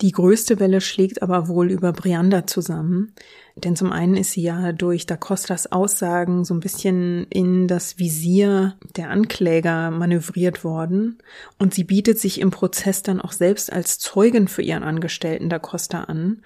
Die 0.00 0.12
größte 0.12 0.58
Welle 0.58 0.80
schlägt 0.80 1.22
aber 1.22 1.48
wohl 1.48 1.70
über 1.70 1.92
Brianda 1.92 2.46
zusammen, 2.46 3.12
denn 3.56 3.76
zum 3.76 3.92
einen 3.92 4.16
ist 4.16 4.32
sie 4.32 4.42
ja 4.42 4.72
durch 4.72 5.04
Da 5.04 5.16
Costas 5.16 5.70
Aussagen 5.70 6.44
so 6.44 6.54
ein 6.54 6.60
bisschen 6.60 7.26
in 7.28 7.68
das 7.68 7.98
Visier 7.98 8.76
der 8.96 9.10
Ankläger 9.10 9.90
manövriert 9.90 10.64
worden 10.64 11.18
und 11.58 11.74
sie 11.74 11.84
bietet 11.84 12.18
sich 12.18 12.40
im 12.40 12.50
Prozess 12.50 13.02
dann 13.02 13.20
auch 13.20 13.32
selbst 13.32 13.70
als 13.70 13.98
Zeugin 13.98 14.48
für 14.48 14.62
ihren 14.62 14.84
Angestellten 14.84 15.50
Da 15.50 15.58
Costa 15.58 16.04
an. 16.04 16.42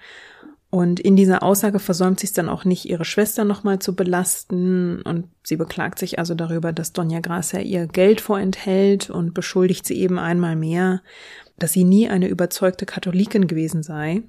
Und 0.75 0.99
in 0.99 1.15
dieser 1.15 1.41
Aussage 1.41 1.79
versäumt 1.79 2.19
sie 2.19 2.27
es 2.27 2.33
dann 2.33 2.49
auch 2.49 2.65
nicht, 2.65 2.83
ihre 2.83 3.05
Schwester 3.05 3.45
nochmal 3.45 3.79
zu 3.79 3.95
belasten. 3.95 5.01
Und 5.03 5.29
sie 5.41 5.55
beklagt 5.55 5.99
sich 5.99 6.19
also 6.19 6.35
darüber, 6.35 6.73
dass 6.73 6.91
Donja 6.91 7.21
Gracia 7.21 7.61
ihr 7.61 7.87
Geld 7.87 8.19
vorenthält 8.19 9.09
und 9.09 9.33
beschuldigt 9.33 9.85
sie 9.85 9.97
eben 9.97 10.19
einmal 10.19 10.57
mehr, 10.57 11.01
dass 11.57 11.71
sie 11.71 11.85
nie 11.85 12.09
eine 12.09 12.27
überzeugte 12.27 12.85
Katholikin 12.85 13.47
gewesen 13.47 13.83
sei. 13.83 14.23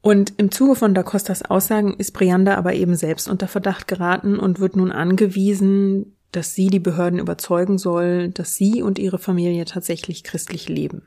Und 0.00 0.32
im 0.38 0.50
Zuge 0.50 0.76
von 0.76 0.94
Da 0.94 1.02
Costas 1.02 1.42
Aussagen 1.42 1.92
ist 1.92 2.12
Brianda 2.12 2.54
aber 2.54 2.72
eben 2.72 2.96
selbst 2.96 3.28
unter 3.28 3.46
Verdacht 3.46 3.86
geraten 3.86 4.38
und 4.38 4.60
wird 4.60 4.76
nun 4.76 4.92
angewiesen, 4.92 6.16
dass 6.32 6.54
sie 6.54 6.68
die 6.68 6.80
Behörden 6.80 7.18
überzeugen 7.18 7.76
soll, 7.76 8.30
dass 8.30 8.56
sie 8.56 8.80
und 8.80 8.98
ihre 8.98 9.18
Familie 9.18 9.66
tatsächlich 9.66 10.24
christlich 10.24 10.70
leben. 10.70 11.02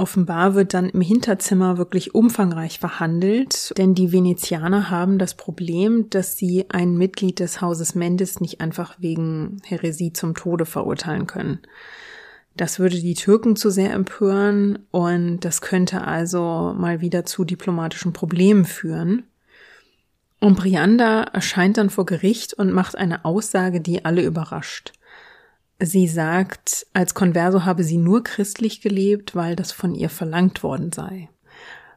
Offenbar 0.00 0.54
wird 0.54 0.74
dann 0.74 0.90
im 0.90 1.00
Hinterzimmer 1.00 1.76
wirklich 1.76 2.14
umfangreich 2.14 2.78
verhandelt, 2.78 3.76
denn 3.76 3.96
die 3.96 4.12
Venezianer 4.12 4.90
haben 4.90 5.18
das 5.18 5.34
Problem, 5.34 6.08
dass 6.08 6.36
sie 6.36 6.66
ein 6.68 6.96
Mitglied 6.96 7.40
des 7.40 7.60
Hauses 7.60 7.96
Mendes 7.96 8.40
nicht 8.40 8.60
einfach 8.60 8.94
wegen 9.00 9.60
Häresie 9.64 10.12
zum 10.12 10.36
Tode 10.36 10.66
verurteilen 10.66 11.26
können. 11.26 11.58
Das 12.56 12.78
würde 12.78 13.00
die 13.00 13.14
Türken 13.14 13.56
zu 13.56 13.70
sehr 13.70 13.92
empören 13.92 14.78
und 14.92 15.40
das 15.40 15.62
könnte 15.62 16.06
also 16.06 16.76
mal 16.78 17.00
wieder 17.00 17.24
zu 17.24 17.44
diplomatischen 17.44 18.12
Problemen 18.12 18.66
führen. 18.66 19.24
Und 20.38 20.56
Brianda 20.56 21.22
erscheint 21.24 21.76
dann 21.76 21.90
vor 21.90 22.06
Gericht 22.06 22.54
und 22.54 22.72
macht 22.72 22.96
eine 22.96 23.24
Aussage, 23.24 23.80
die 23.80 24.04
alle 24.04 24.22
überrascht. 24.22 24.92
Sie 25.80 26.08
sagt, 26.08 26.86
als 26.92 27.14
Converso 27.14 27.64
habe 27.64 27.84
sie 27.84 27.98
nur 27.98 28.24
christlich 28.24 28.80
gelebt, 28.80 29.36
weil 29.36 29.54
das 29.54 29.70
von 29.70 29.94
ihr 29.94 30.10
verlangt 30.10 30.62
worden 30.64 30.90
sei. 30.90 31.28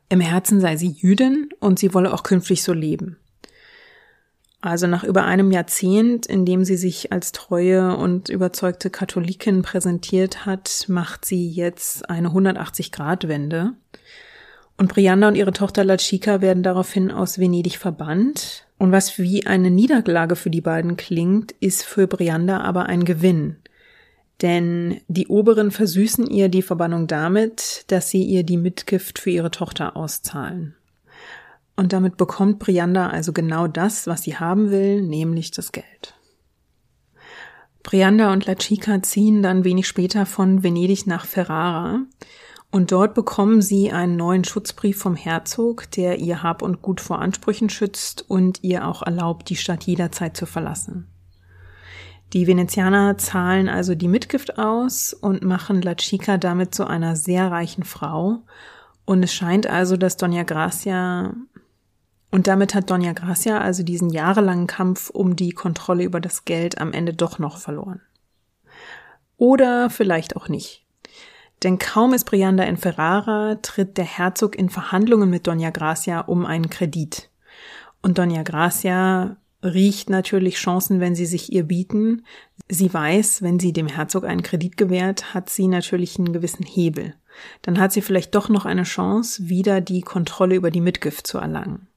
Im 0.09 0.19
Herzen 0.19 0.59
sei 0.61 0.75
sie 0.77 0.89
Jüdin 0.89 1.49
und 1.59 1.79
sie 1.79 1.93
wolle 1.93 2.13
auch 2.13 2.23
künftig 2.23 2.61
so 2.61 2.73
leben. 2.73 3.17
Also 4.61 4.85
nach 4.85 5.03
über 5.03 5.25
einem 5.25 5.51
Jahrzehnt, 5.51 6.27
in 6.27 6.45
dem 6.45 6.63
sie 6.63 6.77
sich 6.77 7.11
als 7.11 7.31
treue 7.31 7.97
und 7.97 8.29
überzeugte 8.29 8.91
Katholikin 8.91 9.63
präsentiert 9.63 10.45
hat, 10.45 10.85
macht 10.87 11.25
sie 11.25 11.49
jetzt 11.49 12.07
eine 12.07 12.29
180-Grad-Wende. 12.29 13.73
Und 14.77 14.93
Brianda 14.93 15.27
und 15.27 15.35
ihre 15.35 15.53
Tochter 15.53 15.83
La 15.83 15.97
Chica 15.97 16.41
werden 16.41 16.61
daraufhin 16.61 17.11
aus 17.11 17.39
Venedig 17.39 17.77
verbannt. 17.77 18.67
Und 18.77 18.91
was 18.91 19.17
wie 19.17 19.47
eine 19.47 19.71
Niederlage 19.71 20.35
für 20.35 20.51
die 20.51 20.61
beiden 20.61 20.95
klingt, 20.95 21.53
ist 21.59 21.83
für 21.83 22.05
Brianda 22.05 22.61
aber 22.61 22.85
ein 22.85 23.03
Gewinn. 23.05 23.57
Denn 24.41 25.01
die 25.07 25.27
Oberen 25.27 25.71
versüßen 25.71 26.25
ihr 26.27 26.49
die 26.49 26.63
Verbannung 26.63 27.07
damit, 27.07 27.85
dass 27.87 28.09
sie 28.09 28.23
ihr 28.23 28.43
die 28.43 28.57
Mitgift 28.57 29.19
für 29.19 29.29
ihre 29.29 29.51
Tochter 29.51 29.95
auszahlen. 29.95 30.75
Und 31.75 31.93
damit 31.93 32.17
bekommt 32.17 32.59
Brianda 32.59 33.07
also 33.07 33.33
genau 33.33 33.67
das, 33.67 34.07
was 34.07 34.23
sie 34.23 34.37
haben 34.37 34.71
will, 34.71 35.01
nämlich 35.01 35.51
das 35.51 35.71
Geld. 35.71 36.15
Brianda 37.83 38.31
und 38.31 38.45
La 38.45 38.55
Chica 38.55 39.01
ziehen 39.01 39.41
dann 39.41 39.63
wenig 39.63 39.87
später 39.87 40.25
von 40.25 40.63
Venedig 40.63 41.07
nach 41.07 41.25
Ferrara 41.25 42.01
und 42.71 42.91
dort 42.91 43.13
bekommen 43.15 43.61
sie 43.61 43.91
einen 43.91 44.15
neuen 44.15 44.43
Schutzbrief 44.43 44.97
vom 44.97 45.15
Herzog, 45.15 45.89
der 45.91 46.19
ihr 46.19 46.41
Hab 46.41 46.61
und 46.61 46.81
Gut 46.81 47.01
vor 47.01 47.19
Ansprüchen 47.19 47.69
schützt 47.69 48.23
und 48.29 48.63
ihr 48.63 48.87
auch 48.87 49.01
erlaubt, 49.01 49.49
die 49.49 49.55
Stadt 49.55 49.83
jederzeit 49.83 50.37
zu 50.37 50.45
verlassen. 50.45 51.10
Die 52.33 52.47
Venezianer 52.47 53.17
zahlen 53.17 53.67
also 53.67 53.95
die 53.95 54.07
Mitgift 54.07 54.57
aus 54.57 55.13
und 55.13 55.43
machen 55.43 55.81
La 55.81 55.95
Chica 55.95 56.37
damit 56.37 56.73
zu 56.73 56.87
einer 56.87 57.15
sehr 57.15 57.51
reichen 57.51 57.83
Frau. 57.83 58.43
Und 59.05 59.23
es 59.23 59.33
scheint 59.33 59.67
also, 59.67 59.97
dass 59.97 60.17
Dona 60.17 60.43
Gracia 60.43 61.33
und 62.31 62.47
damit 62.47 62.73
hat 62.73 62.89
Doña 62.89 63.13
Gracia 63.13 63.59
also 63.59 63.83
diesen 63.83 64.09
jahrelangen 64.09 64.65
Kampf 64.65 65.09
um 65.09 65.35
die 65.35 65.51
Kontrolle 65.51 66.05
über 66.05 66.21
das 66.21 66.45
Geld 66.45 66.79
am 66.79 66.93
Ende 66.93 67.13
doch 67.13 67.39
noch 67.39 67.57
verloren. 67.57 68.01
Oder 69.37 69.89
vielleicht 69.89 70.37
auch 70.37 70.47
nicht. 70.47 70.85
Denn 71.61 71.77
kaum 71.77 72.13
ist 72.13 72.23
Brianda 72.23 72.63
in 72.63 72.77
Ferrara, 72.77 73.55
tritt 73.61 73.97
der 73.97 74.05
Herzog 74.05 74.55
in 74.55 74.69
Verhandlungen 74.69 75.29
mit 75.29 75.47
Doña 75.47 75.71
Gracia 75.71 76.21
um 76.21 76.45
einen 76.45 76.69
Kredit. 76.69 77.29
Und 78.01 78.17
Doña 78.17 78.43
Gracia 78.43 79.35
riecht 79.63 80.09
natürlich 80.09 80.55
Chancen, 80.55 80.99
wenn 80.99 81.15
sie 81.15 81.25
sich 81.25 81.51
ihr 81.51 81.63
bieten. 81.63 82.25
Sie 82.67 82.93
weiß, 82.93 83.41
wenn 83.41 83.59
sie 83.59 83.73
dem 83.73 83.87
Herzog 83.87 84.23
einen 84.23 84.43
Kredit 84.43 84.77
gewährt, 84.77 85.33
hat 85.33 85.49
sie 85.49 85.67
natürlich 85.67 86.17
einen 86.17 86.33
gewissen 86.33 86.65
Hebel. 86.65 87.15
Dann 87.61 87.79
hat 87.79 87.91
sie 87.91 88.01
vielleicht 88.01 88.35
doch 88.35 88.49
noch 88.49 88.65
eine 88.65 88.83
Chance, 88.83 89.49
wieder 89.49 89.81
die 89.81 90.01
Kontrolle 90.01 90.55
über 90.55 90.71
die 90.71 90.81
Mitgift 90.81 91.27
zu 91.27 91.37
erlangen. 91.37 91.87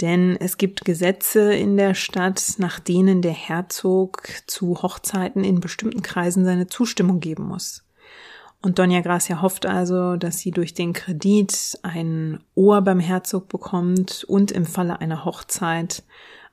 Denn 0.00 0.36
es 0.36 0.58
gibt 0.58 0.84
Gesetze 0.84 1.52
in 1.54 1.76
der 1.76 1.94
Stadt, 1.94 2.54
nach 2.58 2.78
denen 2.78 3.20
der 3.20 3.32
Herzog 3.32 4.22
zu 4.46 4.80
Hochzeiten 4.82 5.42
in 5.42 5.60
bestimmten 5.60 6.02
Kreisen 6.02 6.44
seine 6.44 6.68
Zustimmung 6.68 7.18
geben 7.18 7.44
muss. 7.44 7.84
Und 8.60 8.78
Donja 8.78 9.00
Gracia 9.00 9.40
hofft 9.40 9.66
also, 9.66 10.16
dass 10.16 10.38
sie 10.38 10.50
durch 10.50 10.74
den 10.74 10.92
Kredit 10.92 11.78
ein 11.82 12.40
Ohr 12.54 12.82
beim 12.82 13.00
Herzog 13.00 13.48
bekommt 13.48 14.24
und 14.24 14.50
im 14.50 14.66
Falle 14.66 15.00
einer 15.00 15.24
Hochzeit 15.24 16.02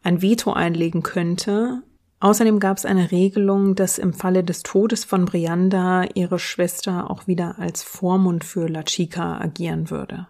ein 0.05 0.21
Veto 0.21 0.53
einlegen 0.53 1.03
könnte. 1.03 1.81
Außerdem 2.19 2.59
gab 2.59 2.77
es 2.77 2.85
eine 2.85 3.11
Regelung, 3.11 3.75
dass 3.75 3.97
im 3.97 4.13
Falle 4.13 4.43
des 4.43 4.63
Todes 4.63 5.03
von 5.03 5.25
Brianda 5.25 6.05
ihre 6.13 6.39
Schwester 6.39 7.09
auch 7.09 7.27
wieder 7.27 7.59
als 7.59 7.83
Vormund 7.83 8.43
für 8.43 8.67
La 8.67 8.83
Chica 8.83 9.39
agieren 9.39 9.89
würde. 9.89 10.27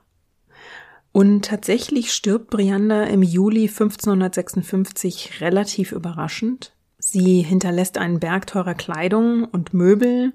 Und 1.11 1.45
tatsächlich 1.45 2.11
stirbt 2.13 2.49
Brianda 2.49 3.03
im 3.03 3.23
Juli 3.23 3.69
1556 3.69 5.39
relativ 5.39 5.93
überraschend. 5.93 6.73
Sie 6.97 7.41
hinterlässt 7.41 7.97
einen 7.97 8.19
Berg 8.19 8.47
teurer 8.47 8.73
Kleidung 8.73 9.45
und 9.45 9.73
Möbel, 9.73 10.34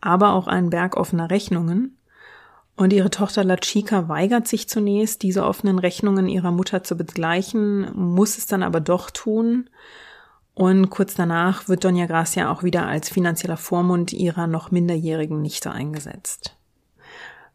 aber 0.00 0.32
auch 0.32 0.46
einen 0.46 0.70
Berg 0.70 0.96
offener 0.96 1.30
Rechnungen. 1.30 1.98
Und 2.76 2.92
ihre 2.92 3.10
Tochter 3.10 3.44
La 3.44 3.56
Chica 3.56 4.08
weigert 4.08 4.48
sich 4.48 4.68
zunächst, 4.68 5.22
diese 5.22 5.44
offenen 5.44 5.78
Rechnungen 5.78 6.28
ihrer 6.28 6.50
Mutter 6.50 6.82
zu 6.82 6.96
begleichen, 6.96 7.88
muss 7.94 8.36
es 8.36 8.46
dann 8.46 8.64
aber 8.64 8.80
doch 8.80 9.10
tun. 9.10 9.70
Und 10.54 10.90
kurz 10.90 11.14
danach 11.14 11.68
wird 11.68 11.84
Doña 11.84 12.06
Gracia 12.06 12.50
auch 12.50 12.62
wieder 12.62 12.86
als 12.86 13.08
finanzieller 13.08 13.56
Vormund 13.56 14.12
ihrer 14.12 14.46
noch 14.46 14.70
minderjährigen 14.70 15.40
Nichte 15.40 15.70
eingesetzt. 15.70 16.56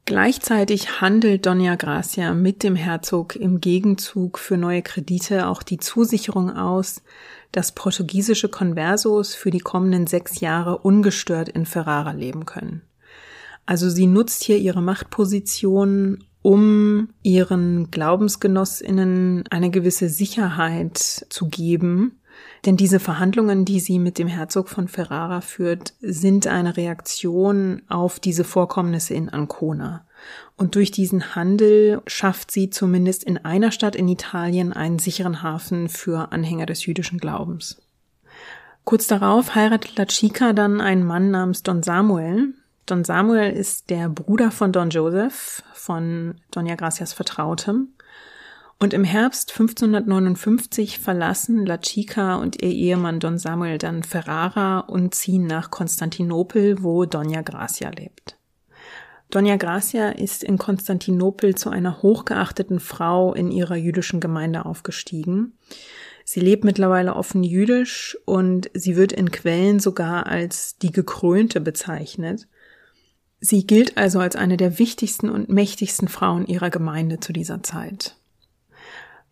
Gleichzeitig 0.06 1.02
handelt 1.02 1.46
Doña 1.46 1.78
Gracia 1.78 2.34
mit 2.34 2.64
dem 2.64 2.76
Herzog 2.76 3.36
im 3.36 3.62
Gegenzug 3.62 4.40
für 4.40 4.58
neue 4.58 4.82
Kredite 4.82 5.48
auch 5.48 5.64
die 5.64 5.78
Zusicherung 5.78 6.56
aus, 6.56 7.04
dass 7.52 7.74
portugiesische 7.74 8.50
Conversos 8.50 9.36
für 9.36 9.52
die 9.52 9.60
kommenden 9.60 10.08
sechs 10.08 10.40
Jahre 10.40 10.80
ungestört 10.80 11.50
in 11.50 11.66
Ferrara 11.66 12.12
leben 12.12 12.46
können. 12.46 12.82
Also 13.70 13.88
sie 13.88 14.08
nutzt 14.08 14.44
hier 14.44 14.58
ihre 14.58 14.82
Machtposition, 14.82 16.24
um 16.42 17.10
ihren 17.22 17.92
Glaubensgenossinnen 17.92 19.44
eine 19.52 19.70
gewisse 19.70 20.10
Sicherheit 20.10 20.98
zu 20.98 21.50
geben, 21.50 22.20
denn 22.66 22.78
diese 22.78 23.00
Verhandlungen, 23.00 23.66
die 23.66 23.80
sie 23.80 24.00
mit 24.00 24.18
dem 24.18 24.28
Herzog 24.28 24.70
von 24.70 24.88
Ferrara 24.88 25.42
führt, 25.42 25.94
sind 26.02 26.48
eine 26.48 26.78
Reaktion 26.78 27.84
auf 27.90 28.20
diese 28.20 28.44
Vorkommnisse 28.44 29.14
in 29.14 29.30
Ancona. 29.30 30.04
Und 30.58 30.74
durch 30.74 30.90
diesen 30.90 31.36
Handel 31.36 32.02
schafft 32.08 32.50
sie 32.50 32.72
zumindest 32.72 33.24
in 33.24 33.38
einer 33.38 33.72
Stadt 33.72 33.96
in 33.96 34.08
Italien 34.08 34.74
einen 34.74 34.98
sicheren 34.98 35.44
Hafen 35.44 35.90
für 35.90 36.32
Anhänger 36.32 36.66
des 36.66 36.88
jüdischen 36.88 37.20
Glaubens. 37.20 37.80
Kurz 38.84 39.06
darauf 39.06 39.54
heiratet 39.54 39.96
La 39.96 40.08
Chica 40.08 40.54
dann 40.54 40.82
einen 40.82 41.06
Mann 41.06 41.30
namens 41.30 41.62
Don 41.62 41.84
Samuel. 41.84 42.56
Don 42.90 43.04
Samuel 43.04 43.52
ist 43.52 43.92
der 43.92 44.10
Bruder 44.10 44.50
von 44.50 44.72
Don 44.72 44.90
Joseph, 44.90 45.62
von 45.74 46.42
Doña 46.52 46.76
Gracias 46.76 47.14
Vertrautem. 47.14 47.90
Und 48.80 48.96
im 48.96 49.04
Herbst 49.04 49.52
1559 49.52 50.98
verlassen 50.98 51.68
La 51.68 51.78
Chica 51.78 52.38
und 52.38 52.64
ihr 52.64 52.72
Ehemann 52.72 53.20
Don 53.20 53.38
Samuel 53.38 53.78
dann 53.78 54.02
Ferrara 54.02 54.80
und 54.80 55.14
ziehen 55.14 55.46
nach 55.46 55.70
Konstantinopel, 55.70 56.82
wo 56.82 57.06
Dona 57.06 57.44
Gracia 57.44 57.90
lebt. 57.90 58.38
Dona 59.30 59.58
Gracia 59.58 60.10
ist 60.10 60.44
in 60.44 60.58
Konstantinopel 60.58 61.54
zu 61.54 61.70
einer 61.70 62.02
hochgeachteten 62.02 62.80
Frau 62.80 63.36
in 63.36 63.52
ihrer 63.52 63.76
jüdischen 63.76 64.20
Gemeinde 64.20 64.66
aufgestiegen. 64.66 65.54
Sie 66.26 66.40
lebt 66.40 66.64
mittlerweile 66.64 67.16
offen 67.16 67.44
jüdisch 67.44 68.18
und 68.26 68.72
sie 68.74 68.96
wird 68.96 69.12
in 69.12 69.30
Quellen 69.30 69.80
sogar 69.80 70.26
als 70.26 70.80
die 70.80 70.92
Gekrönte 70.92 71.62
bezeichnet. 71.62 72.48
Sie 73.42 73.66
gilt 73.66 73.98
also 73.98 74.20
als 74.20 74.36
eine 74.36 74.58
der 74.58 74.80
wichtigsten 74.80 75.30
und 75.30 75.50
mächtigsten 75.50 76.08
Frauen 76.08 76.46
ihrer 76.46 76.70
Gemeinde 76.70 77.20
zu 77.20 77.32
dieser 77.32 77.64
Zeit. 77.64 78.16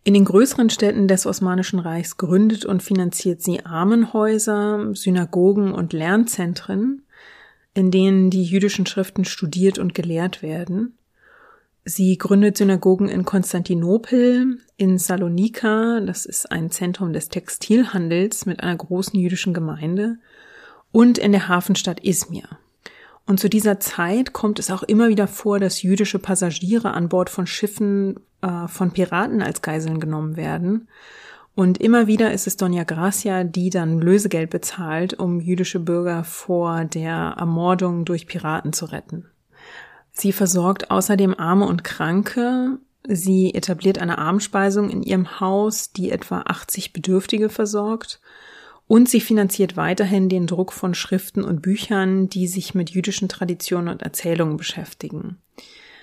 In 0.04 0.14
den 0.14 0.24
größeren 0.24 0.70
Städten 0.70 1.08
des 1.08 1.26
Osmanischen 1.26 1.78
Reichs 1.78 2.16
gründet 2.16 2.64
und 2.64 2.82
finanziert 2.82 3.42
sie 3.42 3.66
Armenhäuser, 3.66 4.94
Synagogen 4.94 5.72
und 5.72 5.92
Lernzentren, 5.92 7.02
in 7.74 7.90
denen 7.90 8.30
die 8.30 8.44
jüdischen 8.44 8.86
Schriften 8.86 9.26
studiert 9.26 9.78
und 9.78 9.94
gelehrt 9.94 10.42
werden. 10.42 10.96
Sie 11.84 12.16
gründet 12.16 12.56
Synagogen 12.56 13.08
in 13.08 13.24
Konstantinopel, 13.24 14.58
in 14.76 14.98
Salonika, 14.98 16.00
das 16.00 16.24
ist 16.24 16.50
ein 16.50 16.70
Zentrum 16.70 17.12
des 17.12 17.28
Textilhandels 17.28 18.46
mit 18.46 18.62
einer 18.62 18.76
großen 18.76 19.18
jüdischen 19.18 19.52
Gemeinde, 19.52 20.16
und 20.90 21.18
in 21.18 21.32
der 21.32 21.48
Hafenstadt 21.48 22.00
Izmir. 22.00 22.48
Und 23.28 23.38
zu 23.38 23.50
dieser 23.50 23.78
Zeit 23.78 24.32
kommt 24.32 24.58
es 24.58 24.70
auch 24.70 24.82
immer 24.82 25.10
wieder 25.10 25.28
vor, 25.28 25.60
dass 25.60 25.82
jüdische 25.82 26.18
Passagiere 26.18 26.94
an 26.94 27.10
Bord 27.10 27.28
von 27.28 27.46
Schiffen 27.46 28.18
äh, 28.40 28.66
von 28.68 28.90
Piraten 28.90 29.42
als 29.42 29.60
Geiseln 29.60 30.00
genommen 30.00 30.36
werden. 30.36 30.88
Und 31.54 31.76
immer 31.76 32.06
wieder 32.06 32.32
ist 32.32 32.46
es 32.46 32.58
Doña 32.58 32.86
Gracia, 32.86 33.44
die 33.44 33.68
dann 33.68 34.00
Lösegeld 34.00 34.48
bezahlt, 34.48 35.12
um 35.12 35.40
jüdische 35.40 35.78
Bürger 35.78 36.24
vor 36.24 36.86
der 36.86 37.34
Ermordung 37.36 38.06
durch 38.06 38.26
Piraten 38.26 38.72
zu 38.72 38.86
retten. 38.86 39.26
Sie 40.10 40.32
versorgt 40.32 40.90
außerdem 40.90 41.38
Arme 41.38 41.66
und 41.66 41.84
Kranke. 41.84 42.78
Sie 43.06 43.52
etabliert 43.52 43.98
eine 43.98 44.16
Armspeisung 44.16 44.88
in 44.88 45.02
ihrem 45.02 45.38
Haus, 45.38 45.92
die 45.92 46.10
etwa 46.10 46.44
80 46.46 46.94
Bedürftige 46.94 47.50
versorgt 47.50 48.22
und 48.88 49.08
sie 49.08 49.20
finanziert 49.20 49.76
weiterhin 49.76 50.28
den 50.28 50.46
Druck 50.46 50.72
von 50.72 50.94
Schriften 50.94 51.44
und 51.44 51.62
Büchern, 51.62 52.28
die 52.28 52.48
sich 52.48 52.74
mit 52.74 52.90
jüdischen 52.90 53.28
Traditionen 53.28 53.88
und 53.88 54.02
Erzählungen 54.02 54.56
beschäftigen. 54.56 55.36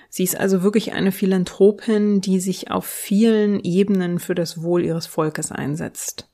Sie 0.08 0.22
ist 0.22 0.38
also 0.38 0.62
wirklich 0.62 0.92
eine 0.92 1.12
Philanthropin, 1.12 2.20
die 2.20 2.38
sich 2.38 2.70
auf 2.70 2.86
vielen 2.86 3.60
Ebenen 3.60 4.20
für 4.20 4.36
das 4.36 4.62
Wohl 4.62 4.84
ihres 4.84 5.06
Volkes 5.06 5.50
einsetzt. 5.50 6.30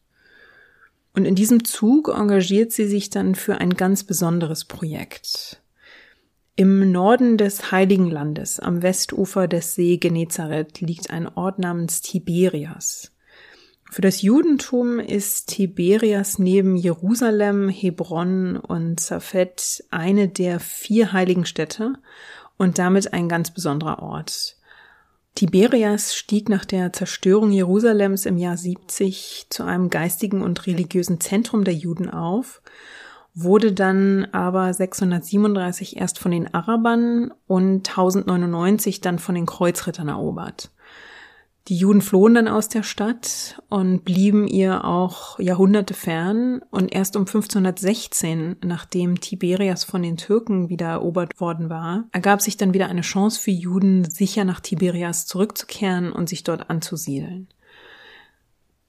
Und 1.15 1.25
in 1.25 1.35
diesem 1.35 1.65
Zug 1.65 2.09
engagiert 2.09 2.71
sie 2.73 2.87
sich 2.87 3.11
dann 3.11 3.35
für 3.35 3.59
ein 3.59 3.75
ganz 3.75 4.05
besonderes 4.05 4.67
Projekt. 4.67 5.63
Im 6.55 6.93
Norden 6.93 7.39
des 7.39 7.73
Heiligen 7.73 8.11
Landes, 8.11 8.61
am 8.61 8.83
Westufer 8.83 9.49
des 9.49 9.75
See 9.75 9.97
Genezareth, 9.97 10.83
liegt 10.83 11.11
ein 11.11 11.27
Ort 11.27 11.59
namens 11.59 12.03
Tiberias. 12.03 13.11
Für 13.93 14.01
das 14.01 14.23
Judentum 14.23 14.99
ist 15.01 15.49
Tiberias 15.49 16.39
neben 16.39 16.77
Jerusalem, 16.77 17.69
Hebron 17.69 18.57
und 18.57 18.99
Safed 18.99 19.85
eine 19.91 20.29
der 20.29 20.61
vier 20.61 21.13
heiligen 21.13 21.45
Städte 21.45 21.97
und 22.57 22.79
damit 22.79 23.13
ein 23.13 23.29
ganz 23.29 23.51
besonderer 23.51 24.03
Ort. 24.03 24.57
Tiberias 25.35 26.15
stieg 26.15 26.49
nach 26.49 26.65
der 26.65 26.95
Zerstörung 26.95 27.53
Jerusalems 27.53 28.25
im 28.25 28.39
Jahr 28.39 28.57
70 28.57 29.49
zu 29.51 29.63
einem 29.63 29.91
geistigen 29.91 30.41
und 30.41 30.67
religiösen 30.67 31.21
Zentrum 31.21 31.63
der 31.63 31.75
Juden 31.75 32.09
auf, 32.09 32.63
wurde 33.35 33.75
dann 33.75 34.27
aber 34.33 34.73
637 34.73 35.99
erst 35.99 36.19
von 36.19 36.31
den 36.31 36.55
Arabern 36.55 37.31
und 37.47 37.91
1099 37.91 39.03
dann 39.03 39.19
von 39.19 39.35
den 39.35 39.45
Kreuzrittern 39.45 40.09
erobert. 40.09 40.71
Die 41.69 41.77
Juden 41.77 42.01
flohen 42.01 42.35
dann 42.35 42.49
aus 42.49 42.69
der 42.69 42.83
Stadt 42.83 43.63
und 43.69 44.05
blieben 44.05 44.49
ihr 44.49 44.85
auch 44.85 45.39
Jahrhunderte 45.39 45.95
fern 45.95 46.61
und 46.71 46.93
erst 46.93 47.15
um 47.15 47.23
1516, 47.23 48.57
nachdem 48.65 49.21
Tiberias 49.21 49.85
von 49.85 50.03
den 50.03 50.17
Türken 50.17 50.69
wieder 50.69 50.89
erobert 50.89 51.41
worden 51.41 51.71
war, 51.71 52.05
ergab 52.11 52.43
sich 52.43 52.57
dann 52.57 52.75
wieder 52.75 52.89
eine 52.89 53.03
Chance 53.03 53.41
für 53.41 53.53
Juden, 53.53 54.11
sicher 54.11 54.45
nach 54.45 54.59
Tiberias 54.59 55.27
zurückzukehren 55.27 56.11
und 56.11 56.29
sich 56.29 56.43
dort 56.43 56.69
anzusiedeln. 56.69 57.47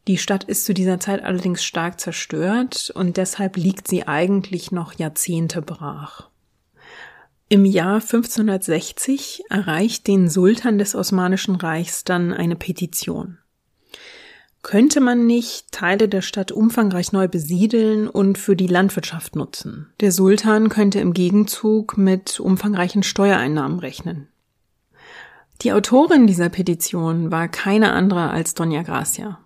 Die 0.07 0.17
Stadt 0.17 0.43
ist 0.43 0.65
zu 0.65 0.73
dieser 0.73 0.99
Zeit 0.99 1.23
allerdings 1.23 1.63
stark 1.63 1.99
zerstört 1.99 2.91
und 2.95 3.17
deshalb 3.17 3.55
liegt 3.55 3.87
sie 3.87 4.07
eigentlich 4.07 4.71
noch 4.71 4.93
Jahrzehnte 4.93 5.61
brach. 5.61 6.27
Im 7.49 7.65
Jahr 7.65 7.95
1560 7.95 9.43
erreicht 9.49 10.07
den 10.07 10.29
Sultan 10.29 10.77
des 10.77 10.95
Osmanischen 10.95 11.55
Reichs 11.55 12.03
dann 12.03 12.33
eine 12.33 12.55
Petition. 12.55 13.37
Könnte 14.63 15.01
man 15.01 15.27
nicht 15.27 15.73
Teile 15.73 16.07
der 16.07 16.21
Stadt 16.21 16.53
umfangreich 16.53 17.11
neu 17.11 17.27
besiedeln 17.27 18.07
und 18.07 18.37
für 18.37 18.55
die 18.55 18.67
Landwirtschaft 18.67 19.35
nutzen? 19.35 19.89
Der 19.99 20.13
Sultan 20.13 20.69
könnte 20.69 21.01
im 21.01 21.13
Gegenzug 21.13 21.97
mit 21.97 22.39
umfangreichen 22.39 23.03
Steuereinnahmen 23.03 23.79
rechnen. 23.79 24.29
Die 25.61 25.73
Autorin 25.73 26.27
dieser 26.27 26.49
Petition 26.49 27.29
war 27.29 27.49
keine 27.49 27.91
andere 27.91 28.29
als 28.29 28.55
Doña 28.55 28.83
Gracia. 28.83 29.37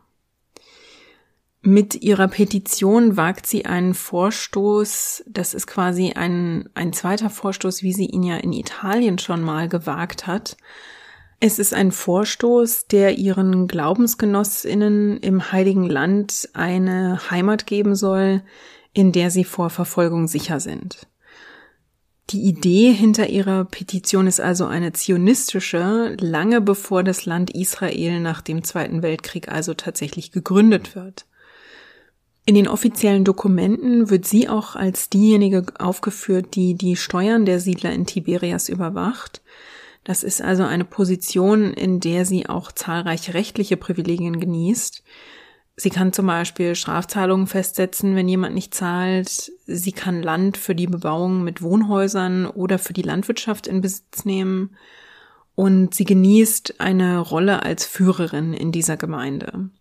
Mit 1.70 2.02
ihrer 2.02 2.30
Petition 2.30 3.18
wagt 3.18 3.46
sie 3.46 3.66
einen 3.66 3.94
Vorstoß, 3.94 5.26
das 5.28 5.54
ist 5.54 5.68
quasi 5.68 6.14
ein, 6.14 6.70
ein 6.76 6.94
zweiter 6.94 7.30
Vorstoß, 7.30 7.84
wie 7.84 7.92
sie 7.92 8.06
ihn 8.06 8.24
ja 8.24 8.38
in 8.38 8.54
Italien 8.54 9.20
schon 9.20 9.42
mal 9.42 9.68
gewagt 9.68 10.28
hat. 10.28 10.56
Es 11.42 11.60
ist 11.60 11.74
ein 11.74 11.92
Vorstoß, 11.92 12.88
der 12.88 13.18
ihren 13.18 13.68
Glaubensgenossinnen 13.68 15.18
im 15.18 15.52
Heiligen 15.52 15.84
Land 15.84 16.48
eine 16.54 17.20
Heimat 17.32 17.68
geben 17.68 17.96
soll, 17.96 18.44
in 18.94 19.12
der 19.12 19.30
sie 19.30 19.44
vor 19.44 19.70
Verfolgung 19.70 20.30
sicher 20.30 20.62
sind. 20.62 21.06
Die 22.30 22.44
Idee 22.44 22.94
hinter 22.94 23.28
ihrer 23.28 23.66
Petition 23.66 24.26
ist 24.26 24.40
also 24.40 24.68
eine 24.68 24.94
zionistische, 24.94 26.16
lange 26.18 26.62
bevor 26.62 27.04
das 27.04 27.26
Land 27.26 27.50
Israel 27.50 28.22
nach 28.22 28.40
dem 28.40 28.64
Zweiten 28.64 29.02
Weltkrieg 29.02 29.50
also 29.50 29.74
tatsächlich 29.74 30.32
gegründet 30.32 30.96
wird. 30.96 31.26
In 32.48 32.56
den 32.56 32.70
offiziellen 32.70 33.26
Dokumenten 33.26 34.10
wird 34.10 34.26
sie 34.26 34.48
auch 34.48 34.78
als 34.78 35.10
diejenige 35.10 35.66
aufgeführt, 35.80 36.56
die 36.56 36.76
die 36.76 36.96
Steuern 36.96 37.44
der 37.44 37.60
Siedler 37.60 37.92
in 37.92 38.06
Tiberias 38.06 38.70
überwacht. 38.70 39.42
Das 40.06 40.24
ist 40.24 40.42
also 40.42 40.64
eine 40.64 40.86
Position, 40.86 41.74
in 41.74 42.00
der 42.00 42.24
sie 42.24 42.48
auch 42.48 42.72
zahlreiche 42.72 43.34
rechtliche 43.34 43.76
Privilegien 43.76 44.40
genießt. 44.40 45.04
Sie 45.76 45.90
kann 45.90 46.14
zum 46.14 46.28
Beispiel 46.28 46.74
Strafzahlungen 46.76 47.48
festsetzen, 47.48 48.16
wenn 48.16 48.30
jemand 48.30 48.56
nicht 48.56 48.74
zahlt. 48.74 49.52
Sie 49.66 49.92
kann 49.92 50.24
Land 50.24 50.56
für 50.56 50.74
die 50.74 50.88
Bebauung 50.88 51.44
mit 51.44 51.62
Wohnhäusern 51.62 52.46
oder 52.46 52.80
für 52.80 52.94
die 52.94 53.02
Landwirtschaft 53.02 53.68
in 53.68 53.82
Besitz 53.82 54.24
nehmen. 54.24 54.78
und 55.54 55.96
sie 55.96 56.06
genießt 56.06 56.80
eine 56.80 57.20
Rolle 57.20 57.64
als 57.64 57.84
Führerin 57.84 58.54
in 58.54 58.72
dieser 58.72 58.96
Gemeinde. 58.96 59.72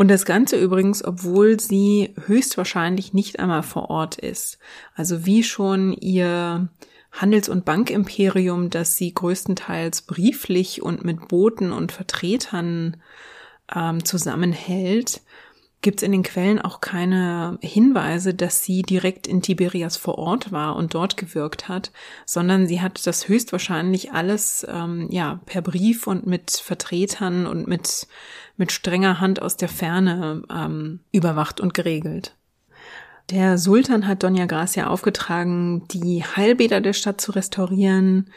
Und 0.00 0.08
das 0.08 0.24
Ganze 0.24 0.58
übrigens, 0.58 1.04
obwohl 1.04 1.60
sie 1.60 2.14
höchstwahrscheinlich 2.24 3.12
nicht 3.12 3.38
einmal 3.38 3.62
vor 3.62 3.90
Ort 3.90 4.16
ist. 4.16 4.56
Also 4.94 5.26
wie 5.26 5.44
schon 5.44 5.92
ihr 5.92 6.70
Handels- 7.12 7.50
und 7.50 7.66
Bankimperium, 7.66 8.70
das 8.70 8.96
sie 8.96 9.12
größtenteils 9.12 10.00
brieflich 10.00 10.80
und 10.80 11.04
mit 11.04 11.28
Boten 11.28 11.70
und 11.70 11.92
Vertretern 11.92 12.96
ähm, 13.76 14.02
zusammenhält, 14.02 15.20
gibt 15.82 16.00
es 16.00 16.02
in 16.02 16.12
den 16.12 16.22
Quellen 16.22 16.60
auch 16.60 16.80
keine 16.80 17.58
Hinweise, 17.60 18.34
dass 18.34 18.62
sie 18.62 18.82
direkt 18.82 19.26
in 19.26 19.40
Tiberias 19.42 19.96
vor 19.96 20.18
Ort 20.18 20.52
war 20.52 20.76
und 20.76 20.94
dort 20.94 21.16
gewirkt 21.16 21.68
hat, 21.68 21.90
sondern 22.26 22.66
sie 22.66 22.80
hat 22.80 23.06
das 23.06 23.28
höchstwahrscheinlich 23.28 24.12
alles 24.12 24.66
ähm, 24.68 25.08
ja 25.10 25.40
per 25.46 25.62
Brief 25.62 26.06
und 26.06 26.26
mit 26.26 26.50
Vertretern 26.50 27.46
und 27.46 27.66
mit 27.66 28.06
mit 28.60 28.72
strenger 28.72 29.20
Hand 29.20 29.40
aus 29.40 29.56
der 29.56 29.70
Ferne 29.70 30.42
ähm, 30.54 31.00
überwacht 31.12 31.60
und 31.60 31.72
geregelt. 31.72 32.36
Der 33.30 33.56
Sultan 33.58 34.06
hat 34.06 34.22
Doña 34.22 34.46
Gracia 34.46 34.88
aufgetragen, 34.88 35.88
die 35.88 36.22
Heilbäder 36.22 36.82
der 36.82 36.92
Stadt 36.92 37.22
zu 37.22 37.32
restaurieren, 37.32 38.30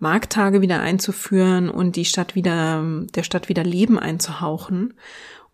Markttage 0.00 0.62
wieder 0.62 0.80
einzuführen 0.80 1.70
und 1.70 1.94
die 1.94 2.04
Stadt 2.04 2.34
wieder, 2.34 2.82
der 3.14 3.22
Stadt 3.22 3.48
wieder 3.48 3.62
Leben 3.62 3.98
einzuhauchen. 3.98 4.94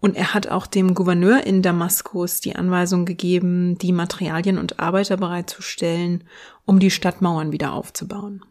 Und 0.00 0.16
er 0.16 0.32
hat 0.32 0.48
auch 0.48 0.66
dem 0.66 0.94
Gouverneur 0.94 1.46
in 1.46 1.60
Damaskus 1.60 2.40
die 2.40 2.56
Anweisung 2.56 3.04
gegeben, 3.04 3.76
die 3.78 3.92
Materialien 3.92 4.58
und 4.58 4.80
Arbeiter 4.80 5.18
bereitzustellen, 5.18 6.24
um 6.64 6.78
die 6.78 6.90
Stadtmauern 6.90 7.52
wieder 7.52 7.72
aufzubauen. 7.72 8.42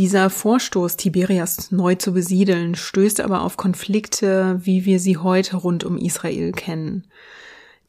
Dieser 0.00 0.30
Vorstoß, 0.30 0.96
Tiberias 0.96 1.72
neu 1.72 1.94
zu 1.94 2.14
besiedeln, 2.14 2.74
stößt 2.74 3.20
aber 3.20 3.42
auf 3.42 3.58
Konflikte, 3.58 4.58
wie 4.62 4.86
wir 4.86 4.98
sie 4.98 5.18
heute 5.18 5.58
rund 5.58 5.84
um 5.84 5.98
Israel 5.98 6.52
kennen. 6.52 7.04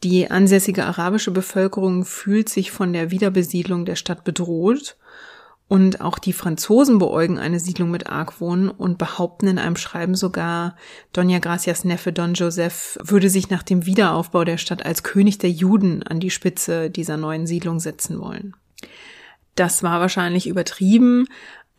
Die 0.04 0.30
ansässige 0.30 0.84
arabische 0.84 1.32
Bevölkerung 1.32 2.04
fühlt 2.04 2.50
sich 2.50 2.70
von 2.70 2.92
der 2.92 3.12
Wiederbesiedlung 3.12 3.86
der 3.86 3.96
Stadt 3.96 4.26
bedroht 4.26 4.98
und 5.70 6.02
auch 6.02 6.20
die 6.20 6.34
Franzosen 6.34 7.00
beäugen 7.00 7.40
eine 7.40 7.62
Siedlung 7.62 7.92
mit 7.92 8.08
Argwohn 8.08 8.68
und 8.68 8.98
behaupten 8.98 9.48
in 9.48 9.58
einem 9.58 9.78
Schreiben 9.78 10.16
sogar, 10.16 10.76
Doña 11.16 11.40
Gracias 11.40 11.86
Neffe 11.86 12.12
Don 12.12 12.34
Joseph 12.34 13.00
würde 13.02 13.30
sich 13.30 13.50
nach 13.50 13.64
dem 13.64 13.86
Wiederaufbau 13.86 14.44
der 14.44 14.58
Stadt 14.58 14.86
als 14.86 15.04
König 15.04 15.38
der 15.38 15.52
Juden 15.52 16.04
an 16.04 16.20
die 16.20 16.30
Spitze 16.30 16.90
dieser 16.90 17.16
neuen 17.16 17.48
Siedlung 17.48 17.80
setzen 17.80 18.20
wollen. 18.20 18.54
Das 19.56 19.84
war 19.84 20.00
wahrscheinlich 20.00 20.48
übertrieben, 20.48 21.28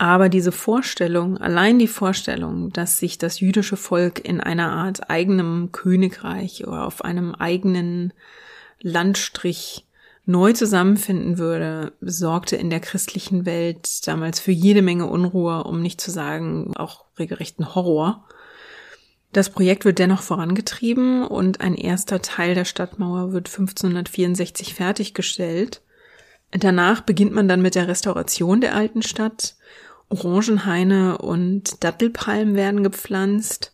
aber 0.03 0.28
diese 0.28 0.50
Vorstellung, 0.50 1.38
allein 1.38 1.78
die 1.78 1.86
Vorstellung, 1.86 2.72
dass 2.72 2.98
sich 2.98 3.18
das 3.18 3.38
jüdische 3.38 3.76
Volk 3.76 4.18
in 4.18 4.40
einer 4.40 4.72
Art 4.72 5.11
eigenem 5.11 5.70
Königreich 5.70 6.66
oder 6.66 6.88
auf 6.88 7.05
einem 7.05 7.36
eigenen 7.36 8.12
Landstrich 8.80 9.86
neu 10.26 10.55
zusammenfinden 10.55 11.38
würde, 11.38 11.92
sorgte 12.00 12.57
in 12.57 12.68
der 12.68 12.80
christlichen 12.80 13.46
Welt 13.46 14.05
damals 14.05 14.40
für 14.40 14.50
jede 14.50 14.82
Menge 14.82 15.07
Unruhe, 15.07 15.62
um 15.62 15.80
nicht 15.80 16.00
zu 16.00 16.11
sagen 16.11 16.72
auch 16.76 17.05
regelrechten 17.16 17.76
Horror. 17.76 18.26
Das 19.32 19.50
Projekt 19.50 19.84
wird 19.84 20.00
dennoch 20.00 20.22
vorangetrieben 20.22 21.24
und 21.24 21.61
ein 21.61 21.76
erster 21.76 22.20
Teil 22.20 22.57
der 22.57 22.64
Stadtmauer 22.64 23.32
wird 23.32 23.46
1564 23.46 24.74
fertiggestellt. 24.74 25.80
Danach 26.50 27.03
beginnt 27.03 27.32
man 27.32 27.46
dann 27.46 27.62
mit 27.62 27.76
der 27.76 27.86
Restauration 27.86 28.61
der 28.61 28.74
alten 28.74 29.03
Stadt. 29.03 29.55
Orangenhaine 30.12 31.18
und 31.18 31.82
Dattelpalmen 31.82 32.54
werden 32.54 32.82
gepflanzt. 32.82 33.72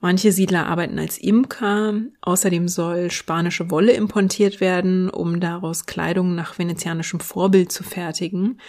Manche 0.00 0.32
Siedler 0.32 0.66
arbeiten 0.66 0.98
als 0.98 1.18
Imker. 1.18 1.94
Außerdem 2.20 2.68
soll 2.68 3.10
spanische 3.10 3.70
Wolle 3.70 3.92
importiert 3.92 4.60
werden, 4.60 5.10
um 5.10 5.40
daraus 5.40 5.86
Kleidung 5.86 6.34
nach 6.34 6.58
venezianischem 6.58 7.20
Vorbild 7.20 7.72
zu 7.72 7.82
fertigen. 7.82 8.60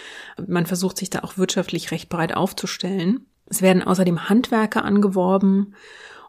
Man 0.47 0.65
versucht 0.65 0.97
sich 0.97 1.09
da 1.09 1.19
auch 1.19 1.37
wirtschaftlich 1.37 1.91
recht 1.91 2.09
breit 2.09 2.35
aufzustellen. 2.35 3.25
Es 3.45 3.61
werden 3.61 3.83
außerdem 3.83 4.29
Handwerker 4.29 4.83
angeworben. 4.83 5.75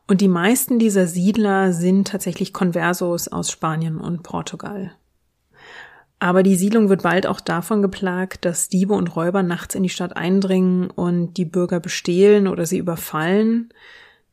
Und 0.06 0.20
die 0.20 0.28
meisten 0.28 0.78
dieser 0.78 1.06
Siedler 1.06 1.72
sind 1.72 2.08
tatsächlich 2.08 2.52
Conversos 2.52 3.28
aus 3.28 3.50
Spanien 3.50 3.98
und 3.98 4.22
Portugal. 4.22 4.92
Aber 6.24 6.42
die 6.42 6.56
Siedlung 6.56 6.88
wird 6.88 7.02
bald 7.02 7.26
auch 7.26 7.38
davon 7.38 7.82
geplagt, 7.82 8.46
dass 8.46 8.70
Diebe 8.70 8.94
und 8.94 9.14
Räuber 9.14 9.42
nachts 9.42 9.74
in 9.74 9.82
die 9.82 9.90
Stadt 9.90 10.16
eindringen 10.16 10.88
und 10.88 11.34
die 11.34 11.44
Bürger 11.44 11.80
bestehlen 11.80 12.48
oder 12.48 12.64
sie 12.64 12.78
überfallen. 12.78 13.68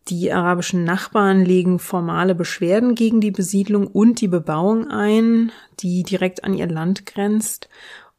Die 0.08 0.32
arabischen 0.32 0.86
Nachbarn 0.86 1.44
legen 1.44 1.80
formale 1.80 2.34
Beschwerden 2.34 2.96
gegen 2.96 3.20
die 3.20 3.32
Besiedlung 3.32 3.88
und 3.88 4.22
die 4.22 4.30
Bebauung 4.30 4.90
ein, 4.90 5.52
die 5.82 6.04
direkt 6.04 6.46
an 6.46 6.54
ihr 6.54 6.68
Land 6.68 7.06
grenzt. 7.06 7.68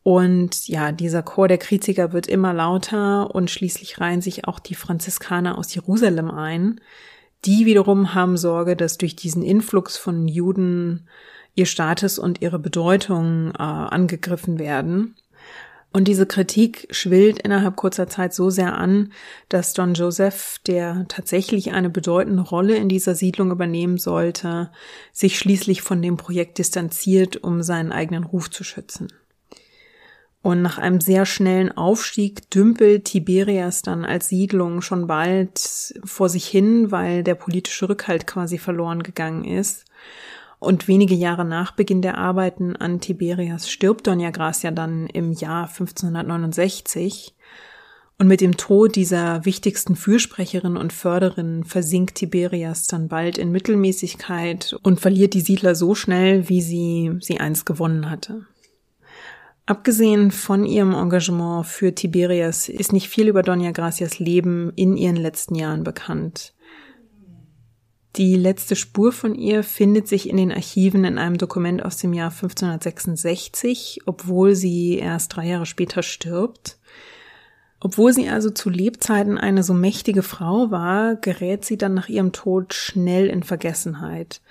Und 0.02 0.68
ja, 0.68 0.92
dieser 0.92 1.22
Chor 1.22 1.48
der 1.48 1.56
Kritiker 1.56 2.12
wird 2.12 2.26
immer 2.26 2.52
lauter 2.52 3.34
und 3.34 3.50
schließlich 3.50 3.98
reihen 3.98 4.20
sich 4.20 4.46
auch 4.46 4.58
die 4.58 4.74
Franziskaner 4.74 5.56
aus 5.56 5.74
Jerusalem 5.74 6.30
ein. 6.30 6.78
Die 7.46 7.64
wiederum 7.64 8.12
haben 8.12 8.36
Sorge, 8.36 8.76
dass 8.76 8.98
durch 8.98 9.16
diesen 9.16 9.42
Influx 9.42 9.96
von 9.96 10.28
Juden 10.28 11.08
ihr 11.54 11.66
Status 11.66 12.18
und 12.18 12.40
ihre 12.40 12.58
Bedeutung 12.58 13.52
äh, 13.52 13.62
angegriffen 13.62 14.58
werden. 14.58 15.16
Und 15.92 16.08
diese 16.08 16.24
Kritik 16.24 16.88
schwillt 16.90 17.40
innerhalb 17.40 17.76
kurzer 17.76 18.08
Zeit 18.08 18.32
so 18.32 18.48
sehr 18.48 18.78
an, 18.78 19.12
dass 19.50 19.74
Don 19.74 19.92
Joseph, 19.92 20.58
der 20.66 21.04
tatsächlich 21.08 21.72
eine 21.72 21.90
bedeutende 21.90 22.42
Rolle 22.42 22.76
in 22.76 22.88
dieser 22.88 23.14
Siedlung 23.14 23.50
übernehmen 23.50 23.98
sollte, 23.98 24.70
sich 25.12 25.38
schließlich 25.38 25.82
von 25.82 26.00
dem 26.00 26.16
Projekt 26.16 26.56
distanziert, 26.56 27.42
um 27.44 27.62
seinen 27.62 27.92
eigenen 27.92 28.24
Ruf 28.24 28.50
zu 28.50 28.64
schützen. 28.64 29.08
Und 30.40 30.60
nach 30.62 30.78
einem 30.78 31.00
sehr 31.00 31.24
schnellen 31.26 31.70
Aufstieg 31.70 32.50
dümpelt 32.50 33.04
Tiberias 33.04 33.82
dann 33.82 34.04
als 34.04 34.28
Siedlung 34.28 34.80
schon 34.80 35.06
bald 35.06 35.94
vor 36.04 36.28
sich 36.28 36.46
hin, 36.46 36.90
weil 36.90 37.22
der 37.22 37.36
politische 37.36 37.88
Rückhalt 37.88 38.26
quasi 38.26 38.58
verloren 38.58 39.02
gegangen 39.02 39.44
ist. 39.44 39.84
Und 40.62 40.86
wenige 40.86 41.16
Jahre 41.16 41.44
nach 41.44 41.72
Beginn 41.72 42.02
der 42.02 42.18
Arbeiten 42.18 42.76
an 42.76 43.00
Tiberias 43.00 43.68
stirbt 43.68 44.06
Doña 44.06 44.30
Gracia 44.30 44.70
dann 44.70 45.08
im 45.08 45.32
Jahr 45.32 45.66
1569. 45.66 47.34
Und 48.16 48.28
mit 48.28 48.40
dem 48.40 48.56
Tod 48.56 48.94
dieser 48.94 49.44
wichtigsten 49.44 49.96
Fürsprecherin 49.96 50.76
und 50.76 50.92
Förderin 50.92 51.64
versinkt 51.64 52.14
Tiberias 52.14 52.86
dann 52.86 53.08
bald 53.08 53.38
in 53.38 53.50
Mittelmäßigkeit 53.50 54.76
und 54.84 55.00
verliert 55.00 55.34
die 55.34 55.40
Siedler 55.40 55.74
so 55.74 55.96
schnell, 55.96 56.48
wie 56.48 56.62
sie 56.62 57.10
sie 57.18 57.40
einst 57.40 57.66
gewonnen 57.66 58.08
hatte. 58.08 58.46
Abgesehen 59.66 60.30
von 60.30 60.64
ihrem 60.64 60.94
Engagement 60.94 61.66
für 61.66 61.92
Tiberias 61.92 62.68
ist 62.68 62.92
nicht 62.92 63.08
viel 63.08 63.26
über 63.26 63.40
Doña 63.40 63.72
Gracias 63.72 64.20
Leben 64.20 64.72
in 64.76 64.96
ihren 64.96 65.16
letzten 65.16 65.56
Jahren 65.56 65.82
bekannt. 65.82 66.54
Die 68.16 68.36
letzte 68.36 68.76
Spur 68.76 69.10
von 69.10 69.34
ihr 69.34 69.62
findet 69.62 70.06
sich 70.06 70.28
in 70.28 70.36
den 70.36 70.52
Archiven 70.52 71.04
in 71.04 71.16
einem 71.16 71.38
Dokument 71.38 71.82
aus 71.82 71.96
dem 71.96 72.12
Jahr 72.12 72.30
1566, 72.30 74.00
obwohl 74.04 74.54
sie 74.54 74.98
erst 74.98 75.34
drei 75.34 75.46
Jahre 75.46 75.64
später 75.64 76.02
stirbt. 76.02 76.78
Obwohl 77.80 78.12
sie 78.12 78.28
also 78.28 78.50
zu 78.50 78.68
Lebzeiten 78.68 79.38
eine 79.38 79.62
so 79.62 79.72
mächtige 79.72 80.22
Frau 80.22 80.70
war, 80.70 81.16
gerät 81.16 81.64
sie 81.64 81.78
dann 81.78 81.94
nach 81.94 82.08
ihrem 82.10 82.32
Tod 82.32 82.74
schnell 82.74 83.28
in 83.28 83.42
Vergessenheit. 83.42 84.42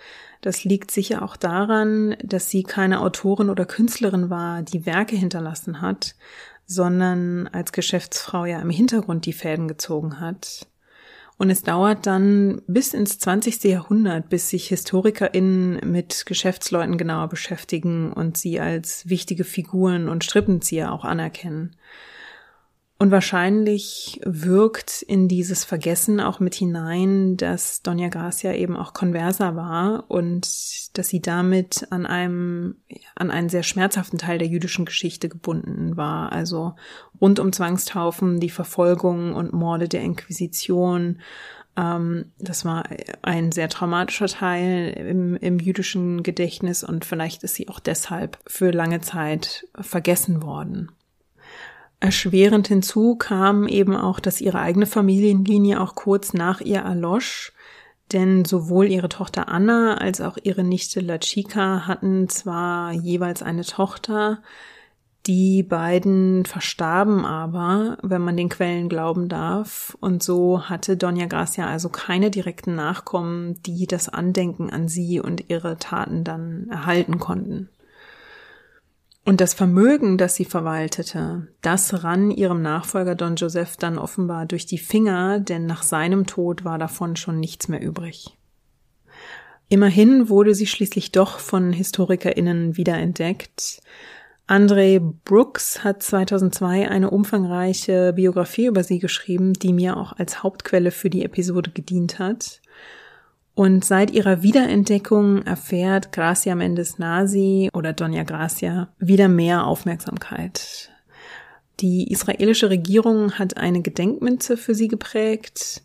Das 0.41 0.63
liegt 0.63 0.89
sicher 0.89 1.21
auch 1.21 1.37
daran, 1.37 2.15
dass 2.23 2.49
sie 2.49 2.63
keine 2.63 2.99
Autorin 2.99 3.51
oder 3.51 3.65
Künstlerin 3.65 4.31
war, 4.31 4.63
die 4.63 4.87
Werke 4.87 5.15
hinterlassen 5.15 5.81
hat, 5.81 6.15
sondern 6.65 7.47
als 7.47 7.71
Geschäftsfrau 7.71 8.45
ja 8.45 8.59
im 8.59 8.71
Hintergrund 8.71 9.25
die 9.27 9.33
Fäden 9.33 9.67
gezogen 9.67 10.19
hat. 10.19 10.67
Und 11.41 11.49
es 11.49 11.63
dauert 11.63 12.05
dann 12.05 12.61
bis 12.67 12.93
ins 12.93 13.17
20. 13.17 13.63
Jahrhundert, 13.63 14.29
bis 14.29 14.51
sich 14.51 14.67
HistorikerInnen 14.67 15.79
mit 15.91 16.27
Geschäftsleuten 16.27 16.99
genauer 16.99 17.29
beschäftigen 17.29 18.13
und 18.13 18.37
sie 18.37 18.59
als 18.59 19.09
wichtige 19.09 19.43
Figuren 19.43 20.07
und 20.07 20.23
Strippenzieher 20.23 20.91
auch 20.91 21.03
anerkennen. 21.03 21.75
Und 23.01 23.09
wahrscheinlich 23.09 24.21
wirkt 24.25 25.01
in 25.01 25.27
dieses 25.27 25.63
Vergessen 25.63 26.19
auch 26.19 26.39
mit 26.39 26.53
hinein, 26.53 27.35
dass 27.35 27.83
Doña 27.83 28.09
Gracia 28.09 28.53
eben 28.53 28.77
auch 28.77 28.93
Conversa 28.93 29.55
war 29.55 30.03
und 30.07 30.45
dass 30.95 31.07
sie 31.07 31.19
damit 31.19 31.87
an 31.89 32.05
einem, 32.05 32.75
an 33.15 33.31
einen 33.31 33.49
sehr 33.49 33.63
schmerzhaften 33.63 34.19
Teil 34.19 34.37
der 34.37 34.47
jüdischen 34.47 34.85
Geschichte 34.85 35.29
gebunden 35.29 35.97
war. 35.97 36.31
Also 36.31 36.75
rund 37.19 37.39
um 37.39 37.51
Zwangstaufen, 37.51 38.39
die 38.39 38.51
Verfolgung 38.51 39.33
und 39.33 39.51
Morde 39.51 39.89
der 39.89 40.01
Inquisition. 40.01 41.21
Ähm, 41.75 42.25
das 42.37 42.65
war 42.65 42.83
ein 43.23 43.51
sehr 43.51 43.69
traumatischer 43.69 44.27
Teil 44.27 44.93
im, 44.95 45.35
im 45.37 45.57
jüdischen 45.57 46.21
Gedächtnis 46.21 46.83
und 46.83 47.03
vielleicht 47.03 47.43
ist 47.43 47.55
sie 47.55 47.67
auch 47.67 47.79
deshalb 47.79 48.37
für 48.45 48.69
lange 48.69 49.01
Zeit 49.01 49.67
vergessen 49.73 50.43
worden. 50.43 50.91
Erschwerend 52.01 52.67
hinzu 52.67 53.15
kam 53.15 53.67
eben 53.67 53.95
auch, 53.95 54.19
dass 54.19 54.41
ihre 54.41 54.59
eigene 54.59 54.87
Familienlinie 54.87 55.79
auch 55.79 55.93
kurz 55.93 56.33
nach 56.33 56.59
ihr 56.59 56.79
erlosch, 56.79 57.53
denn 58.11 58.43
sowohl 58.43 58.87
ihre 58.87 59.07
Tochter 59.07 59.47
Anna 59.49 59.97
als 59.99 60.19
auch 60.19 60.37
ihre 60.41 60.63
Nichte 60.63 60.99
La 60.99 61.19
Chica 61.19 61.85
hatten 61.85 62.27
zwar 62.27 62.91
jeweils 62.91 63.43
eine 63.43 63.63
Tochter, 63.63 64.41
die 65.27 65.61
beiden 65.61 66.45
verstarben 66.45 67.23
aber, 67.23 67.99
wenn 68.01 68.23
man 68.23 68.35
den 68.35 68.49
Quellen 68.49 68.89
glauben 68.89 69.29
darf, 69.29 69.95
und 69.99 70.23
so 70.23 70.67
hatte 70.67 70.95
Doña 70.95 71.27
Gracia 71.27 71.67
also 71.67 71.89
keine 71.89 72.31
direkten 72.31 72.73
Nachkommen, 72.73 73.61
die 73.61 73.85
das 73.85 74.09
Andenken 74.09 74.71
an 74.71 74.87
sie 74.87 75.19
und 75.19 75.51
ihre 75.51 75.77
Taten 75.77 76.23
dann 76.23 76.67
erhalten 76.71 77.19
konnten. 77.19 77.69
Und 79.23 79.39
das 79.39 79.53
Vermögen, 79.53 80.17
das 80.17 80.35
sie 80.35 80.45
verwaltete, 80.45 81.47
das 81.61 82.03
rann 82.03 82.31
ihrem 82.31 82.61
Nachfolger 82.61 83.13
Don 83.13 83.35
Joseph 83.35 83.77
dann 83.77 83.99
offenbar 83.99 84.47
durch 84.47 84.65
die 84.65 84.79
Finger, 84.79 85.39
denn 85.39 85.67
nach 85.67 85.83
seinem 85.83 86.25
Tod 86.25 86.65
war 86.65 86.79
davon 86.79 87.15
schon 87.15 87.39
nichts 87.39 87.67
mehr 87.67 87.81
übrig. 87.81 88.35
Immerhin 89.69 90.27
wurde 90.27 90.55
sie 90.55 90.67
schließlich 90.67 91.11
doch 91.11 91.39
von 91.39 91.71
HistorikerInnen 91.71 92.77
wiederentdeckt. 92.77 93.81
Andre 94.47 94.99
Brooks 94.99 95.83
hat 95.83 96.03
2002 96.03 96.89
eine 96.89 97.09
umfangreiche 97.11 98.11
Biografie 98.13 98.65
über 98.65 98.83
sie 98.83 98.99
geschrieben, 98.99 99.53
die 99.53 99.71
mir 99.71 99.95
auch 99.95 100.11
als 100.11 100.43
Hauptquelle 100.43 100.91
für 100.91 101.09
die 101.09 101.23
Episode 101.23 101.71
gedient 101.71 102.19
hat. 102.19 102.61
Und 103.61 103.85
seit 103.85 104.09
ihrer 104.09 104.41
Wiederentdeckung 104.41 105.43
erfährt 105.43 106.11
Gracia 106.11 106.55
Mendes 106.55 106.97
Nasi 106.97 107.69
oder 107.75 107.91
Doña 107.91 108.23
Gracia 108.23 108.87
wieder 108.97 109.27
mehr 109.27 109.67
Aufmerksamkeit. 109.67 110.89
Die 111.79 112.11
israelische 112.11 112.71
Regierung 112.71 113.33
hat 113.33 113.57
eine 113.57 113.83
Gedenkmünze 113.83 114.57
für 114.57 114.73
sie 114.73 114.87
geprägt. 114.87 115.83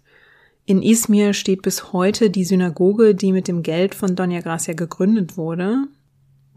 In 0.64 0.80
Izmir 0.80 1.34
steht 1.34 1.60
bis 1.60 1.92
heute 1.92 2.30
die 2.30 2.46
Synagoge, 2.46 3.14
die 3.14 3.30
mit 3.30 3.46
dem 3.46 3.62
Geld 3.62 3.94
von 3.94 4.16
Doña 4.16 4.40
Gracia 4.40 4.72
gegründet 4.72 5.36
wurde. 5.36 5.82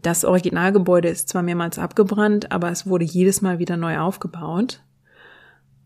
Das 0.00 0.24
Originalgebäude 0.24 1.10
ist 1.10 1.28
zwar 1.28 1.42
mehrmals 1.42 1.78
abgebrannt, 1.78 2.50
aber 2.50 2.70
es 2.70 2.86
wurde 2.86 3.04
jedes 3.04 3.42
Mal 3.42 3.58
wieder 3.58 3.76
neu 3.76 3.98
aufgebaut. 3.98 4.80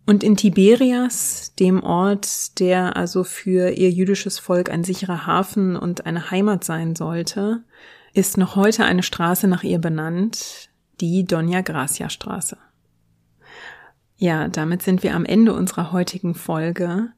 Und 0.07 0.23
in 0.23 0.37
Tiberias, 0.37 1.55
dem 1.59 1.83
Ort, 1.83 2.61
der 2.61 2.97
also 2.97 3.25
für 3.25 3.71
ihr 3.71 3.91
jüdisches 3.91 4.39
Volk 4.39 4.71
ein 4.71 4.85
sicherer 4.85 5.27
Hafen 5.27 5.77
und 5.77 6.05
eine 6.05 6.31
Heimat 6.31 6.63
sein 6.65 6.95
sollte, 6.95 7.65
ist 8.13 8.37
noch 8.37 8.55
heute 8.55 8.85
eine 8.85 9.03
Straße 9.03 9.49
nach 9.49 9.63
ihr 9.63 9.79
benannt, 9.79 10.69
die 11.01 11.27
Doña 11.27 11.63
Gracia 11.63 12.11
Straße. 12.11 12.59
Ja, 14.17 14.49
damit 14.49 14.83
sind 14.83 15.03
wir 15.03 15.15
am 15.15 15.25
Ende 15.25 15.55
unserer 15.55 15.91
heutigen 15.91 16.35
Folge. 16.35 17.09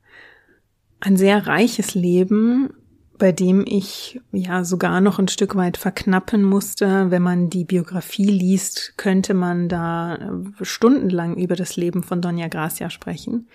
Ein 1.00 1.16
sehr 1.16 1.46
reiches 1.46 1.94
Leben, 1.94 2.70
bei 3.18 3.32
dem 3.32 3.64
ich 3.66 4.20
ja 4.32 4.64
sogar 4.64 5.00
noch 5.00 5.18
ein 5.18 5.28
Stück 5.28 5.56
weit 5.56 5.76
verknappen 5.76 6.42
musste. 6.42 7.10
Wenn 7.10 7.22
man 7.22 7.50
die 7.50 7.64
Biografie 7.64 8.26
liest, 8.26 8.94
könnte 8.96 9.34
man 9.34 9.68
da 9.68 10.16
äh, 10.16 10.64
stundenlang 10.64 11.36
über 11.36 11.56
das 11.56 11.76
Leben 11.76 12.02
von 12.02 12.20
Doña 12.20 12.48
Gracia 12.48 12.90
sprechen. 12.90 13.48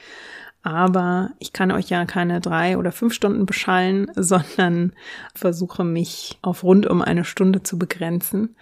Aber 0.64 1.32
ich 1.40 1.54
kann 1.54 1.72
euch 1.72 1.90
ja 1.90 2.06
keine 2.06 2.40
drei 2.40 2.78
oder 2.78 2.92
fünf 2.92 3.14
Stunden 3.14 3.46
beschallen, 3.46 4.12
sondern 4.16 4.94
versuche 5.34 5.84
mich 5.84 6.38
auf 6.42 6.64
rund 6.64 6.88
um 6.88 7.02
eine 7.02 7.26
Stunde 7.26 7.64
zu 7.64 7.78
begrenzen. 7.78 8.56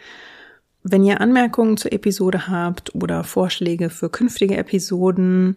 Wenn 0.82 1.04
ihr 1.04 1.20
Anmerkungen 1.20 1.76
zur 1.76 1.92
Episode 1.92 2.48
habt 2.48 2.96
oder 2.96 3.24
Vorschläge 3.24 3.90
für 3.90 4.10
künftige 4.10 4.56
Episoden, 4.56 5.56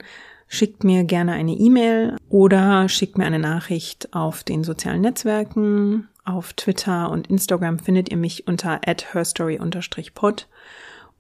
schickt 0.52 0.84
mir 0.84 1.04
gerne 1.04 1.32
eine 1.32 1.54
E-Mail 1.54 2.16
oder 2.28 2.86
schickt 2.88 3.16
mir 3.16 3.24
eine 3.24 3.38
Nachricht 3.38 4.12
auf 4.12 4.44
den 4.44 4.64
sozialen 4.64 5.00
Netzwerken. 5.00 6.08
Auf 6.26 6.52
Twitter 6.52 7.10
und 7.10 7.28
Instagram 7.28 7.78
findet 7.78 8.10
ihr 8.10 8.18
mich 8.18 8.46
unter 8.46 8.78
herstory-pod. 8.84 10.48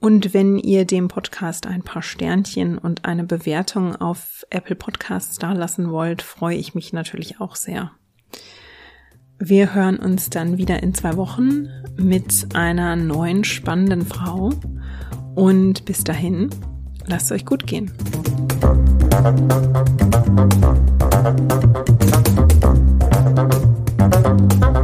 Und 0.00 0.34
wenn 0.34 0.58
ihr 0.58 0.84
dem 0.84 1.08
Podcast 1.08 1.66
ein 1.66 1.82
paar 1.82 2.02
Sternchen 2.02 2.76
und 2.76 3.06
eine 3.06 3.24
Bewertung 3.24 3.96
auf 3.96 4.44
Apple 4.50 4.76
Podcasts 4.76 5.38
dalassen 5.38 5.90
wollt, 5.90 6.20
freue 6.20 6.56
ich 6.56 6.74
mich 6.74 6.92
natürlich 6.92 7.40
auch 7.40 7.56
sehr. 7.56 7.90
Wir 9.38 9.74
hören 9.74 9.96
uns 9.96 10.28
dann 10.28 10.58
wieder 10.58 10.82
in 10.82 10.92
zwei 10.92 11.16
Wochen 11.16 11.68
mit 11.96 12.54
einer 12.54 12.96
neuen 12.96 13.44
spannenden 13.44 14.04
Frau. 14.04 14.50
Und 15.34 15.86
bis 15.86 16.04
dahin, 16.04 16.50
lasst 17.06 17.32
euch 17.32 17.46
gut 17.46 17.66
gehen. 17.66 17.90
Thank 19.22 19.52
you. 24.64 24.81